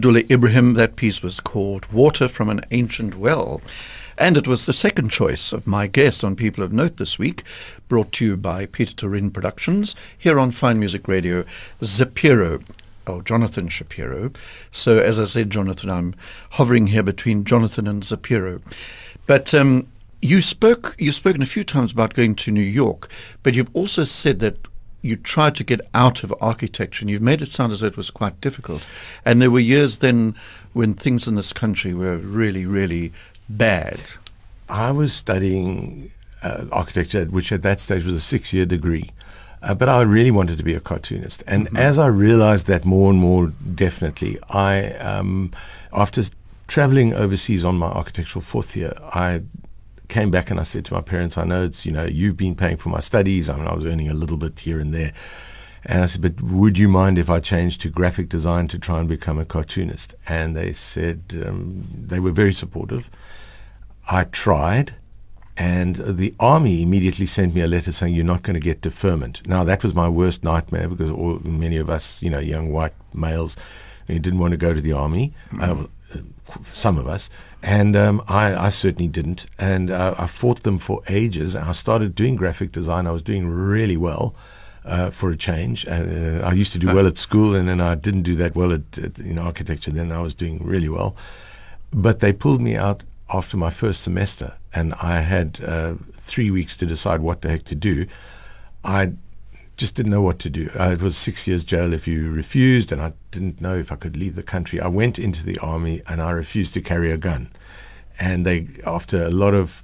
Abdullah 0.06 0.22
Ibrahim. 0.30 0.74
That 0.74 0.94
piece 0.94 1.20
was 1.20 1.40
called 1.40 1.86
Water 1.86 2.28
from 2.28 2.48
an 2.48 2.60
Ancient 2.70 3.18
Well. 3.18 3.60
And 4.16 4.36
it 4.36 4.46
was 4.46 4.64
the 4.64 4.72
second 4.72 5.08
choice 5.08 5.52
of 5.52 5.66
my 5.66 5.88
guest 5.88 6.22
on 6.22 6.36
People 6.36 6.62
of 6.62 6.72
Note 6.72 6.98
this 6.98 7.18
week, 7.18 7.42
brought 7.88 8.12
to 8.12 8.24
you 8.24 8.36
by 8.36 8.66
Peter 8.66 8.94
Turin 8.94 9.32
Productions, 9.32 9.96
here 10.16 10.38
on 10.38 10.52
Fine 10.52 10.78
Music 10.78 11.08
Radio, 11.08 11.44
Zapiro. 11.82 12.62
Oh, 13.08 13.20
Jonathan 13.20 13.68
Shapiro. 13.68 14.30
So, 14.70 14.96
as 14.96 15.18
I 15.18 15.24
said, 15.24 15.50
Jonathan, 15.50 15.90
I'm 15.90 16.14
hovering 16.50 16.86
here 16.86 17.02
between 17.02 17.44
Jonathan 17.44 17.88
and 17.88 18.04
Zapiro. 18.04 18.62
But 19.26 19.52
um, 19.54 19.88
you 20.22 20.40
spoke. 20.40 20.94
You've 21.00 21.16
spoken 21.16 21.42
a 21.42 21.46
few 21.46 21.64
times 21.64 21.90
about 21.90 22.14
going 22.14 22.36
to 22.36 22.52
New 22.52 22.60
York, 22.60 23.08
but 23.42 23.56
you've 23.56 23.74
also 23.74 24.04
said 24.04 24.38
that 24.38 24.68
you 25.02 25.16
tried 25.16 25.54
to 25.56 25.64
get 25.64 25.80
out 25.94 26.24
of 26.24 26.34
architecture, 26.40 27.02
and 27.02 27.10
you've 27.10 27.22
made 27.22 27.42
it 27.42 27.50
sound 27.50 27.72
as 27.72 27.80
though 27.80 27.86
it 27.86 27.96
was 27.96 28.10
quite 28.10 28.40
difficult. 28.40 28.84
And 29.24 29.40
there 29.40 29.50
were 29.50 29.60
years 29.60 29.98
then 29.98 30.34
when 30.72 30.94
things 30.94 31.28
in 31.28 31.36
this 31.36 31.52
country 31.52 31.94
were 31.94 32.16
really, 32.16 32.66
really 32.66 33.12
bad. 33.48 34.00
I 34.68 34.90
was 34.90 35.12
studying 35.12 36.10
uh, 36.42 36.64
architecture, 36.72 37.24
which 37.26 37.52
at 37.52 37.62
that 37.62 37.80
stage 37.80 38.04
was 38.04 38.14
a 38.14 38.20
six-year 38.20 38.66
degree. 38.66 39.10
Uh, 39.62 39.74
but 39.74 39.88
I 39.88 40.02
really 40.02 40.30
wanted 40.30 40.58
to 40.58 40.64
be 40.64 40.74
a 40.74 40.80
cartoonist. 40.80 41.42
And 41.46 41.66
mm-hmm. 41.66 41.76
as 41.76 41.98
I 41.98 42.06
realized 42.06 42.66
that 42.66 42.84
more 42.84 43.10
and 43.10 43.18
more 43.18 43.52
definitely, 43.74 44.38
I, 44.50 44.90
um, 44.92 45.50
after 45.92 46.24
traveling 46.68 47.14
overseas 47.14 47.64
on 47.64 47.76
my 47.76 47.86
architectural 47.86 48.42
fourth 48.42 48.76
year, 48.76 48.92
I 49.02 49.42
came 50.08 50.30
back 50.30 50.50
and 50.50 50.58
I 50.58 50.62
said 50.62 50.84
to 50.86 50.94
my 50.94 51.00
parents, 51.00 51.36
I 51.38 51.44
know 51.44 51.64
it's, 51.64 51.84
you 51.86 51.92
know, 51.92 52.04
you've 52.04 52.36
been 52.36 52.54
paying 52.54 52.76
for 52.76 52.88
my 52.88 53.00
studies. 53.00 53.48
I 53.48 53.56
mean, 53.56 53.66
I 53.66 53.74
was 53.74 53.84
earning 53.84 54.08
a 54.08 54.14
little 54.14 54.36
bit 54.36 54.58
here 54.58 54.78
and 54.78 54.92
there. 54.92 55.12
And 55.84 56.02
I 56.02 56.06
said, 56.06 56.22
but 56.22 56.40
would 56.42 56.78
you 56.78 56.88
mind 56.88 57.16
if 57.16 57.30
I 57.30 57.38
changed 57.38 57.80
to 57.82 57.90
graphic 57.90 58.28
design 58.28 58.66
to 58.68 58.78
try 58.78 58.98
and 58.98 59.08
become 59.08 59.38
a 59.38 59.44
cartoonist? 59.44 60.14
And 60.26 60.56
they 60.56 60.72
said, 60.72 61.44
um, 61.46 61.86
they 61.92 62.18
were 62.18 62.32
very 62.32 62.52
supportive. 62.52 63.08
I 64.10 64.24
tried. 64.24 64.94
And 65.56 65.96
the 65.96 66.34
army 66.38 66.82
immediately 66.82 67.26
sent 67.26 67.54
me 67.54 67.60
a 67.62 67.66
letter 67.66 67.92
saying 67.92 68.14
you're 68.14 68.24
not 68.24 68.42
going 68.42 68.54
to 68.54 68.60
get 68.60 68.80
deferment. 68.80 69.46
Now 69.46 69.64
that 69.64 69.82
was 69.84 69.94
my 69.94 70.08
worst 70.08 70.44
nightmare 70.44 70.88
because 70.88 71.10
all, 71.10 71.38
many 71.44 71.76
of 71.76 71.88
us, 71.88 72.20
you 72.20 72.30
know, 72.30 72.40
young 72.40 72.70
white 72.72 72.92
males, 73.14 73.56
didn't 74.06 74.38
want 74.38 74.52
to 74.52 74.58
go 74.58 74.74
to 74.74 74.80
the 74.80 74.92
army. 74.92 75.34
Mm-hmm. 75.50 75.84
Uh, 75.84 75.86
some 76.72 76.98
of 76.98 77.08
us, 77.08 77.30
and 77.66 77.96
um, 77.96 78.22
I, 78.28 78.54
I, 78.54 78.68
certainly 78.68 79.08
didn't. 79.08 79.46
And 79.58 79.90
uh, 79.90 80.14
I 80.16 80.28
fought 80.28 80.62
them 80.62 80.78
for 80.78 81.02
ages. 81.08 81.56
I 81.56 81.72
started 81.72 82.14
doing 82.14 82.36
graphic 82.36 82.70
design. 82.70 83.08
I 83.08 83.10
was 83.10 83.24
doing 83.24 83.48
really 83.48 83.96
well. 83.96 84.34
Uh, 84.84 85.10
for 85.10 85.32
a 85.32 85.36
change, 85.36 85.84
uh, 85.88 86.42
I 86.44 86.52
used 86.52 86.72
to 86.72 86.78
do 86.78 86.86
well 86.86 87.08
at 87.08 87.16
school, 87.16 87.56
and 87.56 87.68
then 87.68 87.80
I 87.80 87.96
didn't 87.96 88.22
do 88.22 88.36
that 88.36 88.54
well 88.54 88.72
at, 88.72 88.96
at 88.98 89.18
in 89.18 89.36
architecture. 89.36 89.90
Then 89.90 90.12
I 90.12 90.22
was 90.22 90.32
doing 90.32 90.62
really 90.62 90.88
well, 90.88 91.16
but 91.92 92.20
they 92.20 92.32
pulled 92.32 92.60
me 92.60 92.76
out 92.76 93.02
after 93.34 93.56
my 93.56 93.70
first 93.70 94.04
semester, 94.04 94.54
and 94.72 94.94
I 95.02 95.22
had 95.22 95.58
uh, 95.66 95.94
three 96.20 96.52
weeks 96.52 96.76
to 96.76 96.86
decide 96.86 97.20
what 97.20 97.40
the 97.40 97.48
heck 97.48 97.64
to 97.64 97.74
do. 97.74 98.06
I 98.84 99.14
just 99.76 99.94
didn't 99.94 100.12
know 100.12 100.22
what 100.22 100.38
to 100.40 100.50
do. 100.50 100.70
It 100.74 101.02
was 101.02 101.16
six 101.16 101.46
years 101.46 101.64
jail 101.64 101.92
if 101.92 102.08
you 102.08 102.30
refused, 102.30 102.92
and 102.92 103.00
I 103.00 103.12
didn't 103.30 103.60
know 103.60 103.76
if 103.76 103.92
I 103.92 103.96
could 103.96 104.16
leave 104.16 104.34
the 104.34 104.42
country. 104.42 104.80
I 104.80 104.88
went 104.88 105.18
into 105.18 105.44
the 105.44 105.58
army, 105.58 106.02
and 106.08 106.22
I 106.22 106.30
refused 106.30 106.74
to 106.74 106.80
carry 106.80 107.10
a 107.10 107.18
gun. 107.18 107.50
And 108.18 108.46
they, 108.46 108.68
after 108.86 109.22
a 109.22 109.30
lot 109.30 109.54
of 109.54 109.82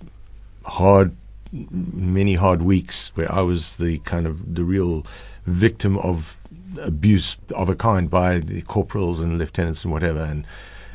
hard, 0.65 1.15
many 1.53 2.35
hard 2.35 2.63
weeks, 2.63 3.13
where 3.15 3.33
I 3.33 3.43
was 3.43 3.77
the 3.77 3.99
kind 4.01 4.27
of 4.27 4.55
the 4.55 4.65
real 4.65 5.07
victim 5.47 5.99
of 5.99 6.39
abuse 6.81 7.37
of 7.55 7.69
a 7.69 7.75
kind 7.75 8.09
by 8.09 8.39
the 8.39 8.63
corporals 8.63 9.21
and 9.21 9.39
lieutenants 9.39 9.85
and 9.85 9.93
whatever, 9.93 10.21
and 10.21 10.47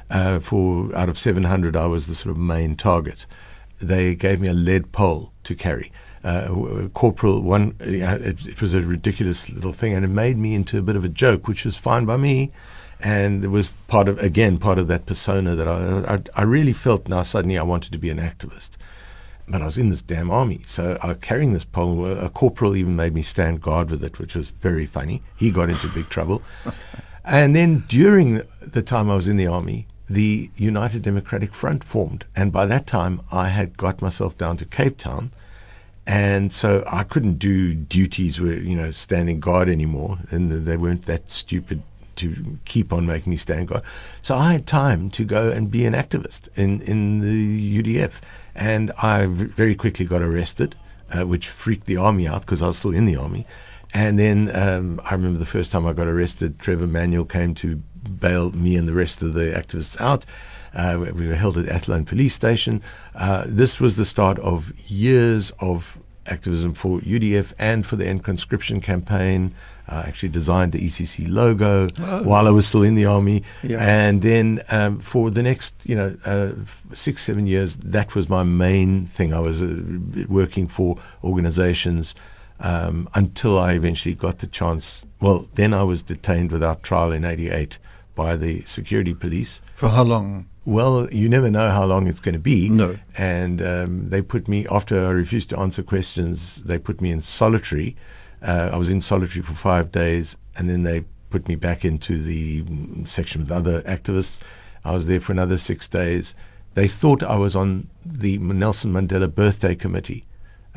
uh, 0.09 0.39
for 0.39 0.95
out 0.95 1.09
of 1.09 1.17
700, 1.17 1.75
I 1.75 1.85
was 1.85 2.07
the 2.07 2.15
sort 2.15 2.31
of 2.31 2.37
main 2.37 2.75
target. 2.75 3.25
They 3.79 4.15
gave 4.15 4.39
me 4.39 4.47
a 4.47 4.53
lead 4.53 4.91
pole 4.91 5.31
to 5.47 5.55
carry. 5.55 5.91
Uh, 6.23 6.87
corporal 6.93 7.41
one, 7.41 7.75
uh, 7.81 8.17
it, 8.21 8.45
it, 8.45 8.61
was 8.61 8.73
a 8.73 8.81
ridiculous 8.81 9.49
little 9.49 9.73
thing, 9.73 9.93
and 9.93 10.03
it 10.03 10.09
made 10.09 10.37
me 10.37 10.55
into 10.55 10.77
a 10.77 10.81
bit 10.81 10.95
of 10.95 11.05
a 11.05 11.09
joke, 11.09 11.47
which 11.47 11.65
was 11.65 11.77
fine 11.77 12.05
by 12.05 12.17
me. 12.17 12.51
And 12.99 13.43
it 13.43 13.49
was 13.49 13.75
part 13.87 14.07
of, 14.07 14.17
again, 14.19 14.57
part 14.57 14.79
of 14.79 14.87
that 14.87 15.05
persona 15.05 15.55
that 15.55 15.67
I, 15.67 16.15
I, 16.15 16.21
I 16.35 16.43
really 16.43 16.73
felt 16.73 17.07
now 17.07 17.23
suddenly 17.23 17.57
I 17.57 17.63
wanted 17.63 17.91
to 17.91 17.97
be 17.97 18.09
an 18.09 18.17
activist 18.17 18.71
but 19.49 19.61
I 19.61 19.65
was 19.65 19.77
in 19.77 19.89
this 19.89 20.01
damn 20.01 20.29
army. 20.29 20.61
So 20.67 20.97
I 21.01 21.07
was 21.07 21.17
carrying 21.21 21.53
this 21.53 21.65
pole. 21.65 22.05
A 22.05 22.29
corporal 22.29 22.75
even 22.75 22.95
made 22.95 23.13
me 23.13 23.21
stand 23.21 23.61
guard 23.61 23.89
with 23.89 24.03
it, 24.03 24.19
which 24.19 24.35
was 24.35 24.49
very 24.49 24.85
funny. 24.85 25.23
He 25.37 25.51
got 25.51 25.69
into 25.69 25.87
big 25.87 26.09
trouble. 26.09 26.41
and 27.23 27.55
then 27.55 27.85
during 27.87 28.41
the 28.61 28.81
time 28.81 29.09
I 29.09 29.15
was 29.15 29.27
in 29.27 29.37
the 29.37 29.47
army, 29.47 29.87
the 30.09 30.49
United 30.55 31.01
Democratic 31.01 31.53
Front 31.53 31.83
formed. 31.83 32.25
And 32.35 32.51
by 32.51 32.65
that 32.65 32.87
time, 32.87 33.21
I 33.31 33.49
had 33.49 33.77
got 33.77 34.01
myself 34.01 34.37
down 34.37 34.57
to 34.57 34.65
Cape 34.65 34.97
Town. 34.97 35.31
And 36.05 36.53
so 36.53 36.85
I 36.87 37.03
couldn't 37.03 37.37
do 37.37 37.75
duties 37.75 38.39
where, 38.39 38.53
you 38.53 38.77
know, 38.77 38.91
standing 38.91 39.41
guard 39.41 39.67
anymore. 39.67 40.19
And 40.29 40.51
they 40.51 40.77
weren't 40.77 41.03
that 41.03 41.29
stupid 41.29 41.83
to 42.15 42.57
keep 42.65 42.93
on 42.93 43.05
making 43.05 43.29
me 43.29 43.37
stand 43.37 43.67
guard. 43.67 43.83
So 44.21 44.35
I 44.35 44.53
had 44.53 44.65
time 44.65 45.09
to 45.11 45.25
go 45.25 45.51
and 45.51 45.69
be 45.69 45.85
an 45.85 45.93
activist 45.93 46.47
in, 46.55 46.81
in 46.81 47.19
the 47.19 47.83
UDF. 47.83 48.21
And 48.55 48.91
I 48.97 49.25
very 49.25 49.75
quickly 49.75 50.05
got 50.05 50.21
arrested, 50.21 50.75
uh, 51.11 51.27
which 51.27 51.49
freaked 51.49 51.85
the 51.85 51.97
army 51.97 52.27
out 52.27 52.41
because 52.41 52.61
I 52.61 52.67
was 52.67 52.77
still 52.77 52.93
in 52.93 53.05
the 53.05 53.17
army. 53.17 53.45
And 53.93 54.19
then 54.19 54.53
um, 54.55 55.01
I 55.03 55.13
remember 55.13 55.39
the 55.39 55.45
first 55.45 55.71
time 55.71 55.85
I 55.85 55.93
got 55.93 56.07
arrested, 56.07 56.59
Trevor 56.59 56.87
Manuel 56.87 57.25
came 57.25 57.53
to 57.55 57.81
bail 58.07 58.51
me 58.51 58.75
and 58.75 58.87
the 58.87 58.93
rest 58.93 59.21
of 59.21 59.33
the 59.33 59.51
activists 59.51 59.99
out. 59.99 60.25
Uh, 60.73 61.11
we 61.13 61.27
were 61.27 61.35
held 61.35 61.57
at 61.57 61.67
Athlone 61.69 62.05
Police 62.05 62.35
Station. 62.35 62.81
Uh, 63.15 63.45
this 63.47 63.79
was 63.79 63.95
the 63.95 64.05
start 64.05 64.37
of 64.39 64.71
years 64.89 65.51
of 65.59 65.97
activism 66.27 66.73
for 66.73 66.99
UDF 66.99 67.53
and 67.57 67.85
for 67.85 67.95
the 67.95 68.05
End 68.05 68.23
Conscription 68.23 68.81
campaign. 68.81 69.53
I 69.87 70.01
actually 70.01 70.29
designed 70.29 70.73
the 70.73 70.85
ECC 70.85 71.27
logo 71.29 71.87
oh. 71.99 72.23
while 72.23 72.45
I 72.47 72.51
was 72.51 72.67
still 72.67 72.83
in 72.83 72.95
the 72.95 73.05
army, 73.05 73.43
yeah. 73.63 73.77
and 73.79 74.21
then 74.21 74.61
um, 74.69 74.99
for 74.99 75.31
the 75.31 75.41
next, 75.41 75.75
you 75.85 75.95
know, 75.95 76.15
uh, 76.25 76.51
six 76.93 77.23
seven 77.23 77.47
years, 77.47 77.77
that 77.77 78.13
was 78.13 78.27
my 78.27 78.43
main 78.43 79.07
thing. 79.07 79.33
I 79.33 79.39
was 79.39 79.63
uh, 79.63 79.81
working 80.27 80.67
for 80.67 80.97
organisations 81.23 82.15
um, 82.59 83.07
until 83.13 83.57
I 83.57 83.73
eventually 83.73 84.13
got 84.13 84.39
the 84.39 84.47
chance. 84.47 85.05
Well, 85.21 85.47
then 85.55 85.73
I 85.73 85.83
was 85.83 86.03
detained 86.03 86.51
without 86.51 86.83
trial 86.83 87.13
in 87.13 87.23
'88 87.23 87.79
by 88.17 88.35
the 88.35 88.63
security 88.63 89.13
police. 89.13 89.61
For 89.75 89.89
how 89.89 90.03
long? 90.03 90.49
Well, 90.65 91.07
you 91.13 91.29
never 91.29 91.49
know 91.49 91.69
how 91.69 91.85
long 91.85 92.07
it's 92.07 92.19
going 92.19 92.33
to 92.33 92.39
be. 92.39 92.67
No. 92.67 92.97
And 93.17 93.61
um, 93.61 94.09
they 94.09 94.21
put 94.21 94.49
me, 94.49 94.67
after 94.69 95.05
I 95.05 95.11
refused 95.11 95.49
to 95.51 95.59
answer 95.59 95.83
questions, 95.83 96.61
they 96.63 96.77
put 96.79 96.99
me 96.99 97.11
in 97.11 97.21
solitary. 97.21 97.95
Uh, 98.41 98.71
I 98.73 98.77
was 98.77 98.89
in 98.89 98.99
solitary 98.99 99.41
for 99.43 99.53
five 99.53 99.91
days, 99.91 100.35
and 100.57 100.69
then 100.69 100.83
they 100.83 101.05
put 101.29 101.47
me 101.47 101.55
back 101.55 101.85
into 101.85 102.21
the 102.21 102.65
section 103.05 103.41
with 103.41 103.51
other 103.51 103.81
activists. 103.83 104.39
I 104.83 104.91
was 104.91 105.07
there 105.07 105.21
for 105.21 105.31
another 105.31 105.57
six 105.57 105.87
days. 105.87 106.35
They 106.73 106.87
thought 106.87 107.23
I 107.23 107.35
was 107.35 107.55
on 107.55 107.87
the 108.05 108.37
Nelson 108.39 108.91
Mandela 108.91 109.33
Birthday 109.33 109.75
Committee 109.75 110.25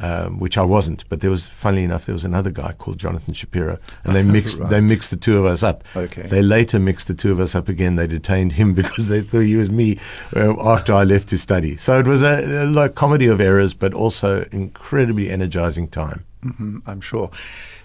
um, 0.01 0.39
which 0.39 0.59
I 0.59 0.63
wasn't. 0.63 1.09
But 1.09 1.21
there 1.21 1.31
was, 1.31 1.49
funnily 1.49 1.85
enough, 1.85 2.07
there 2.07 2.15
was 2.15 2.25
another 2.25 2.51
guy 2.51 2.73
called 2.73 2.99
Jonathan 2.99 3.35
Shapiro, 3.35 3.79
and 4.05 4.17
they 4.17 4.23
mixed 4.37 4.59
right. 4.59 4.69
they 4.69 4.81
mixed 4.81 5.11
the 5.11 5.17
two 5.17 5.39
of 5.39 5.45
us 5.45 5.63
up. 5.63 5.85
Okay. 5.95 6.23
They 6.23 6.43
later 6.43 6.81
mixed 6.81 7.07
the 7.07 7.15
two 7.15 7.31
of 7.31 7.39
us 7.39 7.55
up 7.55 7.69
again. 7.69 7.97
They 7.97 8.07
detained 8.07 8.53
him 8.53 8.75
because 8.81 9.09
they 9.09 9.21
thought 9.21 9.41
he 9.41 9.57
was 9.57 9.71
me 9.71 9.99
uh, 10.35 10.55
after 10.61 10.93
I 10.93 11.05
left 11.05 11.29
to 11.29 11.39
study. 11.39 11.77
So 11.77 11.99
it 11.99 12.07
was 12.07 12.23
a, 12.23 12.65
a 12.65 12.67
like 12.67 12.95
comedy 12.95 13.27
of 13.27 13.41
errors, 13.41 13.75
but 13.75 13.95
also 13.95 14.45
incredibly 14.51 15.31
energizing 15.31 15.89
time. 15.89 16.25
Mm-hmm, 16.45 16.79
I'm 16.87 17.01
sure. 17.01 17.31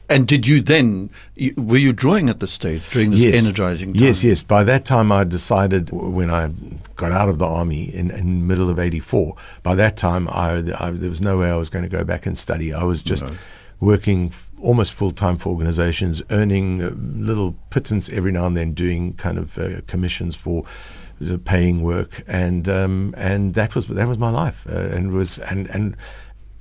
And 0.09 0.27
did 0.27 0.47
you 0.47 0.61
then, 0.61 1.09
were 1.57 1.77
you 1.77 1.91
drawing 1.91 2.29
at 2.29 2.39
the 2.39 2.47
stage 2.47 2.89
during 2.91 3.11
this 3.11 3.19
yes. 3.19 3.43
energizing 3.43 3.93
time? 3.93 4.03
Yes, 4.03 4.23
yes. 4.23 4.43
By 4.43 4.63
that 4.63 4.85
time, 4.85 5.11
I 5.11 5.23
decided 5.23 5.89
when 5.91 6.29
I 6.29 6.51
got 6.95 7.11
out 7.11 7.29
of 7.29 7.39
the 7.39 7.45
army 7.45 7.93
in, 7.93 8.11
in 8.11 8.39
the 8.39 8.45
middle 8.45 8.69
of 8.69 8.77
84, 8.77 9.35
by 9.63 9.75
that 9.75 9.97
time, 9.97 10.27
I, 10.29 10.63
I, 10.79 10.91
there 10.91 11.09
was 11.09 11.21
no 11.21 11.37
way 11.37 11.49
I 11.49 11.55
was 11.55 11.69
going 11.69 11.83
to 11.83 11.89
go 11.89 12.03
back 12.03 12.25
and 12.25 12.37
study. 12.37 12.73
I 12.73 12.83
was 12.83 13.03
just 13.03 13.23
no. 13.23 13.35
working 13.79 14.31
almost 14.61 14.93
full 14.93 15.11
time 15.11 15.37
for 15.37 15.49
organizations, 15.49 16.21
earning 16.29 16.83
uh, 16.83 16.91
little 16.95 17.53
pittance 17.69 18.09
every 18.09 18.31
now 18.31 18.45
and 18.45 18.55
then, 18.55 18.73
doing 18.73 19.13
kind 19.13 19.37
of 19.37 19.57
uh, 19.57 19.81
commissions 19.87 20.35
for 20.35 20.65
paying 21.45 21.81
work, 21.81 22.23
and 22.27 22.67
um, 22.67 23.13
and 23.17 23.53
that 23.53 23.75
was 23.75 23.87
that 23.87 24.07
was 24.07 24.17
my 24.17 24.29
life, 24.29 24.65
uh, 24.69 24.75
and 24.75 25.11
was 25.11 25.39
and 25.39 25.67
and 25.67 25.95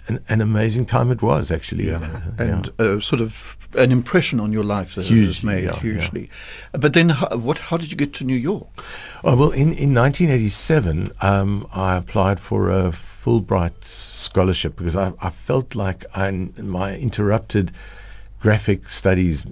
an, 0.09 0.25
an, 0.29 0.41
amazing 0.41 0.87
time 0.87 1.11
it 1.11 1.23
was 1.23 1.51
actually, 1.51 1.89
yeah. 1.89 1.97
Uh, 2.39 2.43
and 2.43 2.71
yeah. 2.79 2.87
Uh, 2.87 3.01
sort 3.01 3.21
of 3.21 3.57
an 3.77 3.91
impression 3.91 4.41
on 4.41 4.53
your 4.53 4.65
life 4.65 4.95
that 4.95 5.07
Huge, 5.07 5.27
was 5.27 5.45
made 5.45 5.65
yeah, 5.65 5.79
hugely. 5.79 6.31
But 6.73 6.93
then, 6.93 7.11
how, 7.11 7.37
what? 7.37 7.59
How 7.59 7.77
did 7.77 7.91
you 7.91 7.97
get 7.97 8.13
to 8.15 8.25
New 8.25 8.37
York? 8.37 8.69
Oh, 9.23 9.37
well, 9.37 9.51
in 9.51 9.73
in 9.73 9.95
1987, 9.95 11.13
um, 11.21 11.67
I 11.73 11.97
applied 11.97 12.41
for 12.41 12.71
a 12.71 12.93
Fulbright 12.93 13.85
scholarship 13.85 14.77
because 14.77 14.97
I, 14.97 15.13
I 15.21 15.31
felt 15.31 15.75
like 15.75 16.05
I, 16.15 16.31
my 16.31 16.95
interrupted 16.97 17.73
graphic 18.45 18.91
studies, 18.91 19.43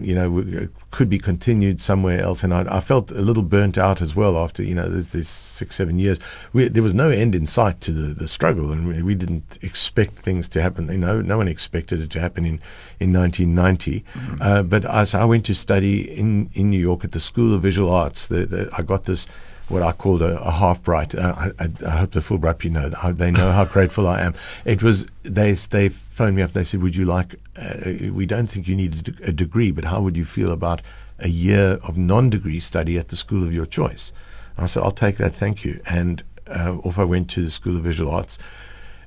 you 0.00 0.14
know, 0.14 0.68
could 0.90 1.10
be 1.10 1.18
continued 1.18 1.82
somewhere 1.82 2.22
else. 2.22 2.42
And 2.42 2.54
I, 2.54 2.78
I 2.78 2.80
felt 2.80 3.10
a 3.10 3.20
little 3.20 3.42
burnt 3.42 3.76
out 3.76 4.00
as 4.00 4.16
well 4.16 4.38
after, 4.38 4.62
you 4.62 4.74
know, 4.74 4.88
this, 4.88 5.08
this 5.08 5.28
six, 5.28 5.76
seven 5.76 5.98
years. 5.98 6.16
We, 6.54 6.66
there 6.68 6.82
was 6.82 6.94
no 6.94 7.10
end 7.10 7.34
in 7.34 7.44
sight 7.44 7.82
to 7.82 7.92
the, 7.92 8.14
the 8.14 8.26
struggle, 8.26 8.72
and 8.72 8.88
we, 8.88 9.02
we 9.02 9.14
didn't 9.14 9.58
expect 9.60 10.20
things 10.20 10.48
to 10.48 10.62
happen. 10.62 10.88
You 10.88 10.96
know, 10.96 11.20
no 11.20 11.36
one 11.36 11.46
expected 11.46 12.00
it 12.00 12.10
to 12.12 12.20
happen 12.20 12.46
in, 12.46 12.58
in 12.98 13.12
1990. 13.12 14.02
Uh, 14.40 14.62
but 14.62 14.86
as 14.86 15.14
I 15.14 15.26
went 15.26 15.44
to 15.44 15.54
study 15.54 16.10
in, 16.10 16.48
in 16.54 16.70
New 16.70 16.80
York 16.80 17.04
at 17.04 17.12
the 17.12 17.20
School 17.20 17.52
of 17.52 17.60
Visual 17.60 17.92
Arts, 17.92 18.28
the, 18.28 18.46
the, 18.46 18.70
I 18.72 18.80
got 18.80 19.04
this 19.04 19.26
what 19.68 19.82
I 19.82 19.92
called 19.92 20.22
a, 20.22 20.40
a 20.40 20.50
half 20.50 20.82
bright. 20.82 21.14
Uh, 21.14 21.34
I, 21.36 21.64
I, 21.64 21.68
I 21.86 21.90
hope 21.98 22.12
the 22.12 22.20
Fulbright 22.20 22.64
you 22.64 22.70
know. 22.70 22.88
They 22.88 23.30
know 23.30 23.52
how 23.52 23.64
grateful 23.76 24.08
I 24.08 24.22
am. 24.22 24.34
It 24.64 24.82
was 24.82 25.06
they 25.22 25.52
they 25.52 25.90
phoned 25.90 26.36
me 26.36 26.42
up. 26.42 26.54
They 26.54 26.64
said, 26.64 26.82
"Would 26.82 26.96
you 26.96 27.04
like? 27.04 27.34
Uh, 27.58 28.12
we 28.12 28.24
don't 28.26 28.46
think 28.46 28.68
you 28.68 28.76
need 28.76 28.94
a, 28.94 29.10
de- 29.10 29.24
a 29.28 29.32
degree, 29.32 29.72
but 29.72 29.84
how 29.84 30.00
would 30.00 30.16
you 30.16 30.24
feel 30.24 30.52
about 30.52 30.80
a 31.18 31.28
year 31.28 31.80
of 31.82 31.96
non-degree 31.96 32.60
study 32.60 32.96
at 32.96 33.08
the 33.08 33.16
school 33.16 33.42
of 33.42 33.52
your 33.52 33.66
choice?" 33.66 34.12
I 34.56 34.66
said, 34.66 34.82
"I'll 34.82 34.90
take 34.92 35.16
that, 35.16 35.34
thank 35.34 35.64
you." 35.64 35.80
And 35.86 36.22
uh, 36.46 36.76
off 36.84 36.98
I 36.98 37.04
went 37.04 37.28
to 37.30 37.42
the 37.42 37.50
School 37.50 37.76
of 37.76 37.82
Visual 37.82 38.10
Arts, 38.10 38.38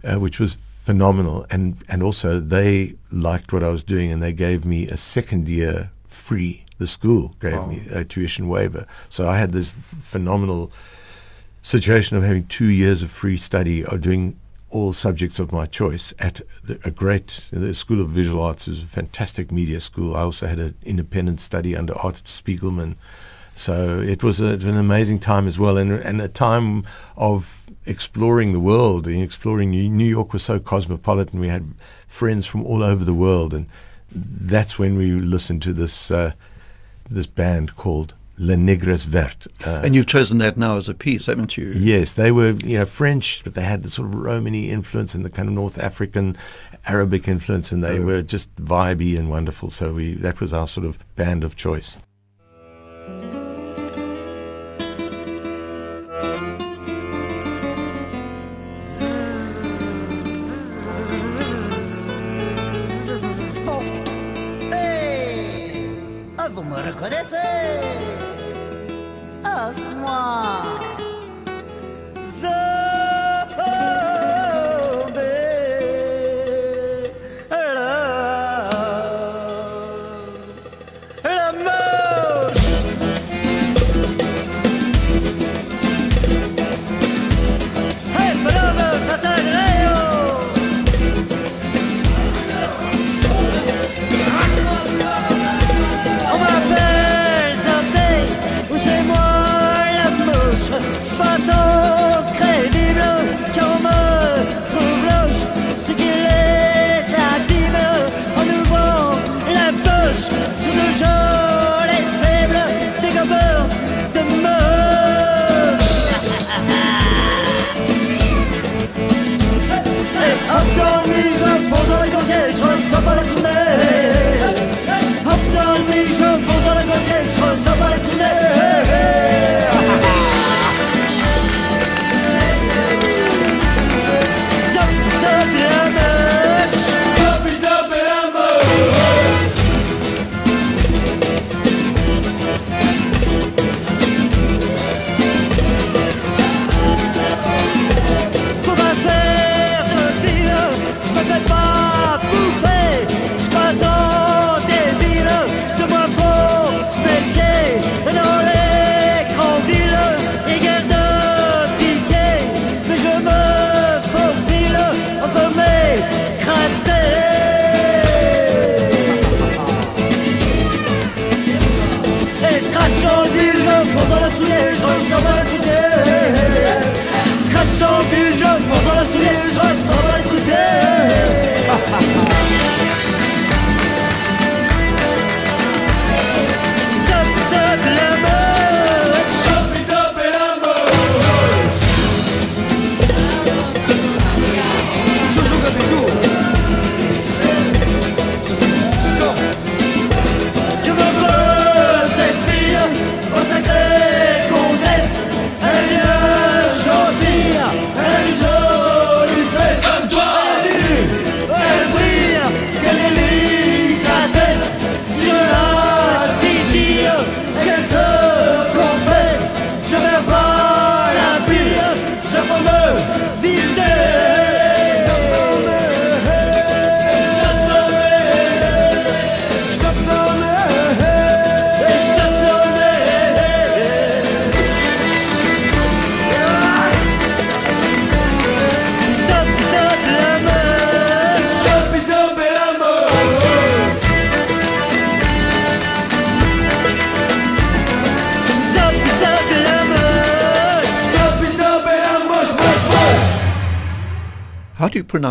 uh, 0.03 0.19
which 0.19 0.39
was 0.39 0.57
phenomenal. 0.83 1.45
And 1.49 1.77
and 1.87 2.03
also 2.03 2.39
they 2.39 2.95
liked 3.11 3.53
what 3.53 3.63
I 3.63 3.69
was 3.69 3.83
doing, 3.83 4.11
and 4.11 4.21
they 4.21 4.33
gave 4.33 4.65
me 4.65 4.87
a 4.87 4.97
second 4.97 5.47
year 5.47 5.91
free. 6.07 6.65
The 6.77 6.87
school 6.87 7.35
gave 7.39 7.67
me 7.67 7.83
a 7.91 8.03
tuition 8.03 8.47
waiver, 8.47 8.87
so 9.09 9.29
I 9.29 9.37
had 9.37 9.51
this 9.51 9.73
phenomenal 10.01 10.71
situation 11.61 12.17
of 12.17 12.23
having 12.23 12.47
two 12.47 12.65
years 12.65 13.03
of 13.03 13.11
free 13.11 13.37
study 13.37 13.85
or 13.85 13.97
doing 13.97 14.35
all 14.71 14.93
subjects 14.93 15.39
of 15.39 15.51
my 15.51 15.65
choice 15.65 16.13
at 16.19 16.41
the, 16.63 16.79
a 16.83 16.91
great 16.91 17.45
the 17.51 17.73
School 17.73 18.01
of 18.01 18.09
Visual 18.09 18.43
Arts 18.43 18.67
is 18.67 18.81
a 18.81 18.85
fantastic 18.85 19.51
media 19.51 19.79
school. 19.79 20.15
I 20.15 20.21
also 20.21 20.47
had 20.47 20.59
an 20.59 20.75
independent 20.83 21.39
study 21.39 21.75
under 21.75 21.97
Art 21.97 22.21
Spiegelman, 22.25 22.95
so 23.53 23.99
it 23.99 24.23
was 24.23 24.39
a, 24.39 24.45
an 24.45 24.77
amazing 24.77 25.19
time 25.19 25.47
as 25.47 25.59
well, 25.59 25.77
and 25.77 25.91
and 25.91 26.21
a 26.21 26.27
time 26.27 26.85
of 27.15 27.65
exploring 27.85 28.53
the 28.53 28.59
world. 28.59 29.07
Exploring 29.07 29.71
New, 29.71 29.89
New 29.89 30.05
York 30.05 30.33
was 30.33 30.43
so 30.43 30.59
cosmopolitan. 30.59 31.39
We 31.39 31.49
had 31.49 31.73
friends 32.07 32.47
from 32.47 32.65
all 32.65 32.83
over 32.83 33.03
the 33.03 33.13
world, 33.13 33.53
and 33.53 33.67
that's 34.11 34.79
when 34.79 34.97
we 34.97 35.11
listened 35.11 35.61
to 35.63 35.73
this 35.73 36.11
uh, 36.11 36.33
this 37.09 37.27
band 37.27 37.75
called 37.75 38.13
Le 38.41 38.55
Negres 38.57 39.05
Vert. 39.05 39.45
Uh, 39.65 39.81
And 39.83 39.93
you've 39.93 40.07
chosen 40.07 40.39
that 40.39 40.57
now 40.57 40.75
as 40.75 40.89
a 40.89 40.95
piece, 40.95 41.27
haven't 41.27 41.57
you? 41.57 41.67
Yes, 41.75 42.13
they 42.15 42.31
were 42.31 42.51
you 42.53 42.79
know 42.79 42.85
French, 42.85 43.41
but 43.43 43.53
they 43.53 43.61
had 43.61 43.83
the 43.83 43.89
sort 43.91 44.07
of 44.07 44.15
Romany 44.15 44.71
influence 44.71 45.13
and 45.13 45.23
the 45.23 45.29
kind 45.29 45.47
of 45.47 45.53
North 45.53 45.77
African, 45.77 46.35
Arabic 46.87 47.27
influence, 47.27 47.71
and 47.71 47.83
they 47.83 47.99
Oh. 47.99 48.01
were 48.01 48.21
just 48.23 48.53
vibey 48.55 49.15
and 49.17 49.29
wonderful. 49.29 49.69
So 49.69 49.93
we 49.93 50.15
that 50.15 50.39
was 50.41 50.53
our 50.53 50.67
sort 50.67 50.87
of 50.87 50.97
band 51.15 51.43
of 51.43 51.55
choice. 51.55 51.97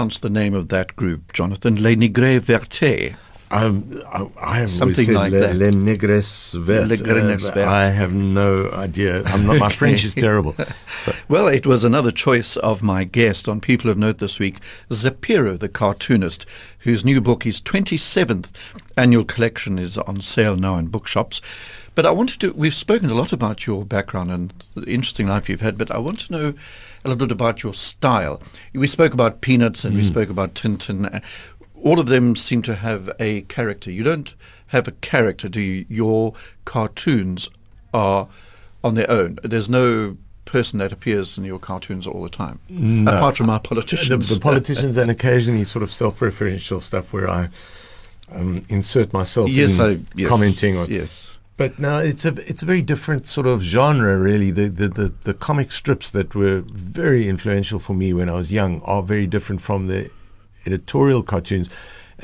Pronounce 0.01 0.21
the 0.21 0.31
name 0.31 0.55
of 0.55 0.69
that 0.71 0.97
group, 0.97 1.31
Jonathan? 1.35 1.83
Les 1.83 1.95
Nigre 1.95 2.41
Verte. 2.41 3.15
Um, 3.51 4.03
I, 4.11 4.31
I 4.41 4.59
have 4.61 4.71
Something 4.71 5.15
always 5.15 5.33
like 5.33 5.33
said 5.33 5.51
that. 5.51 5.57
Le, 5.57 5.65
Le 5.67 5.73
Negres 5.73 6.55
Vert. 6.55 6.89
Le 6.89 6.97
Negres 6.97 7.55
Uh, 7.55 7.69
I 7.69 7.87
have 7.87 8.13
no 8.13 8.71
idea. 8.71 9.23
I'm 9.25 9.45
not. 9.45 9.59
My 9.59 9.69
French 9.81 10.03
is 10.05 10.15
terrible. 10.15 10.55
So, 11.01 11.13
Well, 11.29 11.49
it 11.49 11.67
was 11.67 11.85
another 11.85 12.13
choice 12.13 12.57
of 12.59 12.83
my 12.83 13.05
guest 13.05 13.49
on 13.49 13.61
People 13.61 13.91
of 13.91 13.99
Note 13.99 14.19
this 14.19 14.39
week, 14.39 14.61
Zapiro, 14.91 15.59
the 15.59 15.69
cartoonist, 15.69 16.47
whose 16.81 17.05
new 17.05 17.21
book, 17.21 17.43
his 17.43 17.61
27th 17.61 18.47
annual 18.97 19.25
collection, 19.25 19.79
is 19.79 19.99
on 19.99 20.23
sale 20.23 20.57
now 20.57 20.77
in 20.79 20.87
bookshops. 20.87 21.43
But 21.95 22.07
I 22.07 22.11
wanted 22.11 22.41
to, 22.41 22.53
we've 22.53 22.75
spoken 22.75 23.11
a 23.11 23.15
lot 23.15 23.33
about 23.33 23.67
your 23.67 23.85
background 23.85 24.31
and 24.31 24.55
the 24.75 24.91
interesting 24.91 25.27
life 25.27 25.49
you've 25.49 25.61
had, 25.61 25.77
but 25.77 25.91
I 25.91 25.99
want 25.99 26.21
to 26.21 26.33
know 26.33 26.55
a 27.05 27.09
little 27.09 27.27
bit 27.27 27.33
about 27.33 27.63
your 27.63 27.75
style. 27.75 28.41
We 28.75 28.87
spoke 28.87 29.15
about 29.15 29.41
Peanuts 29.41 29.85
and 29.85 29.97
we 29.97 30.05
spoke 30.05 30.31
about 30.31 30.55
Tintin. 30.55 31.23
All 31.83 31.99
of 31.99 32.07
them 32.07 32.37
seem 32.37 32.63
to 32.63 32.75
have 32.75 33.11
a 33.19 33.43
character. 33.43 33.91
You 33.91 34.03
don't 34.03 34.35
have 34.69 34.87
a 34.87 34.93
character, 34.93 35.49
do 35.49 35.61
you? 35.61 35.87
Your 35.89 36.35
cartoons 36.65 37.49
are 37.95 38.29
on 38.85 38.95
their 38.95 39.11
own. 39.11 39.39
There's 39.43 39.69
no 39.69 40.17
person 40.45 40.79
that 40.81 40.93
appears 40.93 41.39
in 41.39 41.45
your 41.45 41.59
cartoons 41.59 42.07
all 42.07 42.23
the 42.23 42.29
time, 42.29 42.59
apart 43.07 43.37
from 43.37 43.49
our 43.49 43.61
the, 43.61 43.69
politicians. 43.69 44.29
the 44.29 44.41
politicians 44.41 44.97
and 44.97 45.11
occasionally 45.11 45.65
sort 45.65 45.83
of 45.83 45.91
self-referential 45.91 46.83
stuff 46.83 47.13
where 47.13 47.31
I 47.31 47.49
um, 48.33 48.65
insert 48.69 49.13
myself 49.13 49.49
yes, 49.49 49.79
in 49.79 49.81
I 49.81 50.01
yes, 50.15 50.29
commenting 50.29 50.77
on. 50.77 50.91
yes. 50.91 51.31
But 51.61 51.79
now 51.79 51.99
it's 51.99 52.25
a 52.25 52.33
it's 52.49 52.63
a 52.63 52.65
very 52.65 52.81
different 52.81 53.29
sort 53.29 53.47
of 53.47 53.61
genre, 53.61 54.19
really. 54.19 54.51
The, 54.51 54.71
the 54.71 54.89
the 54.89 55.13
the 55.25 55.35
comic 55.35 55.73
strips 55.73 56.11
that 56.13 56.35
were 56.35 56.63
very 56.63 57.29
influential 57.29 57.79
for 57.79 57.93
me 57.93 58.15
when 58.15 58.31
I 58.31 58.33
was 58.33 58.51
young 58.51 58.81
are 58.87 59.03
very 59.03 59.27
different 59.27 59.61
from 59.61 59.87
the 59.87 60.11
editorial 60.65 61.23
cartoons. 61.23 61.69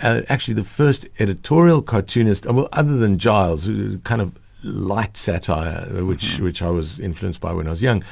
Uh, 0.03 0.23
actually, 0.31 0.55
the 0.55 0.65
first 0.65 1.07
editorial 1.19 1.83
cartoonist, 1.83 2.47
uh, 2.47 2.55
well, 2.55 2.69
other 2.73 2.97
than 2.97 3.19
Giles, 3.19 3.69
kind 4.05 4.23
of 4.23 4.39
light 4.65 5.19
satire, 5.19 6.03
which 6.03 6.39
which 6.39 6.63
I 6.63 6.71
was 6.71 6.99
influenced 6.99 7.43
by 7.43 7.53
when 7.53 7.67
I 7.67 7.71
was 7.73 7.83
young, 7.83 8.03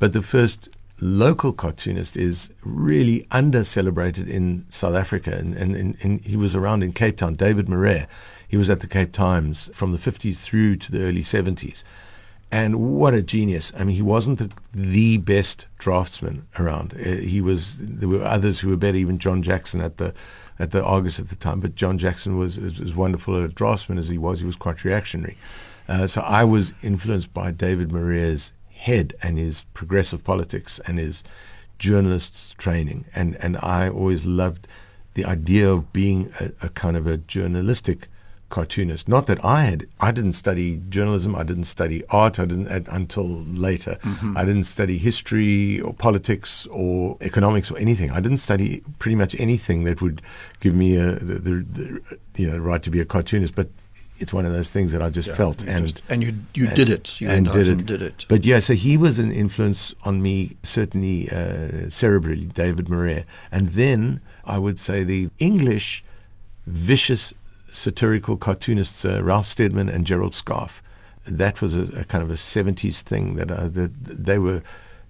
but 0.00 0.12
the 0.12 0.22
first 0.22 0.68
local 1.02 1.52
cartoonist 1.52 2.16
is 2.16 2.50
really 2.62 3.26
under 3.32 3.64
celebrated 3.64 4.28
in 4.28 4.64
South 4.68 4.94
Africa, 4.94 5.36
and, 5.36 5.54
and, 5.54 5.74
and, 5.74 5.96
and 6.00 6.20
he 6.20 6.36
was 6.36 6.54
around 6.54 6.84
in 6.84 6.92
Cape 6.92 7.16
Town. 7.16 7.34
David 7.34 7.68
Marais, 7.68 8.06
he 8.46 8.56
was 8.56 8.70
at 8.70 8.80
the 8.80 8.86
Cape 8.86 9.12
Times 9.12 9.68
from 9.74 9.90
the 9.90 9.98
50s 9.98 10.38
through 10.38 10.76
to 10.76 10.92
the 10.92 11.02
early 11.02 11.22
70s. 11.22 11.82
And 12.52 12.98
what 12.98 13.14
a 13.14 13.22
genius! 13.22 13.72
I 13.76 13.82
mean, 13.82 13.96
he 13.96 14.02
wasn't 14.02 14.38
the, 14.38 14.50
the 14.72 15.16
best 15.16 15.66
draftsman 15.78 16.46
around. 16.58 16.92
Uh, 16.94 17.16
he 17.16 17.40
was. 17.40 17.76
There 17.80 18.10
were 18.10 18.22
others 18.22 18.60
who 18.60 18.68
were 18.68 18.76
better. 18.76 18.98
Even 18.98 19.18
John 19.18 19.42
Jackson 19.42 19.80
at 19.80 19.96
the 19.96 20.12
at 20.58 20.70
the 20.70 20.84
Argus 20.84 21.18
at 21.18 21.30
the 21.30 21.34
time. 21.34 21.60
But 21.60 21.76
John 21.76 21.96
Jackson 21.96 22.38
was 22.38 22.58
as, 22.58 22.94
wonderful 22.94 23.42
a 23.42 23.48
draftsman 23.48 23.96
as 23.96 24.08
he 24.08 24.18
was. 24.18 24.40
He 24.40 24.46
was 24.46 24.56
quite 24.56 24.84
reactionary. 24.84 25.38
Uh, 25.88 26.06
so 26.06 26.20
I 26.20 26.44
was 26.44 26.74
influenced 26.82 27.32
by 27.32 27.52
David 27.52 27.90
Marais's 27.90 28.52
head 28.82 29.14
and 29.22 29.38
his 29.38 29.64
progressive 29.74 30.24
politics 30.24 30.80
and 30.86 30.98
his 30.98 31.24
journalist's 31.78 32.54
training. 32.54 33.04
And 33.14 33.36
and 33.36 33.56
I 33.58 33.88
always 33.88 34.24
loved 34.24 34.66
the 35.14 35.24
idea 35.24 35.70
of 35.70 35.92
being 35.92 36.32
a, 36.40 36.50
a 36.66 36.68
kind 36.68 36.96
of 36.96 37.06
a 37.06 37.16
journalistic 37.16 38.08
cartoonist. 38.52 39.08
Not 39.08 39.26
that 39.26 39.42
I 39.44 39.64
had, 39.64 39.86
I 39.98 40.12
didn't 40.12 40.34
study 40.34 40.80
journalism, 40.90 41.34
I 41.34 41.42
didn't 41.42 41.64
study 41.64 42.04
art, 42.10 42.38
I 42.38 42.44
didn't 42.44 42.68
uh, 42.68 42.80
until 42.90 43.26
later. 43.68 43.98
I 44.36 44.44
didn't 44.44 44.64
study 44.64 44.98
history 44.98 45.80
or 45.80 45.94
politics 45.94 46.66
or 46.66 47.16
economics 47.20 47.70
or 47.70 47.78
anything. 47.78 48.10
I 48.10 48.20
didn't 48.20 48.38
study 48.48 48.82
pretty 48.98 49.16
much 49.16 49.34
anything 49.40 49.84
that 49.84 50.02
would 50.02 50.20
give 50.60 50.74
me 50.74 50.96
a, 50.96 51.12
the, 51.12 51.34
the, 51.46 51.54
the 51.76 51.82
you 52.36 52.50
know 52.50 52.58
right 52.58 52.82
to 52.82 52.90
be 52.90 53.00
a 53.00 53.06
cartoonist. 53.06 53.54
But 53.54 53.68
it's 54.22 54.32
one 54.32 54.46
of 54.46 54.52
those 54.52 54.70
things 54.70 54.92
that 54.92 55.02
I 55.02 55.10
just 55.10 55.30
felt 55.32 55.60
You 55.62 55.68
and. 55.68 55.86
just- 55.88 56.02
and 56.08 56.22
you 56.22 56.34
you 56.54 56.66
did 56.68 56.88
it. 56.88 57.20
You 57.20 57.28
and 57.28 57.44
did 57.52 57.68
it. 57.68 57.72
and 57.72 57.86
did 57.86 58.02
it. 58.02 58.24
But 58.28 58.44
yeah, 58.44 58.60
so 58.60 58.72
he 58.74 58.96
was 58.96 59.18
an 59.18 59.30
influence 59.32 59.94
on 60.04 60.22
me, 60.22 60.56
certainly 60.62 61.28
uh, 61.30 61.88
cerebrally, 61.90 62.52
David 62.54 62.88
Marais. 62.88 63.24
And 63.50 63.70
then 63.70 64.20
I 64.44 64.58
would 64.58 64.78
say 64.80 65.04
the 65.04 65.28
English 65.38 66.04
vicious 66.66 67.34
satirical 67.70 68.36
cartoonists, 68.36 69.04
uh, 69.04 69.22
Ralph 69.22 69.46
Steadman 69.46 69.88
and 69.88 70.06
Gerald 70.06 70.32
Scarfe. 70.34 70.80
That 71.26 71.60
was 71.60 71.74
a, 71.76 71.82
a 72.00 72.04
kind 72.04 72.22
of 72.22 72.30
a 72.30 72.34
70s 72.34 73.00
thing 73.02 73.36
that, 73.36 73.50
uh, 73.50 73.68
that 73.68 73.92
they 74.04 74.38
were 74.38 74.62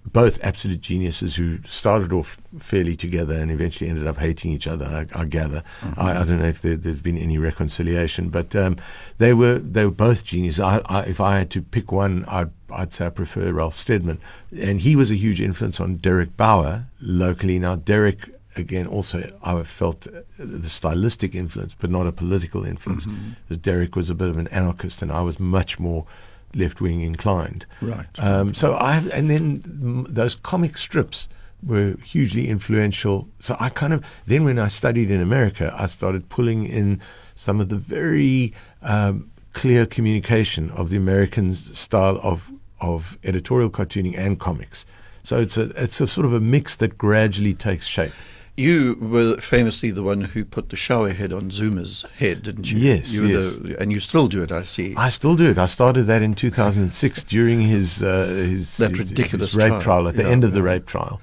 both 0.05 0.43
absolute 0.43 0.81
geniuses 0.81 1.37
who 1.37 1.59
started 1.65 2.13
off 2.13 2.37
fairly 2.59 2.97
together 2.97 3.35
and 3.35 3.51
eventually 3.51 3.89
ended 3.89 4.07
up 4.07 4.19
hating 4.19 4.51
each 4.51 4.67
other. 4.67 4.85
I, 4.85 5.21
I 5.21 5.25
gather. 5.25 5.63
I, 5.97 6.11
I 6.11 6.25
don't 6.25 6.41
know 6.41 6.47
if 6.47 6.61
there, 6.61 6.77
there's 6.77 7.01
been 7.01 7.17
any 7.17 7.39
reconciliation, 7.39 8.29
but 8.29 8.55
um, 8.57 8.77
they 9.19 9.33
were 9.33 9.59
they 9.59 9.85
were 9.85 9.93
both 9.93 10.25
geniuses. 10.25 10.61
I, 10.61 11.05
if 11.07 11.21
I 11.21 11.39
had 11.39 11.51
to 11.51 11.63
pick 11.63 11.93
one, 11.93 12.25
I'd 12.27 12.51
I'd 12.71 12.93
say 12.93 13.07
I 13.07 13.11
prefer 13.11 13.53
Ralph 13.53 13.79
Steadman, 13.79 14.19
and 14.61 14.81
he 14.81 14.97
was 14.97 15.11
a 15.11 15.15
huge 15.15 15.41
influence 15.41 15.81
on 15.81 15.97
Derek 15.97 16.37
Bauer 16.37 16.87
locally. 17.01 17.59
Now 17.59 17.77
Derek. 17.77 18.29
Again, 18.55 18.87
also, 18.87 19.33
I 19.43 19.63
felt 19.63 20.07
the 20.39 20.69
stylistic 20.69 21.35
influence, 21.35 21.73
but 21.73 21.89
not 21.89 22.07
a 22.07 22.13
political 22.13 22.67
influence. 22.67 23.07
Because 23.49 23.63
Derek 23.63 23.97
was 23.97 24.11
a 24.11 24.15
bit 24.15 24.29
of 24.29 24.37
an 24.37 24.47
anarchist, 24.49 25.01
and 25.01 25.11
I 25.11 25.23
was 25.23 25.41
much 25.41 25.81
more 25.81 26.05
left-wing 26.55 27.01
inclined. 27.03 27.67
Right. 27.81 28.07
Um, 28.19 28.55
so 28.55 28.75
I 28.75 28.97
and 28.97 29.31
then 29.31 29.63
those 30.09 30.35
comic 30.35 30.79
strips 30.79 31.29
were 31.63 31.97
hugely 32.05 32.49
influential. 32.49 33.29
So 33.39 33.57
I 33.61 33.69
kind 33.69 33.93
of 33.93 34.05
then 34.27 34.45
when 34.45 34.59
I 34.59 34.69
studied 34.69 35.11
in 35.11 35.21
America, 35.21 35.75
I 35.79 35.87
started 35.87 36.29
pulling 36.29 36.67
in 36.67 37.01
some 37.35 37.61
of 37.61 37.69
the 37.69 37.77
very 37.77 38.53
um, 38.83 39.31
clear 39.53 39.87
communication 39.87 40.71
of 40.71 40.91
the 40.91 40.97
American 40.97 41.55
style 41.55 42.19
of 42.23 42.51
of 42.81 43.19
editorial 43.23 43.71
cartooning 43.71 44.19
and 44.19 44.39
comics. 44.39 44.85
So 45.23 45.39
it's 45.39 45.57
a 45.57 45.71
it's 45.83 46.01
a 46.01 46.07
sort 46.07 46.27
of 46.27 46.35
a 46.35 46.41
mix 46.41 46.77
that 46.77 46.99
gradually 46.99 47.55
takes 47.55 47.87
shape. 47.87 48.13
You 48.55 48.99
were 49.01 49.39
famously 49.41 49.91
the 49.91 50.03
one 50.03 50.21
who 50.21 50.45
put 50.45 50.69
the 50.69 50.77
shower 50.77 51.11
head 51.15 51.33
on 51.33 51.51
Zuma's 51.51 52.05
head, 52.19 52.43
didn't 52.43 52.71
you? 52.71 52.77
Yes, 52.77 53.11
you 53.15 53.25
yes. 53.27 53.57
The, 53.57 53.81
and 53.81 53.91
you 53.91 53.99
still 53.99 54.29
do 54.29 54.43
it, 54.43 54.53
I 54.53 54.61
see. 54.61 54.95
I 54.95 55.09
still 55.09 55.37
do 55.37 55.49
it. 55.51 55.57
I 55.57 55.65
started 55.65 56.03
that 56.05 56.21
in 56.21 56.35
2006 56.35 57.25
during 57.25 57.63
his 57.63 58.03
uh, 58.03 58.27
his, 58.27 58.77
That 58.77 58.91
his- 58.91 58.99
his 58.99 59.11
ridiculous 59.11 59.55
rape 59.55 59.69
trial. 59.69 59.81
trial, 59.81 60.09
at 60.09 60.17
the 60.17 60.25
Yeah, 60.25 60.29
end 60.29 60.45
of 60.45 60.53
the 60.53 60.63
rape 60.63 60.85
trial. 60.85 61.21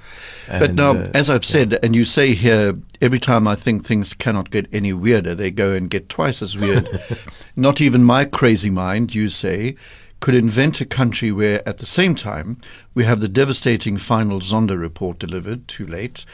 But 0.47 0.73
now, 0.73 0.93
uh, 0.93 1.11
as 1.13 1.29
I've 1.29 1.45
said, 1.45 1.77
and 1.83 1.95
you 1.95 2.03
say 2.03 2.33
here, 2.33 2.75
every 2.99 3.19
time 3.19 3.47
I 3.47 3.53
think 3.53 3.85
things 3.85 4.15
cannot 4.15 4.49
get 4.49 4.65
any 4.73 4.91
weirder, 4.93 5.35
they 5.35 5.51
go 5.51 5.73
and 5.75 5.87
get 5.87 6.09
twice 6.09 6.41
as 6.41 6.57
weird. 6.57 6.87
Not 7.55 7.79
even 7.79 8.03
my 8.03 8.25
crazy 8.25 8.71
mind, 8.71 9.13
you 9.13 9.29
say, 9.29 9.75
could 10.19 10.33
invent 10.33 10.81
a 10.81 10.85
country 10.85 11.31
where, 11.31 11.61
at 11.69 11.77
the 11.77 11.85
same 11.85 12.15
time, 12.15 12.57
we 12.95 13.05
have 13.05 13.19
the 13.19 13.27
devastating 13.27 13.97
final 13.97 14.39
Zondo 14.41 14.77
report 14.79 15.19
delivered, 15.19 15.67
too 15.67 15.85
late, 15.85 16.25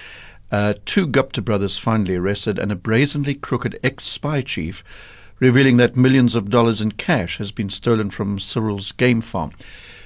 uh, 0.56 0.74
two 0.86 1.06
Gupta 1.08 1.42
brothers 1.42 1.78
finally 1.78 2.16
arrested, 2.16 2.60
and 2.60 2.72
a 2.72 2.76
brazenly 2.76 3.36
crooked 3.48 3.74
ex 3.84 4.04
spy 4.04 4.42
chief 4.42 4.84
revealing 5.40 5.78
that 5.78 5.96
millions 5.98 6.34
of 6.36 6.50
dollars 6.50 6.80
in 6.82 6.92
cash 6.92 7.38
has 7.40 7.52
been 7.52 7.70
stolen 7.70 8.10
from 8.10 8.40
Cyril's 8.40 8.92
game 8.94 9.22
farm. 9.22 9.52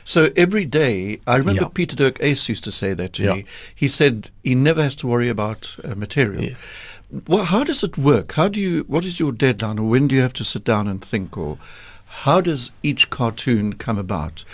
So 0.06 0.22
every 0.36 0.66
day, 0.66 1.20
I 1.28 1.36
remember 1.38 1.64
Yeah. 1.64 1.78
Peter 1.80 1.96
Dirk 1.96 2.18
Ace 2.30 2.50
used 2.50 2.64
to 2.64 2.72
say 2.72 2.96
that 2.96 3.14
to 3.14 3.24
Yeah. 3.24 3.36
me. 3.36 3.46
He 3.84 3.88
said 3.88 4.14
he 4.44 4.56
never 4.56 4.82
has 4.82 4.96
to 4.96 5.08
worry 5.08 5.30
about 5.30 5.62
uh, 5.84 5.94
material. 5.96 6.44
Yeah. 6.44 6.56
Well, 7.28 7.46
how 7.46 7.64
does 7.64 7.84
it 7.84 7.96
work? 7.98 8.28
How 8.40 8.48
do 8.50 8.60
you? 8.60 8.86
What 8.88 9.06
is 9.06 9.20
your 9.20 9.32
deadline, 9.32 9.78
or 9.82 9.88
when 9.94 10.08
do 10.08 10.16
you 10.16 10.22
have 10.22 10.34
to 10.42 10.44
sit 10.54 10.64
down 10.64 10.88
and 10.88 11.00
think, 11.12 11.38
or 11.38 11.58
how 12.26 12.42
does 12.42 12.72
each 12.82 13.10
cartoon 13.10 13.74
come 13.86 14.00
about? 14.00 14.46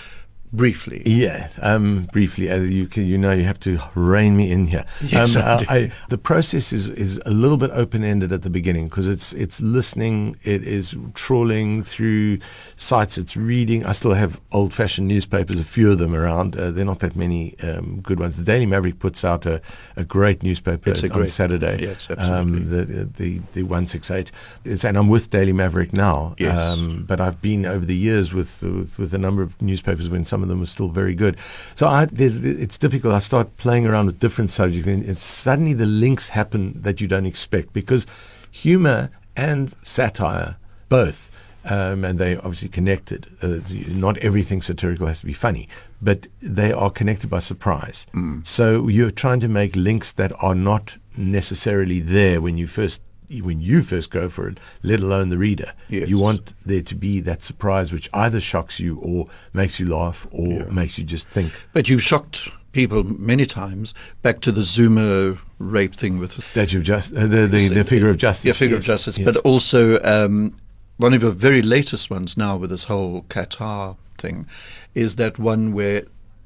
Briefly, 0.56 1.02
Yeah, 1.06 1.50
um, 1.62 2.08
briefly, 2.14 2.50
uh, 2.50 2.60
you 2.60 2.88
can, 2.88 3.06
you 3.06 3.18
know 3.18 3.32
you 3.32 3.44
have 3.44 3.60
to 3.62 3.80
rein 3.94 4.38
me 4.38 4.52
in 4.52 4.68
here. 4.68 4.86
Yes, 5.02 5.36
um, 5.36 5.42
I 5.44 5.46
uh. 5.46 5.66
I, 5.70 5.92
the 6.10 6.18
process 6.18 6.72
is, 6.74 6.90
is 6.90 7.20
a 7.26 7.32
little 7.32 7.58
bit 7.58 7.72
open 7.72 8.04
ended 8.04 8.32
at 8.32 8.42
the 8.44 8.50
beginning 8.50 8.88
because 8.88 9.08
it's 9.08 9.34
it's 9.34 9.60
listening, 9.62 10.36
it 10.44 10.64
is 10.64 10.96
trawling 11.14 11.84
through 11.84 12.40
sites, 12.78 13.18
it's 13.18 13.36
reading. 13.36 13.86
I 13.86 13.92
still 13.92 14.14
have 14.14 14.40
old 14.52 14.74
fashioned 14.74 15.08
newspapers, 15.08 15.60
a 15.60 15.64
few 15.64 15.92
of 15.92 15.98
them 15.98 16.16
around. 16.16 16.56
Uh, 16.56 16.72
there 16.72 16.84
are 16.84 16.86
not 16.86 17.00
that 17.00 17.16
many 17.16 17.60
um, 17.60 18.00
good 18.02 18.20
ones. 18.20 18.38
The 18.38 18.44
Daily 18.44 18.66
Maverick 18.66 19.00
puts 19.00 19.26
out 19.26 19.46
a, 19.46 19.62
a 19.98 20.04
great 20.06 20.42
newspaper 20.44 20.92
It's 20.92 21.04
a 21.04 21.10
on 21.12 21.18
great- 21.20 21.30
Saturday. 21.30 21.78
yes, 21.82 22.10
um, 22.10 22.18
absolutely. 22.20 22.64
the 22.96 23.06
the 23.06 23.42
the 23.54 23.64
one 23.64 23.88
six 23.88 24.10
eight. 24.10 24.32
And 24.66 24.98
I'm 24.98 25.10
with 25.10 25.30
Daily 25.30 25.54
Maverick 25.54 25.92
now. 25.94 26.36
Yes. 26.38 26.58
Um, 26.58 27.04
but 27.08 27.20
I've 27.20 27.42
been 27.42 27.66
over 27.66 27.86
the 27.86 27.96
years 27.96 28.34
with, 28.34 28.62
with 28.64 28.98
with 28.98 29.14
a 29.14 29.18
number 29.18 29.42
of 29.42 29.62
newspapers 29.62 30.10
when 30.10 30.24
some 30.26 30.45
of 30.46 30.50
them 30.50 30.60
were 30.60 30.66
still 30.66 30.90
very 30.90 31.16
good. 31.16 31.38
So 31.76 31.88
I, 31.88 32.06
there's, 32.06 32.38
it's 32.38 32.78
difficult. 32.78 33.14
I 33.14 33.20
start 33.20 33.58
playing 33.58 33.86
around 33.86 34.06
with 34.08 34.20
different 34.20 34.50
subjects, 34.50 34.88
and 34.88 35.04
it's 35.04 35.24
suddenly 35.24 35.74
the 35.74 35.86
links 35.86 36.30
happen 36.30 36.82
that 36.82 37.02
you 37.02 37.08
don't 37.08 37.26
expect 37.26 37.74
because 37.74 38.06
humor 38.52 39.10
and 39.36 39.74
satire 39.84 40.58
both. 40.90 41.32
Um, 41.68 42.06
and 42.06 42.20
they 42.20 42.36
obviously 42.38 42.70
connected. 42.70 43.26
Uh, 43.42 43.58
not 43.88 44.20
everything 44.20 44.62
satirical 44.62 45.08
has 45.08 45.22
to 45.22 45.26
be 45.26 45.34
funny, 45.34 45.68
but 46.00 46.28
they 46.40 46.72
are 46.72 46.92
connected 46.92 47.28
by 47.28 47.40
surprise. 47.40 48.06
So 48.44 48.88
you're 48.88 49.10
trying 49.10 49.40
to 49.40 49.48
make 49.48 49.76
links 49.76 50.12
that 50.12 50.32
are 50.44 50.54
not 50.54 50.98
necessarily 51.18 52.00
there 52.02 52.40
when 52.40 52.60
you 52.60 52.68
first 52.68 53.02
when 53.42 53.62
you 53.62 53.84
first 53.84 54.12
go 54.12 54.30
for 54.30 54.48
it, 54.48 54.60
let 54.84 55.00
alone 55.00 55.30
the 55.30 55.38
reader. 55.38 55.74
Yes. 55.90 56.10
You 56.10 56.18
want 56.18 56.54
there 56.66 56.82
to 56.82 56.96
be 56.96 57.20
that 57.22 57.44
surprise 57.44 57.92
which 57.92 58.10
either 58.14 58.40
shocks 58.40 58.80
you 58.80 58.98
or 59.00 59.28
makes 59.54 59.80
you 59.80 59.88
laugh 59.88 60.28
or 60.32 60.66
makes 60.66 60.98
you 60.98 61.04
just 61.04 61.28
think. 61.28 61.54
But 61.74 61.90
you've 61.90 62.04
shocked 62.04 62.50
people 62.72 63.04
many 63.04 63.46
times. 63.46 63.94
Back 64.22 64.42
to 64.42 64.52
the 64.52 64.64
Zuma 64.64 65.38
rape 65.60 65.96
thing 65.96 66.20
with 66.20 66.44
Statue 66.44 66.80
of 66.80 66.84
Justice, 66.84 67.18
uh, 67.18 67.28
the, 67.28 67.48
the, 67.48 67.70
the 67.70 67.84
figure 67.84 68.10
of 68.10 68.18
justice. 68.18 68.46
Yeah, 68.46 68.52
figure 68.54 68.78
of 68.78 68.84
justice. 68.84 69.18
yes. 69.18 69.26
But 69.26 69.38
also, 69.46 70.02
um, 70.04 70.56
one 70.98 71.14
of 71.14 71.22
your 71.22 71.32
very 71.32 71.62
latest 71.62 72.10
ones 72.10 72.38
now 72.38 72.58
with 72.58 72.70
this 72.70 72.84
whole 72.84 73.24
Qatar 73.24 73.98
thing 74.18 74.48
is 74.94 75.16
that 75.16 75.40
one 75.40 75.74
where 75.74 76.04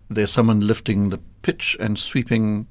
there's 0.09 0.32
someone 0.32 0.61
lifting 0.61 1.09
the 1.09 1.19
pitch 1.41 1.75
and 1.80 1.99
sweeping 1.99 2.67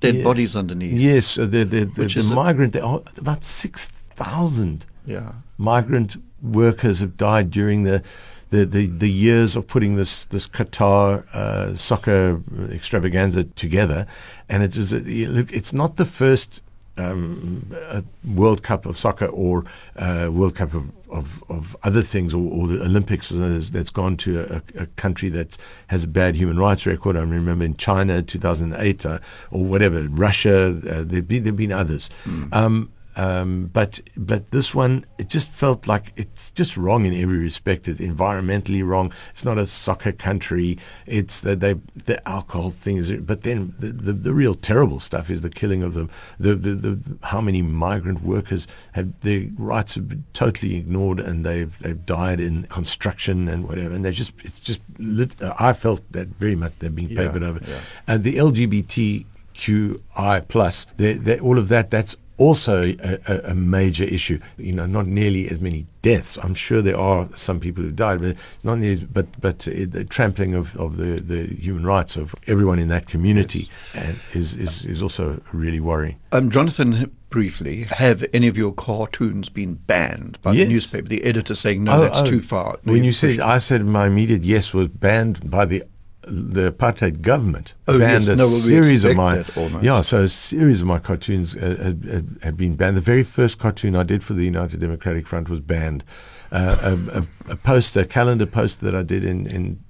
dead 0.00 0.14
Yeah. 0.16 0.24
bodies 0.24 0.56
underneath. 0.56 0.92
Yes, 0.98 1.38
uh, 1.38 1.46
the 1.46 1.64
the, 1.64 1.84
the, 1.84 2.06
the 2.06 2.18
is 2.20 2.30
a- 2.30 2.34
migrant. 2.34 2.76
About 2.76 3.44
six 3.44 3.90
thousand 4.14 4.86
Yeah. 5.06 5.32
migrant 5.58 6.16
workers 6.42 7.00
have 7.00 7.16
died 7.16 7.50
during 7.50 7.84
the. 7.84 8.02
The, 8.50 8.64
the, 8.64 8.86
the 8.86 9.10
years 9.10 9.56
of 9.56 9.66
putting 9.66 9.96
this 9.96 10.24
this 10.26 10.46
Qatar 10.46 11.24
uh, 11.34 11.74
soccer 11.74 12.40
extravaganza 12.70 13.42
together, 13.42 14.06
and 14.48 14.62
it 14.62 14.76
is 14.76 14.92
a, 14.92 15.00
look. 15.00 15.52
It's 15.52 15.72
not 15.72 15.96
the 15.96 16.04
first 16.04 16.62
um, 16.96 17.66
uh, 17.90 18.02
World 18.24 18.62
Cup 18.62 18.86
of 18.86 18.96
soccer 18.96 19.26
or 19.26 19.64
uh, 19.96 20.28
World 20.32 20.54
Cup 20.54 20.74
of, 20.74 20.92
of, 21.10 21.42
of 21.48 21.76
other 21.82 22.02
things 22.02 22.34
or, 22.34 22.50
or 22.50 22.66
the 22.66 22.82
Olympics 22.82 23.30
that's, 23.30 23.90
gone 23.90 24.16
to 24.16 24.40
a, 24.40 24.82
a 24.82 24.86
country 24.96 25.28
that 25.30 25.56
has 25.88 26.04
a 26.04 26.08
bad 26.08 26.36
human 26.36 26.58
rights 26.58 26.86
record. 26.86 27.16
I 27.16 27.20
remember 27.20 27.64
in 27.64 27.76
China, 27.76 28.22
2008, 28.22 29.06
uh, 29.06 29.18
or 29.50 29.64
whatever, 29.64 30.02
Russia. 30.08 30.68
Uh, 30.68 31.04
there've 31.04 31.26
been 31.26 31.44
there've 31.44 31.56
been 31.56 31.72
others. 31.72 32.10
Um, 32.52 32.92
um, 33.16 33.70
but 33.72 34.00
but 34.16 34.50
this 34.50 34.74
one, 34.74 35.04
it 35.18 35.28
just 35.28 35.48
felt 35.48 35.86
like 35.86 36.12
it's 36.16 36.50
just 36.52 36.76
wrong 36.76 37.06
in 37.06 37.14
every 37.14 37.38
respect. 37.38 37.88
It's 37.88 38.00
environmentally 38.00 38.86
wrong. 38.86 39.12
It's 39.30 39.44
not 39.44 39.58
a 39.58 39.66
soccer 39.66 40.12
country. 40.12 40.78
It's 41.06 41.40
that 41.40 41.60
they 41.60 41.74
the 42.04 42.26
alcohol 42.28 42.70
thing 42.70 42.98
is. 42.98 43.10
But 43.12 43.42
then 43.42 43.74
the, 43.78 43.88
the, 43.88 44.12
the 44.12 44.34
real 44.34 44.54
terrible 44.54 45.00
stuff 45.00 45.30
is 45.30 45.40
the 45.40 45.50
killing 45.50 45.82
of 45.82 45.94
them. 45.94 46.10
The, 46.38 46.54
the 46.54 46.74
the 46.74 47.18
how 47.22 47.40
many 47.40 47.62
migrant 47.62 48.22
workers 48.22 48.68
have 48.92 49.18
their 49.20 49.46
rights 49.58 49.94
have 49.94 50.08
been 50.08 50.24
totally 50.32 50.76
ignored 50.76 51.18
and 51.18 51.44
they've 51.44 51.76
they've 51.78 52.04
died 52.06 52.40
in 52.40 52.64
construction 52.64 53.48
and 53.48 53.66
whatever. 53.66 53.94
And 53.94 54.04
they 54.04 54.12
just 54.12 54.32
it's 54.44 54.60
just 54.60 54.80
lit, 54.98 55.34
I 55.58 55.72
felt 55.72 56.00
that 56.12 56.28
very 56.28 56.56
much 56.56 56.72
they're 56.78 56.90
being 56.90 57.10
Yeah, 57.10 57.26
papered 57.26 57.42
over. 57.42 57.60
yeah. 57.66 57.78
And 58.06 58.24
the 58.24 58.34
LGBTQI 58.36 60.48
plus, 60.48 60.86
they, 60.96 61.14
they, 61.14 61.38
all 61.38 61.58
of 61.58 61.68
that, 61.68 61.90
that's 61.90 62.16
also 62.38 62.94
a, 63.02 63.40
a, 63.44 63.54
major 63.54 64.04
issue. 64.04 64.38
You 64.56 64.72
know, 64.72 64.86
not 64.86 65.06
nearly 65.06 65.48
as 65.48 65.60
many 65.60 65.86
deaths. 66.02 66.38
I'm 66.42 66.54
sure 66.54 66.82
there 66.82 66.98
are 66.98 67.28
some 67.34 67.60
people 67.60 67.82
who 67.82 67.90
died, 67.90 68.20
but 68.20 68.36
not 68.62 68.78
nearly. 68.78 69.04
But 69.04 69.26
but 69.40 69.66
uh, 69.68 69.86
the 69.88 70.04
trampling 70.04 70.54
of, 70.54 70.76
of 70.76 70.96
the, 70.96 71.20
the 71.20 71.44
human 71.54 71.86
rights 71.86 72.16
of 72.16 72.34
everyone 72.46 72.78
in 72.78 72.88
that 72.88 73.06
community 73.06 73.68
and 73.94 74.18
is, 74.32 74.54
is 74.54 74.84
is 74.84 75.02
also 75.02 75.40
really 75.52 75.80
worrying. 75.80 76.18
Um, 76.32 76.50
Jonathan, 76.50 77.10
briefly, 77.30 77.84
have 77.84 78.24
any 78.32 78.48
of 78.48 78.56
your 78.56 78.72
cartoons 78.72 79.48
been 79.48 79.74
banned 79.74 80.40
by 80.42 80.52
the 80.52 80.66
newspaper? 80.66 81.08
The 81.08 81.24
editor 81.24 81.54
saying, 81.54 81.84
no, 81.84 81.96
Oh, 81.96 82.00
that's 82.00 82.20
oh, 82.20 82.26
too 82.26 82.40
far. 82.42 82.78
When 82.84 83.04
you 83.04 83.12
said, 83.12 83.40
I 83.40 83.58
said 83.58 83.84
my 83.84 84.06
immediate 84.06 84.42
yes 84.42 84.72
was 84.72 84.88
banned 84.88 85.50
by 85.50 85.66
the 85.66 85.84
the 86.26 86.72
apartheid 86.72 87.22
government. 87.22 87.74
Oh, 87.86 87.98
banned 87.98 88.24
yes. 88.24 88.34
a 88.34 88.36
No, 88.36 88.48
well, 88.48 88.58
series 88.58 89.04
of 89.04 89.14
my 89.16 89.44
yeah. 89.80 90.00
So 90.00 90.24
a 90.24 90.28
series 90.28 90.82
of 90.82 90.88
my 90.88 90.98
cartoons 90.98 91.54
uh, 91.54 91.76
had, 91.80 92.04
had, 92.04 92.38
had 92.42 92.56
been 92.56 92.74
banned. 92.74 92.96
The 92.96 93.00
very 93.00 93.22
first 93.22 93.58
cartoon 93.58 93.94
I 93.94 94.02
did 94.02 94.24
for 94.24 94.34
the 94.34 94.44
United 94.44 94.80
Democratic 94.80 95.26
Front 95.26 95.48
was 95.48 95.60
banned. 95.60 96.04
Uh, 96.50 96.76
a, 96.80 97.18
a, 97.20 97.52
a 97.52 97.56
poster, 97.56 98.00
a 98.00 98.04
calendar 98.04 98.46
poster 98.46 98.84
that 98.84 98.94
I 98.94 99.02
did 99.02 99.24
in 99.24 99.46
in 99.46 99.84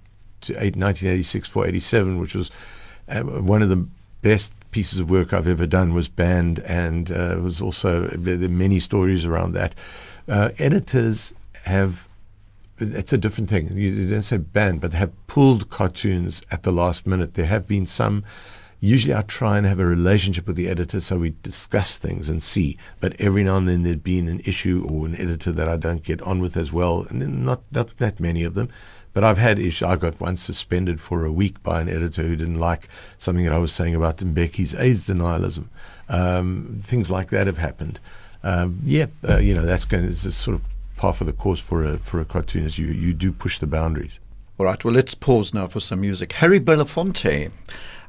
eight, 0.51 0.77
1986 0.77 1.49
for 1.49 1.67
87, 1.67 2.19
which 2.19 2.35
was 2.35 2.51
uh, 3.09 3.23
one 3.23 3.63
of 3.63 3.69
the 3.69 3.87
best 4.21 4.53
pieces 4.71 5.01
of 5.01 5.09
work 5.09 5.33
I've 5.33 5.49
ever 5.49 5.67
done, 5.67 5.95
was 5.95 6.09
banned, 6.09 6.59
and 6.61 7.11
uh, 7.11 7.39
was 7.41 7.63
also 7.63 8.09
there 8.09 8.35
are 8.35 8.53
many 8.53 8.79
stories 8.79 9.25
around 9.25 9.55
that. 9.55 9.75
Uh, 10.29 10.51
editors 10.59 11.33
have 11.65 12.09
it's 12.79 13.13
a 13.13 13.19
different 13.19 13.49
thing. 13.49 13.77
You 13.77 14.11
don't 14.11 14.23
say 14.23 14.37
banned, 14.37 14.81
but 14.81 14.93
have 14.93 15.13
pulled 15.27 15.71
cartoons 15.71 16.43
at 16.51 16.63
the 16.63 16.73
last 16.73 17.07
minute. 17.07 17.35
There 17.35 17.47
have 17.47 17.67
been 17.67 17.87
some. 17.87 18.25
Usually, 18.81 19.15
I 19.15 19.23
try 19.23 19.57
and 19.57 19.67
have 19.67 19.81
a 19.81 19.87
relationship 19.87 20.47
with 20.47 20.57
the 20.57 20.69
editor, 20.69 21.01
so 21.01 21.19
we 21.19 21.35
discuss 21.43 21.97
things 21.97 22.29
and 22.29 22.43
see. 22.43 22.77
But 23.01 23.19
every 23.19 23.43
now 23.43 23.57
and 23.57 23.69
then, 23.69 23.83
there's 23.83 23.97
been 23.97 24.29
an 24.29 24.41
issue 24.41 24.87
or 24.89 25.07
an 25.07 25.17
editor 25.17 25.51
that 25.53 25.69
I 25.69 25.77
don't 25.77 26.03
get 26.03 26.21
on 26.23 26.41
with 26.41 26.57
as 26.57 26.73
well, 26.73 27.07
and 27.09 27.45
not 27.45 27.63
not 27.73 27.97
that 27.99 28.21
many 28.21 28.45
of 28.45 28.55
them. 28.55 28.69
But 29.15 29.25
I've 29.25 29.39
had 29.39 29.59
issues. 29.59 29.83
I 29.83 29.97
got 29.97 30.21
one 30.21 30.37
suspended 30.37 31.01
for 31.01 31.25
a 31.25 31.33
week 31.33 31.63
by 31.63 31.81
an 31.81 31.89
editor 31.89 32.23
who 32.23 32.37
didn't 32.37 32.59
like 32.59 32.87
something 33.17 33.47
that 33.47 33.55
I 33.55 33.59
was 33.59 33.73
saying 33.73 33.95
about 33.95 34.19
Mbeki's 34.19 34.75
AIDS 34.75 35.07
denialism. 35.07 35.69
Um, 36.11 36.81
things 36.85 37.11
like 37.11 37.31
that 37.31 37.47
have 37.47 37.57
happened. 37.57 37.99
Um, 38.43 38.81
yeah, 38.85 39.07
uh, 39.27 39.39
you 39.39 39.55
know 39.55 39.65
that's 39.65 39.87
going 39.87 40.07
to 40.07 40.33
sort 40.33 40.57
of 40.57 40.63
par 40.97 41.13
for 41.13 41.25
the 41.25 41.33
course 41.33 41.61
for 41.61 41.85
a 41.85 41.99
for 41.99 42.21
a 42.21 42.25
cartoonist. 42.25 42.79
You 42.79 42.87
you 42.87 43.13
do 43.13 43.33
push 43.33 43.59
the 43.59 43.67
boundaries. 43.67 44.21
All 44.59 44.67
right, 44.67 44.83
well, 44.83 44.95
let's 44.95 45.15
pause 45.15 45.53
now 45.53 45.67
for 45.67 45.81
some 45.81 46.01
music. 46.01 46.33
Harry 46.33 46.59
Belafonte. 46.59 47.51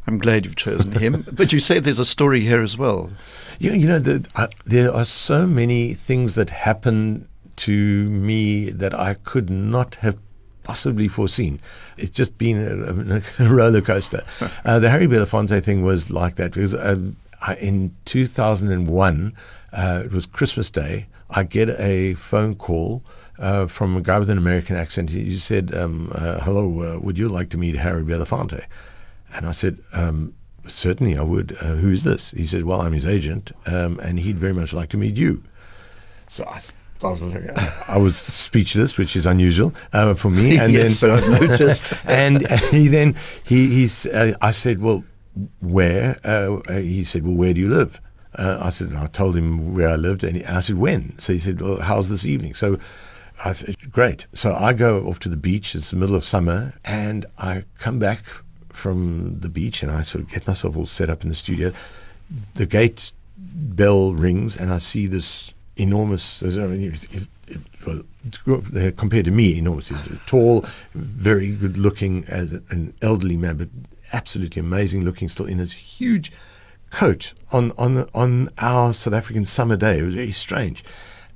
I'm 0.08 0.18
glad 0.18 0.46
you've 0.46 0.56
chosen 0.56 0.94
him. 0.94 1.26
but 1.34 1.52
you 1.52 1.60
say 1.60 1.80
there's 1.80 2.00
a 2.00 2.06
story 2.06 2.40
here 2.40 2.62
as 2.62 2.78
well. 2.78 3.12
You, 3.60 3.74
you 3.74 3.86
know, 3.86 4.00
the, 4.00 4.26
uh, 4.36 4.48
there 4.64 4.94
are 4.94 5.04
so 5.04 5.46
many 5.46 5.94
things 5.94 6.36
that 6.36 6.50
happen 6.50 7.28
to 7.58 8.10
me 8.10 8.70
that 8.70 8.94
I 8.94 9.16
could 9.16 9.50
not 9.50 9.96
have 9.96 10.18
possibly 10.64 11.10
foreseen. 11.10 11.60
It's 11.98 12.12
just 12.12 12.38
been 12.38 13.22
a, 13.40 13.46
a 13.46 13.50
roller 13.50 13.82
coaster. 13.82 14.24
uh, 14.66 14.80
the 14.80 14.90
Harry 14.90 15.08
Belafonte 15.08 15.62
thing 15.62 15.84
was 15.84 16.10
like 16.10 16.36
that 16.36 16.54
because 16.54 16.74
um, 16.76 17.18
I, 17.42 17.56
in 17.56 17.96
2001, 18.06 19.34
uh, 19.74 20.02
it 20.06 20.12
was 20.12 20.26
Christmas 20.26 20.72
Day. 20.72 21.08
I 21.30 21.44
get 21.44 21.70
a 21.80 22.14
phone 22.16 22.56
call 22.56 23.04
uh, 23.40 23.68
from 23.68 23.98
a 23.98 24.02
guy 24.02 24.20
with 24.20 24.30
an 24.30 24.38
American 24.38 24.76
accent. 24.76 25.10
He 25.10 25.38
said, 25.38 25.74
um, 25.76 26.12
uh, 26.16 26.40
"Hello, 26.42 26.96
uh, 26.96 27.00
would 27.00 27.18
you 27.18 27.30
like 27.30 27.50
to 27.50 27.58
meet 27.58 27.76
Harry 27.76 28.04
Belafonte?" 28.04 28.66
And 29.34 29.46
I 29.46 29.52
said, 29.52 29.80
um, 29.94 30.34
certainly 30.70 31.18
I 31.18 31.22
would. 31.22 31.58
Uh, 31.60 31.76
who 31.76 31.90
is 31.90 32.04
this? 32.04 32.32
He 32.32 32.46
said, 32.46 32.64
well, 32.64 32.82
I'm 32.82 32.94
his 32.94 33.06
agent, 33.06 33.52
um, 33.66 34.00
and 34.00 34.20
he'd 34.20 34.40
very 34.40 34.54
much 34.54 34.74
like 34.74 34.90
to 34.90 34.98
meet 34.98 35.16
you. 35.16 35.44
So 36.28 36.46
I, 36.46 36.60
I 37.04 37.12
was, 37.12 37.22
I 37.88 37.98
was 37.98 38.18
speechless, 38.18 38.98
which 38.98 39.16
is 39.16 39.26
unusual 39.26 39.74
uh, 39.94 40.14
for 40.14 40.30
me. 40.30 40.58
And 40.58 40.74
Yes, 40.74 41.00
then, 41.00 41.12
I've 41.12 41.30
noticed. 41.30 41.94
and 42.06 42.48
he 42.72 42.88
then 42.88 43.16
he 43.44 43.68
he's. 43.70 44.06
Uh, 44.06 44.34
I 44.42 44.52
said, 44.52 44.80
well, 44.80 45.04
where? 45.60 46.20
Uh, 46.24 46.58
uh, 46.68 46.74
he 46.80 47.04
said, 47.04 47.26
well, 47.26 47.36
where 47.36 47.54
do 47.54 47.60
you 47.60 47.70
live? 47.70 48.02
Uh, 48.36 48.58
I 48.62 48.70
said, 48.70 48.94
I 48.94 49.08
told 49.08 49.36
him 49.36 49.74
where 49.74 49.90
I 49.90 49.96
lived, 49.96 50.24
and 50.24 50.38
he, 50.38 50.46
I 50.46 50.60
said, 50.60 50.78
when? 50.78 51.18
So 51.18 51.34
he 51.34 51.40
said, 51.40 51.62
well, 51.62 51.78
how's 51.78 52.10
this 52.10 52.26
evening? 52.26 52.54
So 52.54 52.78
I 53.44 53.52
said, 53.52 53.92
great. 53.92 54.28
So 54.34 54.54
I 54.54 54.74
go 54.74 55.08
off 55.08 55.20
to 55.20 55.30
the 55.30 55.38
beach. 55.38 55.76
It's 55.76 55.92
the 55.92 55.98
middle 55.98 56.16
of 56.16 56.26
summer, 56.26 56.74
and 56.86 57.26
I 57.38 57.64
come 57.78 58.00
back 58.00 58.26
from 58.70 59.40
the 59.40 59.50
beach, 59.50 59.82
and 59.82 59.92
I 59.92 60.04
sort 60.04 60.24
of 60.24 60.32
get 60.32 60.46
myself 60.46 60.78
all 60.78 60.86
set 60.86 61.10
up 61.10 61.24
in 61.24 61.30
the 61.30 61.36
studio. 61.36 61.72
The 62.56 62.66
gate 62.66 63.14
bell 63.38 64.14
rings, 64.14 64.58
and 64.58 64.72
I 64.72 64.80
see 64.80 65.08
this 65.08 65.54
enormous. 65.76 66.42
Well, 66.42 68.02
uh, 68.48 68.92
compared 68.98 69.26
to 69.26 69.32
me, 69.32 69.58
enormous. 69.58 69.88
He's 69.88 70.10
tall, 70.26 70.66
very 70.94 71.52
good 71.52 71.78
looking, 71.78 72.26
as 72.28 72.52
an 72.70 72.94
elderly 73.02 73.38
man, 73.38 73.56
but 73.58 73.70
absolutely 74.12 74.60
amazing 74.60 75.06
looking. 75.06 75.30
Still 75.30 75.46
in 75.46 75.60
his 75.60 75.72
huge 75.74 76.32
coat 76.90 77.34
on 77.52 77.72
on 77.78 78.10
on 78.14 78.50
our 78.58 78.94
South 78.94 79.14
African 79.14 79.46
summer 79.46 79.78
day. 79.78 80.00
It 80.00 80.04
was 80.04 80.16
very 80.16 80.32
strange. 80.32 80.84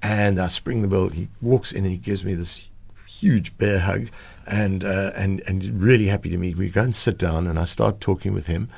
And 0.04 0.39
I 0.39 0.47
spring 0.47 0.82
the 0.82 0.88
bell. 0.88 1.10
He 1.10 1.28
walks 1.41 1.72
in 1.72 1.84
and 1.84 1.91
he 1.91 1.97
gives 1.97 2.26
me 2.26 2.34
this 2.34 2.68
huge 3.08 3.56
bear 3.58 3.80
hug, 3.80 4.10
and 4.47 4.84
uh, 4.84 5.12
and 5.16 5.41
and 5.45 5.80
really 5.82 6.08
happy 6.08 6.30
to 6.30 6.38
meet. 6.38 6.58
me. 6.58 6.66
We 6.66 6.72
go 6.72 6.82
and 6.84 6.95
sit 6.95 7.18
down, 7.20 7.45
and 7.47 7.60
I 7.60 7.66
start 7.66 8.02
talking 8.02 8.34
with 8.34 8.47
him, 8.47 8.70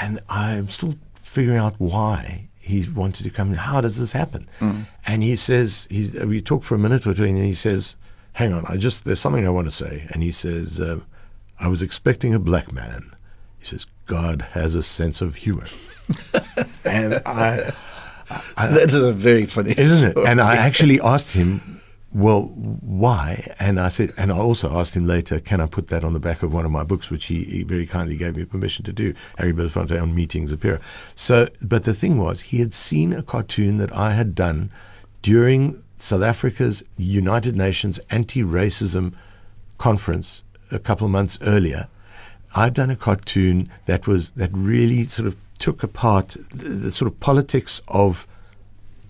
and 0.00 0.20
I'm 0.28 0.68
still 0.68 0.94
figuring 1.20 1.58
out 1.58 1.74
why 1.78 2.48
he 2.60 2.88
wanted 2.88 3.24
to 3.24 3.30
come. 3.30 3.52
How 3.54 3.80
does 3.80 3.98
this 3.98 4.12
happen? 4.12 4.48
And 5.04 5.22
he 5.24 5.34
says, 5.34 5.88
he's, 5.90 6.12
we 6.14 6.40
talk 6.40 6.62
for 6.62 6.76
a 6.76 6.78
minute 6.78 7.06
or 7.08 7.14
two, 7.14 7.24
and 7.24 7.36
he 7.38 7.54
says, 7.54 7.96
"Hang 8.34 8.52
on, 8.52 8.64
I 8.68 8.76
just 8.76 9.04
there's 9.04 9.18
something 9.20 9.44
I 9.44 9.50
want 9.50 9.66
to 9.66 9.72
say." 9.72 10.06
And 10.10 10.22
he 10.22 10.30
says, 10.30 10.78
um, 10.78 11.04
"I 11.58 11.66
was 11.66 11.82
expecting 11.82 12.34
a 12.34 12.38
black 12.38 12.72
man." 12.72 13.16
He 13.58 13.66
says, 13.66 13.86
"God 14.06 14.42
has 14.52 14.76
a 14.76 14.82
sense 14.84 15.20
of 15.20 15.34
humor," 15.36 15.66
and 16.84 17.14
I. 17.26 17.72
that 18.56 18.88
is 18.88 18.94
a 18.94 19.12
very 19.12 19.46
funny 19.46 19.74
Isn't 19.76 20.08
it? 20.08 20.12
story. 20.12 20.26
And 20.26 20.40
I 20.40 20.56
actually 20.56 21.00
asked 21.00 21.32
him, 21.32 21.80
well, 22.14 22.42
why? 22.42 23.54
And 23.58 23.80
I 23.80 23.88
said, 23.88 24.12
and 24.16 24.30
I 24.30 24.36
also 24.36 24.78
asked 24.78 24.94
him 24.94 25.06
later, 25.06 25.40
can 25.40 25.60
I 25.60 25.66
put 25.66 25.88
that 25.88 26.04
on 26.04 26.12
the 26.12 26.20
back 26.20 26.42
of 26.42 26.52
one 26.52 26.66
of 26.66 26.70
my 26.70 26.82
books, 26.82 27.10
which 27.10 27.26
he, 27.26 27.44
he 27.44 27.62
very 27.62 27.86
kindly 27.86 28.16
gave 28.16 28.36
me 28.36 28.44
permission 28.44 28.84
to 28.84 28.92
do, 28.92 29.14
Harry 29.38 29.52
Belafonte 29.52 30.00
on 30.00 30.14
Meeting 30.14 30.46
Zapiro. 30.46 30.80
So, 31.14 31.48
but 31.62 31.84
the 31.84 31.94
thing 31.94 32.18
was, 32.18 32.40
he 32.40 32.58
had 32.58 32.74
seen 32.74 33.12
a 33.12 33.22
cartoon 33.22 33.78
that 33.78 33.94
I 33.94 34.12
had 34.12 34.34
done 34.34 34.70
during 35.22 35.82
South 35.98 36.22
Africa's 36.22 36.82
United 36.98 37.56
Nations 37.56 37.98
anti-racism 38.10 39.14
conference 39.78 40.44
a 40.70 40.78
couple 40.78 41.06
of 41.06 41.10
months 41.10 41.38
earlier. 41.42 41.88
I'd 42.54 42.74
done 42.74 42.90
a 42.90 42.96
cartoon 42.96 43.70
that 43.86 44.06
was 44.06 44.30
that 44.30 44.50
really 44.52 45.06
sort 45.06 45.26
of 45.26 45.36
took 45.62 45.84
apart 45.84 46.36
the, 46.52 46.68
the 46.70 46.90
sort 46.90 47.10
of 47.10 47.18
politics 47.20 47.80
of 47.86 48.26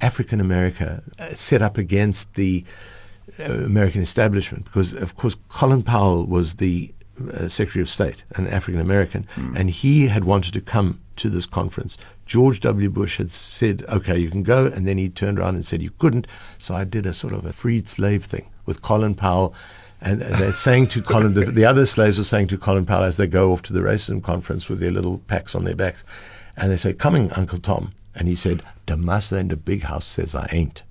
African 0.02 0.38
America 0.38 1.02
uh, 1.18 1.32
set 1.32 1.62
up 1.62 1.78
against 1.78 2.34
the 2.34 2.62
uh, 3.40 3.44
American 3.44 4.02
establishment 4.02 4.66
because, 4.66 4.92
of 4.92 5.16
course, 5.16 5.36
Colin 5.48 5.82
Powell 5.82 6.26
was 6.26 6.56
the 6.56 6.92
uh, 7.32 7.48
Secretary 7.48 7.80
of 7.80 7.88
State, 7.88 8.24
an 8.36 8.46
African 8.48 8.80
American, 8.80 9.26
mm. 9.34 9.58
and 9.58 9.70
he 9.70 10.08
had 10.08 10.24
wanted 10.24 10.52
to 10.52 10.60
come 10.60 11.00
to 11.16 11.30
this 11.30 11.46
conference. 11.46 11.96
George 12.26 12.60
W. 12.60 12.90
Bush 12.90 13.16
had 13.16 13.32
said, 13.32 13.84
okay, 13.88 14.18
you 14.18 14.30
can 14.30 14.42
go, 14.42 14.66
and 14.66 14.86
then 14.86 14.98
he 14.98 15.08
turned 15.08 15.38
around 15.38 15.54
and 15.54 15.64
said 15.64 15.80
you 15.80 15.92
couldn't. 15.98 16.26
So 16.58 16.74
I 16.74 16.84
did 16.84 17.06
a 17.06 17.14
sort 17.14 17.32
of 17.32 17.46
a 17.46 17.52
freed 17.52 17.88
slave 17.88 18.24
thing 18.24 18.50
with 18.66 18.82
Colin 18.82 19.14
Powell. 19.14 19.54
And 20.04 20.20
they're 20.20 20.52
saying 20.52 20.88
to 20.88 21.00
Colin, 21.00 21.34
the, 21.34 21.44
the 21.44 21.64
other 21.64 21.86
slaves 21.86 22.18
are 22.18 22.24
saying 22.24 22.48
to 22.48 22.58
Colin 22.58 22.84
Powell 22.84 23.04
as 23.04 23.18
they 23.18 23.28
go 23.28 23.52
off 23.52 23.62
to 23.62 23.72
the 23.72 23.80
racism 23.80 24.20
conference 24.20 24.68
with 24.68 24.80
their 24.80 24.90
little 24.90 25.18
packs 25.18 25.54
on 25.54 25.62
their 25.62 25.76
backs, 25.76 26.02
and 26.56 26.70
they 26.70 26.76
say, 26.76 26.92
Coming, 26.92 27.30
Uncle 27.32 27.58
Tom. 27.58 27.92
And 28.14 28.28
he 28.28 28.36
said, 28.36 28.62
The 28.86 28.96
master 28.96 29.38
in 29.38 29.48
the 29.48 29.56
big 29.56 29.82
house 29.82 30.04
says 30.04 30.34
I 30.34 30.48
ain't. 30.52 30.82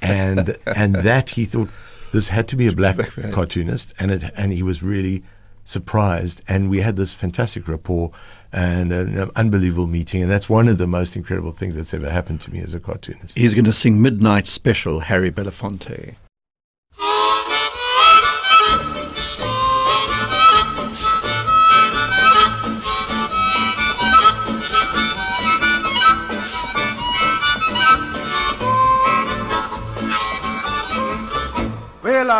And 0.00 0.56
and 0.66 0.96
that 0.96 1.30
he 1.30 1.44
thought 1.44 1.68
this 2.12 2.28
had 2.30 2.48
to 2.48 2.56
be 2.56 2.66
a 2.66 2.72
black 2.72 2.98
cartoonist, 3.32 3.94
and 3.98 4.10
it 4.10 4.24
and 4.36 4.52
he 4.52 4.62
was 4.62 4.82
really 4.82 5.22
surprised. 5.64 6.42
And 6.48 6.68
we 6.68 6.80
had 6.80 6.96
this 6.96 7.14
fantastic 7.14 7.68
rapport 7.68 8.10
and 8.52 8.92
an 8.92 9.30
unbelievable 9.36 9.86
meeting. 9.86 10.22
And 10.22 10.30
that's 10.30 10.48
one 10.48 10.68
of 10.68 10.78
the 10.78 10.86
most 10.86 11.16
incredible 11.16 11.52
things 11.52 11.74
that's 11.74 11.94
ever 11.94 12.10
happened 12.10 12.40
to 12.42 12.52
me 12.52 12.60
as 12.60 12.74
a 12.74 12.80
cartoonist. 12.80 13.36
He's 13.36 13.54
going 13.54 13.64
to 13.64 13.72
sing 13.72 14.02
Midnight 14.02 14.46
Special, 14.46 15.00
Harry 15.00 15.30
Belafonte. 15.30 16.16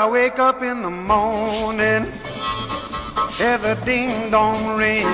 I 0.03 0.11
wake 0.11 0.41
up 0.41 0.63
in 0.63 0.83
the 0.83 0.91
morning, 0.91 2.03
hear 3.39 3.57
the 3.59 3.81
ding 3.85 4.33
dong 4.33 4.77
ring. 4.77 5.07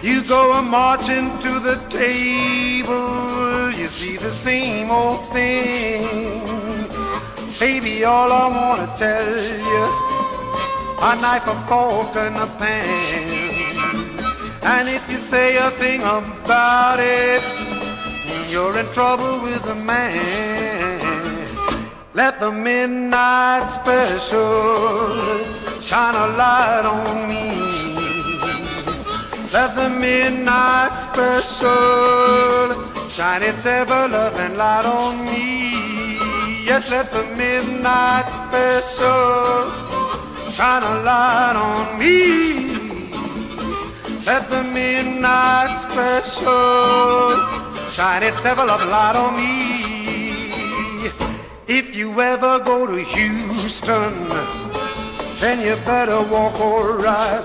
You 0.00 0.24
go 0.24 0.54
a 0.54 0.62
marching 0.62 1.28
to 1.44 1.60
the 1.60 1.76
table, 1.90 3.70
you 3.78 3.86
see 3.86 4.16
the 4.16 4.30
same 4.30 4.90
old 4.90 5.28
thing. 5.34 6.40
Baby, 7.60 8.04
all 8.04 8.32
I 8.32 8.46
wanna 8.58 8.90
tell 8.96 9.30
you, 9.72 9.84
a 11.08 11.12
knife, 11.20 11.48
a 11.48 11.56
fork, 11.68 12.16
and 12.16 12.34
a 12.34 12.48
pan. 12.56 13.28
And 14.62 14.88
if 14.88 15.04
you 15.10 15.18
say 15.18 15.58
a 15.58 15.70
thing 15.72 16.00
about 16.00 16.98
it, 16.98 17.42
you're 18.50 18.74
in 18.78 18.86
trouble 18.94 19.42
with 19.42 19.62
the 19.66 19.74
man. 19.74 20.87
Let 22.18 22.40
the 22.40 22.50
midnight 22.50 23.70
special 23.70 25.22
shine 25.80 26.16
a 26.16 26.26
light 26.40 26.84
on 26.84 27.28
me. 27.28 27.46
Let 29.52 29.76
the 29.76 29.88
midnight 29.88 30.94
special 31.06 32.74
shine 33.08 33.42
its 33.44 33.64
ever 33.66 34.08
loving 34.08 34.56
light 34.56 34.84
on 34.84 35.26
me. 35.26 36.18
Yes, 36.66 36.90
let 36.90 37.12
the 37.12 37.22
midnight 37.36 38.26
special 38.42 39.70
shine 40.50 40.82
a 40.82 40.94
light 41.08 41.54
on 41.54 42.00
me. 42.00 42.18
Let 44.26 44.50
the 44.50 44.64
midnight 44.64 45.72
special 45.78 47.36
shine 47.92 48.24
its 48.24 48.44
ever 48.44 48.66
loving 48.66 48.90
light 48.90 49.14
on 49.14 49.36
me. 49.36 49.67
If 51.70 51.94
you 51.94 52.18
ever 52.18 52.60
go 52.60 52.86
to 52.86 52.96
Houston, 52.96 54.14
then 55.38 55.60
you 55.60 55.76
better 55.84 56.22
walk 56.32 56.58
or 56.58 56.96
ride. 56.96 57.44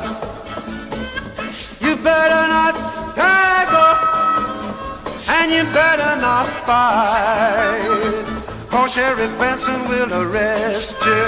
You 1.81 1.97
better 1.97 2.47
not 2.47 2.73
stagger, 2.87 3.93
and 5.27 5.51
you 5.51 5.63
better 5.73 6.15
not 6.21 6.47
fight. 6.63 8.23
Cause 8.69 8.93
Sheriff 8.93 9.37
Benson 9.37 9.89
will 9.89 10.13
arrest 10.13 10.95
you. 11.05 11.25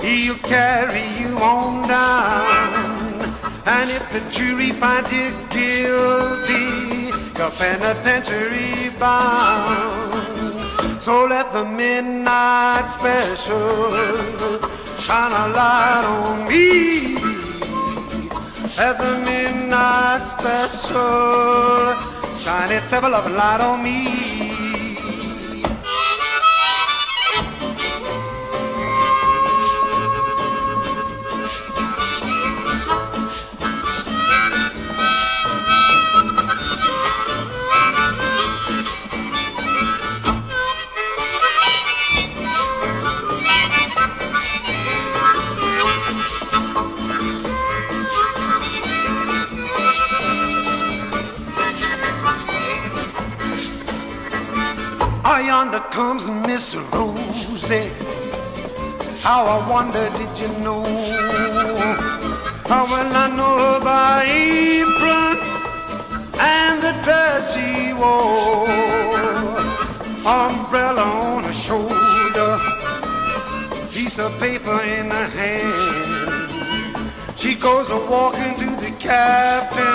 He'll 0.00 0.36
carry 0.36 1.04
you 1.20 1.36
on 1.36 1.86
down. 1.86 3.20
And 3.66 3.90
if 3.90 4.10
the 4.10 4.20
jury 4.32 4.70
finds 4.70 5.12
you 5.12 5.32
guilty, 5.50 7.12
you're 7.36 7.50
penitentiary 7.50 8.88
bound. 8.98 10.13
So 11.04 11.26
let 11.26 11.52
the 11.52 11.66
midnight 11.66 12.90
special 12.90 13.92
shine 15.04 15.32
a 15.32 15.48
light 15.52 16.04
on 16.16 16.48
me. 16.48 17.16
Let 18.78 18.96
the 18.96 19.20
midnight 19.22 20.22
special 20.34 21.92
shine 22.40 22.72
its 22.72 22.90
ever 22.90 23.10
loving 23.10 23.36
light 23.36 23.60
on 23.60 23.82
me. 23.84 24.43
How 59.24 59.46
I 59.46 59.66
wonder, 59.70 60.06
did 60.18 60.38
you 60.38 60.48
know? 60.62 60.84
How 62.68 62.84
well 62.84 63.16
I 63.16 63.34
know 63.34 63.56
her 63.64 63.80
by 63.80 64.22
apron 64.28 65.38
and 66.38 66.82
the 66.82 66.92
dress 67.02 67.54
she 67.54 67.94
wore. 67.94 68.68
Umbrella 70.26 71.04
on 71.32 71.44
her 71.44 71.54
shoulder, 71.54 72.58
piece 73.92 74.18
of 74.18 74.30
paper 74.40 74.78
in 74.82 75.08
her 75.08 75.28
hand. 75.40 76.50
She 77.34 77.54
goes 77.54 77.88
a 77.88 77.96
walking 78.10 78.54
to 78.56 78.76
the 78.76 78.94
captain. 79.00 79.88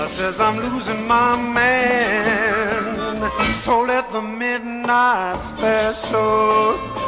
I 0.00 0.06
says 0.06 0.40
I'm 0.40 0.56
losing 0.56 1.06
my 1.06 1.36
man. 1.36 3.30
So 3.64 3.82
let 3.82 4.10
the 4.12 4.22
midnight 4.22 5.42
special 5.44 7.07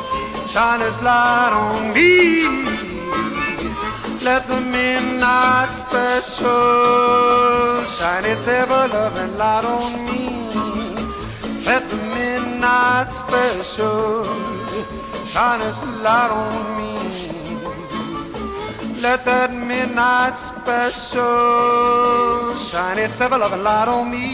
shine 0.53 0.82
its 0.82 1.01
light 1.01 1.53
on 1.53 1.94
me. 1.94 2.12
Let 4.22 4.46
the 4.48 4.61
midnight 4.61 5.70
special 5.70 6.51
shine 7.94 8.24
its 8.24 8.46
ever 8.48 8.88
loving 8.96 9.36
light 9.38 9.64
on 9.64 9.92
me. 10.07 10.26
Let 11.64 11.88
the 11.88 11.96
midnight 12.16 13.11
special 13.12 14.24
shine 15.32 15.61
its 15.68 15.82
light 16.05 16.30
on 16.42 16.55
me. 16.78 16.90
Let 19.01 19.24
that 19.24 19.51
midnight 19.55 20.36
special 20.36 21.24
shine 22.57 22.98
its 22.98 23.20
ever 23.20 23.38
loving 23.38 23.62
light 23.62 23.88
on 23.88 24.11
me. 24.11 24.26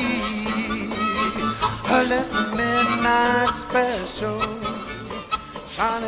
Let 2.11 2.31
the 2.31 2.43
midnight 2.57 3.55
special 3.55 4.56
I'ma 5.79 5.99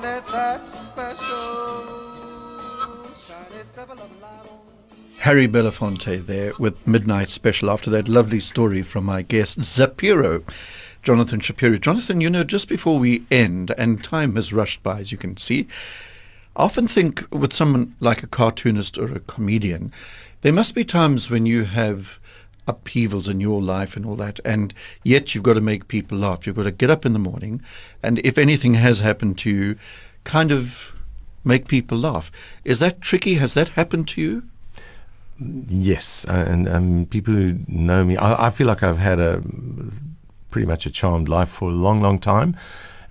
let 0.00 0.26
that 0.28 0.66
special 0.66 1.84
shine 3.14 3.52
light 4.22 4.48
on. 4.48 4.60
Harry 5.18 5.46
Belafonte 5.46 6.24
there 6.24 6.54
with 6.58 6.86
Midnight 6.86 7.28
Special 7.28 7.70
after 7.70 7.90
that 7.90 8.08
lovely 8.08 8.40
story 8.40 8.82
from 8.82 9.04
my 9.04 9.20
guest 9.20 9.60
Zapiro, 9.60 10.42
Jonathan 11.02 11.40
Shapiro. 11.40 11.76
Jonathan, 11.76 12.22
you 12.22 12.30
know, 12.30 12.44
just 12.44 12.66
before 12.66 12.98
we 12.98 13.26
end, 13.30 13.74
and 13.76 14.02
time 14.02 14.36
has 14.36 14.54
rushed 14.54 14.82
by, 14.82 15.00
as 15.00 15.12
you 15.12 15.18
can 15.18 15.36
see, 15.36 15.68
I 16.56 16.62
often 16.62 16.88
think 16.88 17.26
with 17.30 17.52
someone 17.52 17.94
like 18.00 18.22
a 18.22 18.26
cartoonist 18.26 18.96
or 18.96 19.12
a 19.12 19.20
comedian, 19.20 19.92
there 20.40 20.52
must 20.52 20.74
be 20.74 20.84
times 20.84 21.30
when 21.30 21.44
you 21.44 21.64
have 21.64 22.18
upheavals 22.66 23.28
in 23.28 23.40
your 23.40 23.62
life 23.62 23.96
and 23.96 24.06
all 24.06 24.16
that, 24.16 24.40
and 24.44 24.72
yet 25.02 25.34
you've 25.34 25.44
got 25.44 25.54
to 25.54 25.60
make 25.60 25.88
people 25.88 26.18
laugh. 26.18 26.46
You've 26.46 26.56
got 26.56 26.64
to 26.64 26.70
get 26.70 26.90
up 26.90 27.04
in 27.04 27.12
the 27.12 27.18
morning, 27.18 27.62
and 28.02 28.18
if 28.20 28.38
anything 28.38 28.74
has 28.74 29.00
happened 29.00 29.38
to 29.38 29.50
you, 29.50 29.76
kind 30.24 30.50
of 30.50 30.92
make 31.44 31.68
people 31.68 31.98
laugh. 31.98 32.32
Is 32.64 32.78
that 32.78 33.00
tricky? 33.00 33.34
Has 33.34 33.54
that 33.54 33.70
happened 33.70 34.08
to 34.08 34.20
you? 34.20 34.42
Yes, 35.38 36.24
and 36.28 36.68
um, 36.68 37.06
people 37.06 37.34
who 37.34 37.58
know 37.66 38.04
me, 38.04 38.16
I, 38.16 38.46
I, 38.46 38.50
feel 38.50 38.68
like 38.68 38.84
I've 38.84 38.98
had 38.98 39.18
a 39.18 39.42
pretty 40.50 40.66
much 40.66 40.86
a 40.86 40.90
charmed 40.90 41.28
life 41.28 41.48
for 41.48 41.70
a 41.70 41.72
long, 41.72 42.00
long 42.00 42.20
time. 42.20 42.56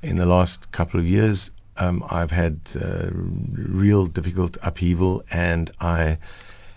In 0.01 0.15
the 0.17 0.25
last 0.25 0.71
couple 0.71 0.99
of 0.99 1.05
years, 1.05 1.51
um, 1.77 2.03
I've 2.09 2.31
had 2.31 2.61
uh, 2.79 3.09
real 3.11 4.05
difficult 4.05 4.57
upheaval, 4.61 5.23
and 5.31 5.69
I, 5.81 6.17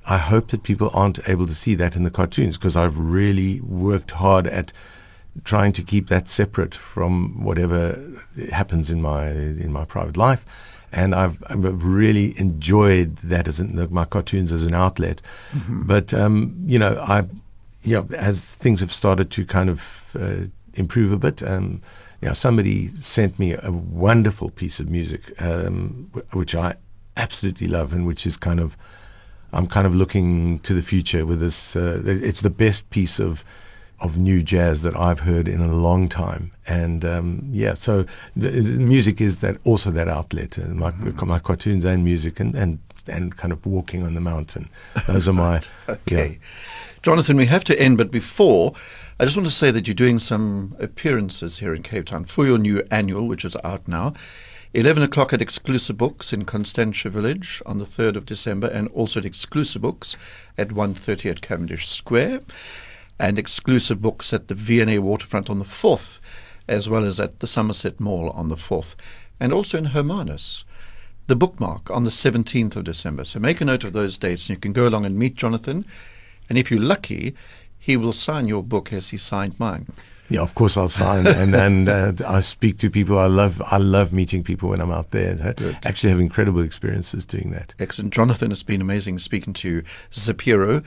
I 0.08 0.18
hope 0.18 0.48
that 0.48 0.62
people 0.62 0.90
aren't 0.94 1.18
able 1.28 1.46
to 1.46 1.54
see 1.54 1.74
that 1.74 1.96
in 1.96 2.04
the 2.04 2.10
cartoons 2.10 2.56
because 2.56 2.76
I've 2.76 2.98
really 2.98 3.60
worked 3.60 4.12
hard 4.12 4.46
at 4.46 4.72
trying 5.44 5.72
to 5.72 5.82
keep 5.82 6.08
that 6.08 6.28
separate 6.28 6.74
from 6.74 7.42
whatever 7.42 8.00
happens 8.50 8.90
in 8.90 9.02
my 9.02 9.28
in 9.28 9.72
my 9.72 9.84
private 9.84 10.16
life 10.16 10.46
and 10.92 11.14
I've, 11.14 11.42
I've 11.48 11.84
really 11.84 12.38
enjoyed 12.38 13.16
that 13.16 13.46
as 13.46 13.60
an, 13.60 13.86
my 13.90 14.04
cartoons 14.04 14.50
as 14.50 14.62
an 14.62 14.72
outlet. 14.72 15.20
Mm-hmm. 15.52 15.82
But 15.82 16.14
um, 16.14 16.56
you 16.64 16.78
know, 16.78 16.98
I, 17.00 17.26
know, 17.84 18.08
as 18.16 18.44
things 18.44 18.80
have 18.80 18.92
started 18.92 19.30
to 19.32 19.44
kind 19.44 19.70
of 19.70 20.16
uh, 20.18 20.46
improve 20.74 21.12
a 21.12 21.16
bit, 21.16 21.42
um, 21.42 21.82
you 22.20 22.28
know, 22.28 22.34
somebody 22.34 22.88
sent 22.88 23.38
me 23.38 23.54
a 23.54 23.70
wonderful 23.70 24.50
piece 24.50 24.80
of 24.80 24.88
music, 24.88 25.40
um, 25.40 26.10
which 26.32 26.54
I 26.54 26.76
absolutely 27.16 27.66
love, 27.66 27.92
and 27.92 28.06
which 28.06 28.26
is 28.26 28.36
kind 28.36 28.58
of, 28.60 28.76
I'm 29.56 29.66
kind 29.66 29.86
of 29.86 29.94
looking 29.94 30.58
to 30.60 30.74
the 30.74 30.82
future 30.82 31.24
with 31.24 31.40
this. 31.40 31.74
Uh, 31.74 32.02
it's 32.04 32.42
the 32.42 32.50
best 32.50 32.88
piece 32.90 33.18
of 33.18 33.44
of 33.98 34.18
new 34.18 34.42
jazz 34.42 34.82
that 34.82 34.94
I've 34.94 35.20
heard 35.20 35.48
in 35.48 35.60
a 35.62 35.74
long 35.74 36.08
time. 36.10 36.52
And 36.66 37.02
um, 37.02 37.48
yeah, 37.50 37.72
so 37.72 38.04
the, 38.36 38.50
the 38.50 38.78
music 38.78 39.22
is 39.22 39.38
that 39.38 39.56
also 39.64 39.90
that 39.90 40.06
outlet. 40.06 40.58
And 40.58 40.76
my, 40.76 40.90
mm-hmm. 40.90 41.26
my 41.26 41.38
cartoons 41.38 41.86
and 41.86 42.04
music 42.04 42.38
and, 42.38 42.54
and 42.54 42.78
and 43.08 43.36
kind 43.36 43.52
of 43.52 43.64
walking 43.64 44.02
on 44.02 44.14
the 44.14 44.20
mountain. 44.20 44.68
Those 45.06 45.28
are 45.28 45.32
my 45.32 45.62
okay. 45.88 46.28
Yeah. 46.32 46.48
Jonathan, 47.02 47.36
we 47.36 47.46
have 47.46 47.64
to 47.64 47.80
end, 47.80 47.96
but 47.96 48.10
before. 48.10 48.74
I 49.18 49.24
just 49.24 49.34
want 49.34 49.46
to 49.46 49.54
say 49.54 49.70
that 49.70 49.86
you're 49.86 49.94
doing 49.94 50.18
some 50.18 50.76
appearances 50.78 51.60
here 51.60 51.74
in 51.74 51.82
Cape 51.82 52.04
Town 52.04 52.24
for 52.24 52.44
your 52.44 52.58
new 52.58 52.82
annual, 52.90 53.26
which 53.26 53.46
is 53.46 53.56
out 53.64 53.88
now. 53.88 54.12
11 54.74 55.02
o'clock 55.02 55.32
at 55.32 55.40
Exclusive 55.40 55.96
Books 55.96 56.32
in 56.32 56.44
Constantia 56.44 57.10
Village 57.10 57.62
on 57.64 57.78
the 57.78 57.84
3rd 57.84 58.16
of 58.16 58.26
December, 58.26 58.66
and 58.66 58.88
also 58.88 59.20
at 59.20 59.26
Exclusive 59.26 59.82
Books 59.82 60.16
at 60.58 60.68
1.30 60.68 61.30
at 61.30 61.42
Cavendish 61.42 61.88
Square 61.88 62.40
and 63.18 63.38
exclusive 63.38 64.02
books 64.02 64.32
at 64.32 64.48
the 64.48 64.54
V&A 64.54 64.98
Waterfront 64.98 65.48
on 65.48 65.58
the 65.58 65.64
4th, 65.64 66.18
as 66.68 66.88
well 66.88 67.04
as 67.04 67.18
at 67.18 67.40
the 67.40 67.46
Somerset 67.46 67.98
Mall 67.98 68.30
on 68.30 68.48
the 68.48 68.56
4th, 68.56 68.94
and 69.40 69.52
also 69.52 69.78
in 69.78 69.86
Hermanus. 69.86 70.64
The 71.26 71.36
bookmark 71.36 71.90
on 71.90 72.04
the 72.04 72.10
17th 72.10 72.76
of 72.76 72.84
December. 72.84 73.24
So 73.24 73.40
make 73.40 73.60
a 73.60 73.64
note 73.64 73.84
of 73.84 73.92
those 73.92 74.16
dates 74.16 74.48
and 74.48 74.56
you 74.56 74.60
can 74.60 74.72
go 74.72 74.86
along 74.86 75.04
and 75.04 75.18
meet 75.18 75.34
Jonathan. 75.34 75.84
And 76.48 76.56
if 76.56 76.70
you're 76.70 76.80
lucky, 76.80 77.34
he 77.78 77.96
will 77.96 78.12
sign 78.12 78.46
your 78.46 78.62
book 78.62 78.92
as 78.92 79.08
he 79.08 79.16
signed 79.16 79.58
mine. 79.58 79.88
Yeah, 80.28 80.40
of 80.40 80.54
course 80.54 80.76
I'll 80.76 80.88
sign, 80.88 81.26
and 81.42 81.54
and 81.54 81.88
uh, 81.88 82.12
I 82.26 82.40
speak 82.40 82.78
to 82.78 82.90
people. 82.90 83.18
I 83.18 83.26
love 83.26 83.62
I 83.66 83.78
love 83.78 84.12
meeting 84.12 84.42
people 84.42 84.70
when 84.70 84.80
I'm 84.80 84.90
out 84.90 85.10
there, 85.10 85.30
and 85.32 85.40
ha- 85.40 85.78
actually 85.84 86.10
have 86.10 86.20
incredible 86.20 86.62
experiences 86.62 87.24
doing 87.24 87.50
that. 87.52 87.74
Excellent, 87.78 88.12
Jonathan. 88.12 88.50
It's 88.52 88.62
been 88.62 88.80
amazing 88.80 89.18
speaking 89.18 89.52
to 89.54 89.68
you, 89.68 89.82
Zapiro, 90.12 90.82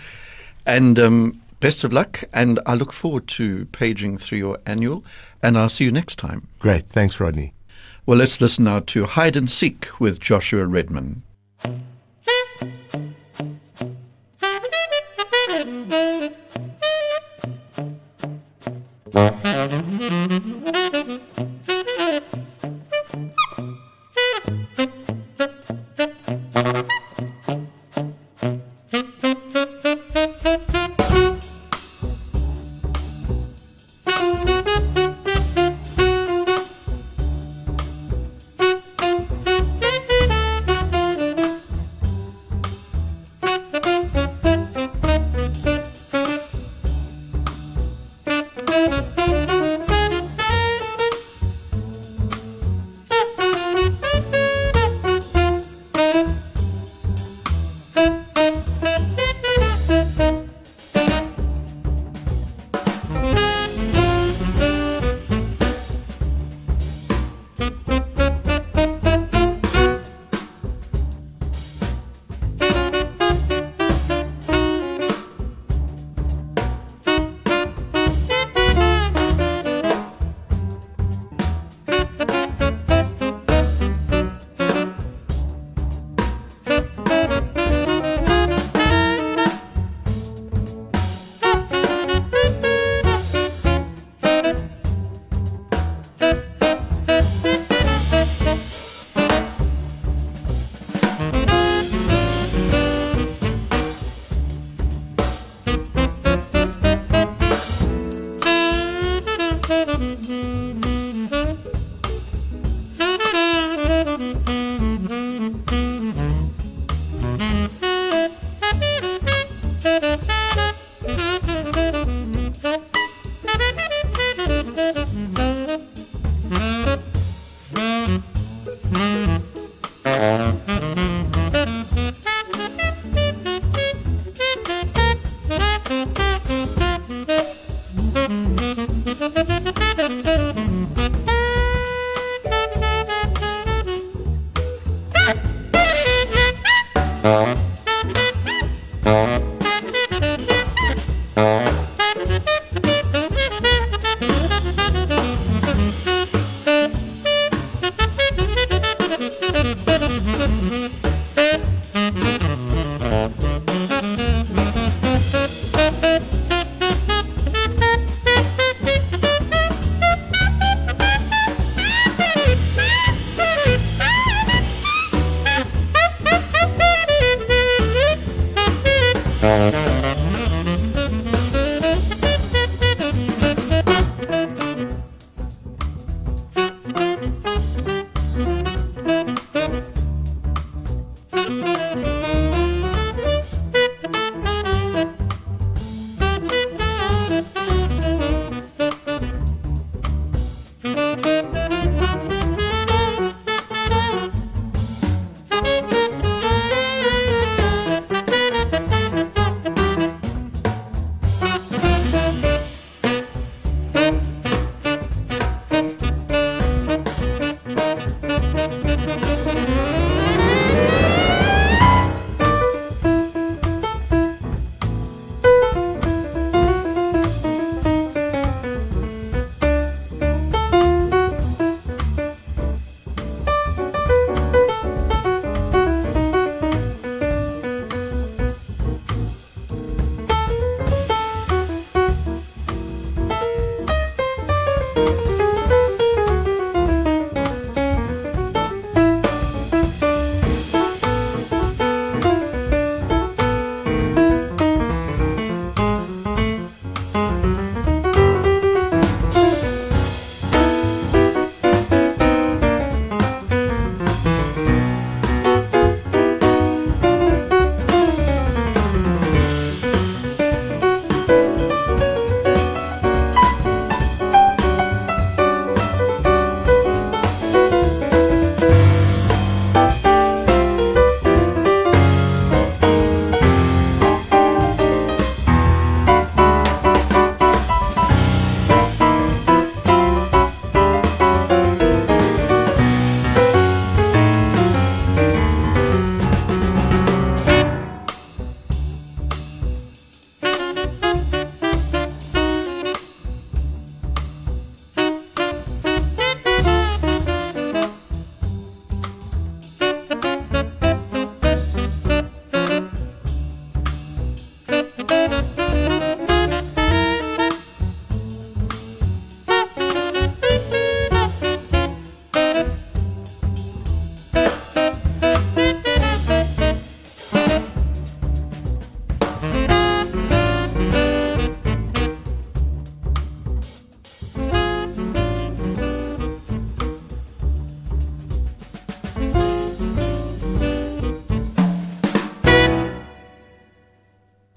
and 0.65 0.99
um, 0.99 1.41
best 1.59 1.83
of 1.83 1.93
luck. 1.93 2.23
And 2.33 2.59
I 2.65 2.73
look 2.75 2.91
forward 2.91 3.27
to 3.29 3.65
paging 3.71 4.17
through 4.17 4.39
your 4.39 4.59
annual, 4.65 5.03
and 5.41 5.57
I'll 5.57 5.69
see 5.69 5.85
you 5.85 5.91
next 5.91 6.17
time. 6.17 6.47
Great, 6.59 6.87
thanks, 6.87 7.19
Rodney. 7.19 7.53
Well, 8.05 8.17
let's 8.17 8.41
listen 8.41 8.63
now 8.65 8.79
to 8.79 9.05
Hide 9.05 9.35
and 9.35 9.49
Seek 9.49 9.99
with 9.99 10.19
Joshua 10.19 10.65
Redman. 10.65 11.23
Thank 19.11 19.43
you. 22.33 22.45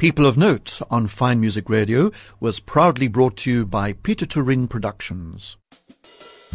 People 0.03 0.27
of 0.27 0.37
Note 0.37 0.83
on 0.91 1.07
Fine 1.07 1.41
Music 1.41 1.71
Radio 1.71 2.11
was 2.41 2.59
proudly 2.59 3.07
brought 3.07 3.37
to 3.37 3.53
you 3.53 3.65
by 3.65 3.93
Peter 3.93 4.27
Turin 4.27 4.67
Productions. 4.67 5.57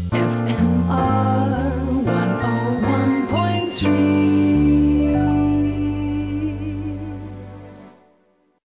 FMR 0.09 2.03
101.3 2.03 4.06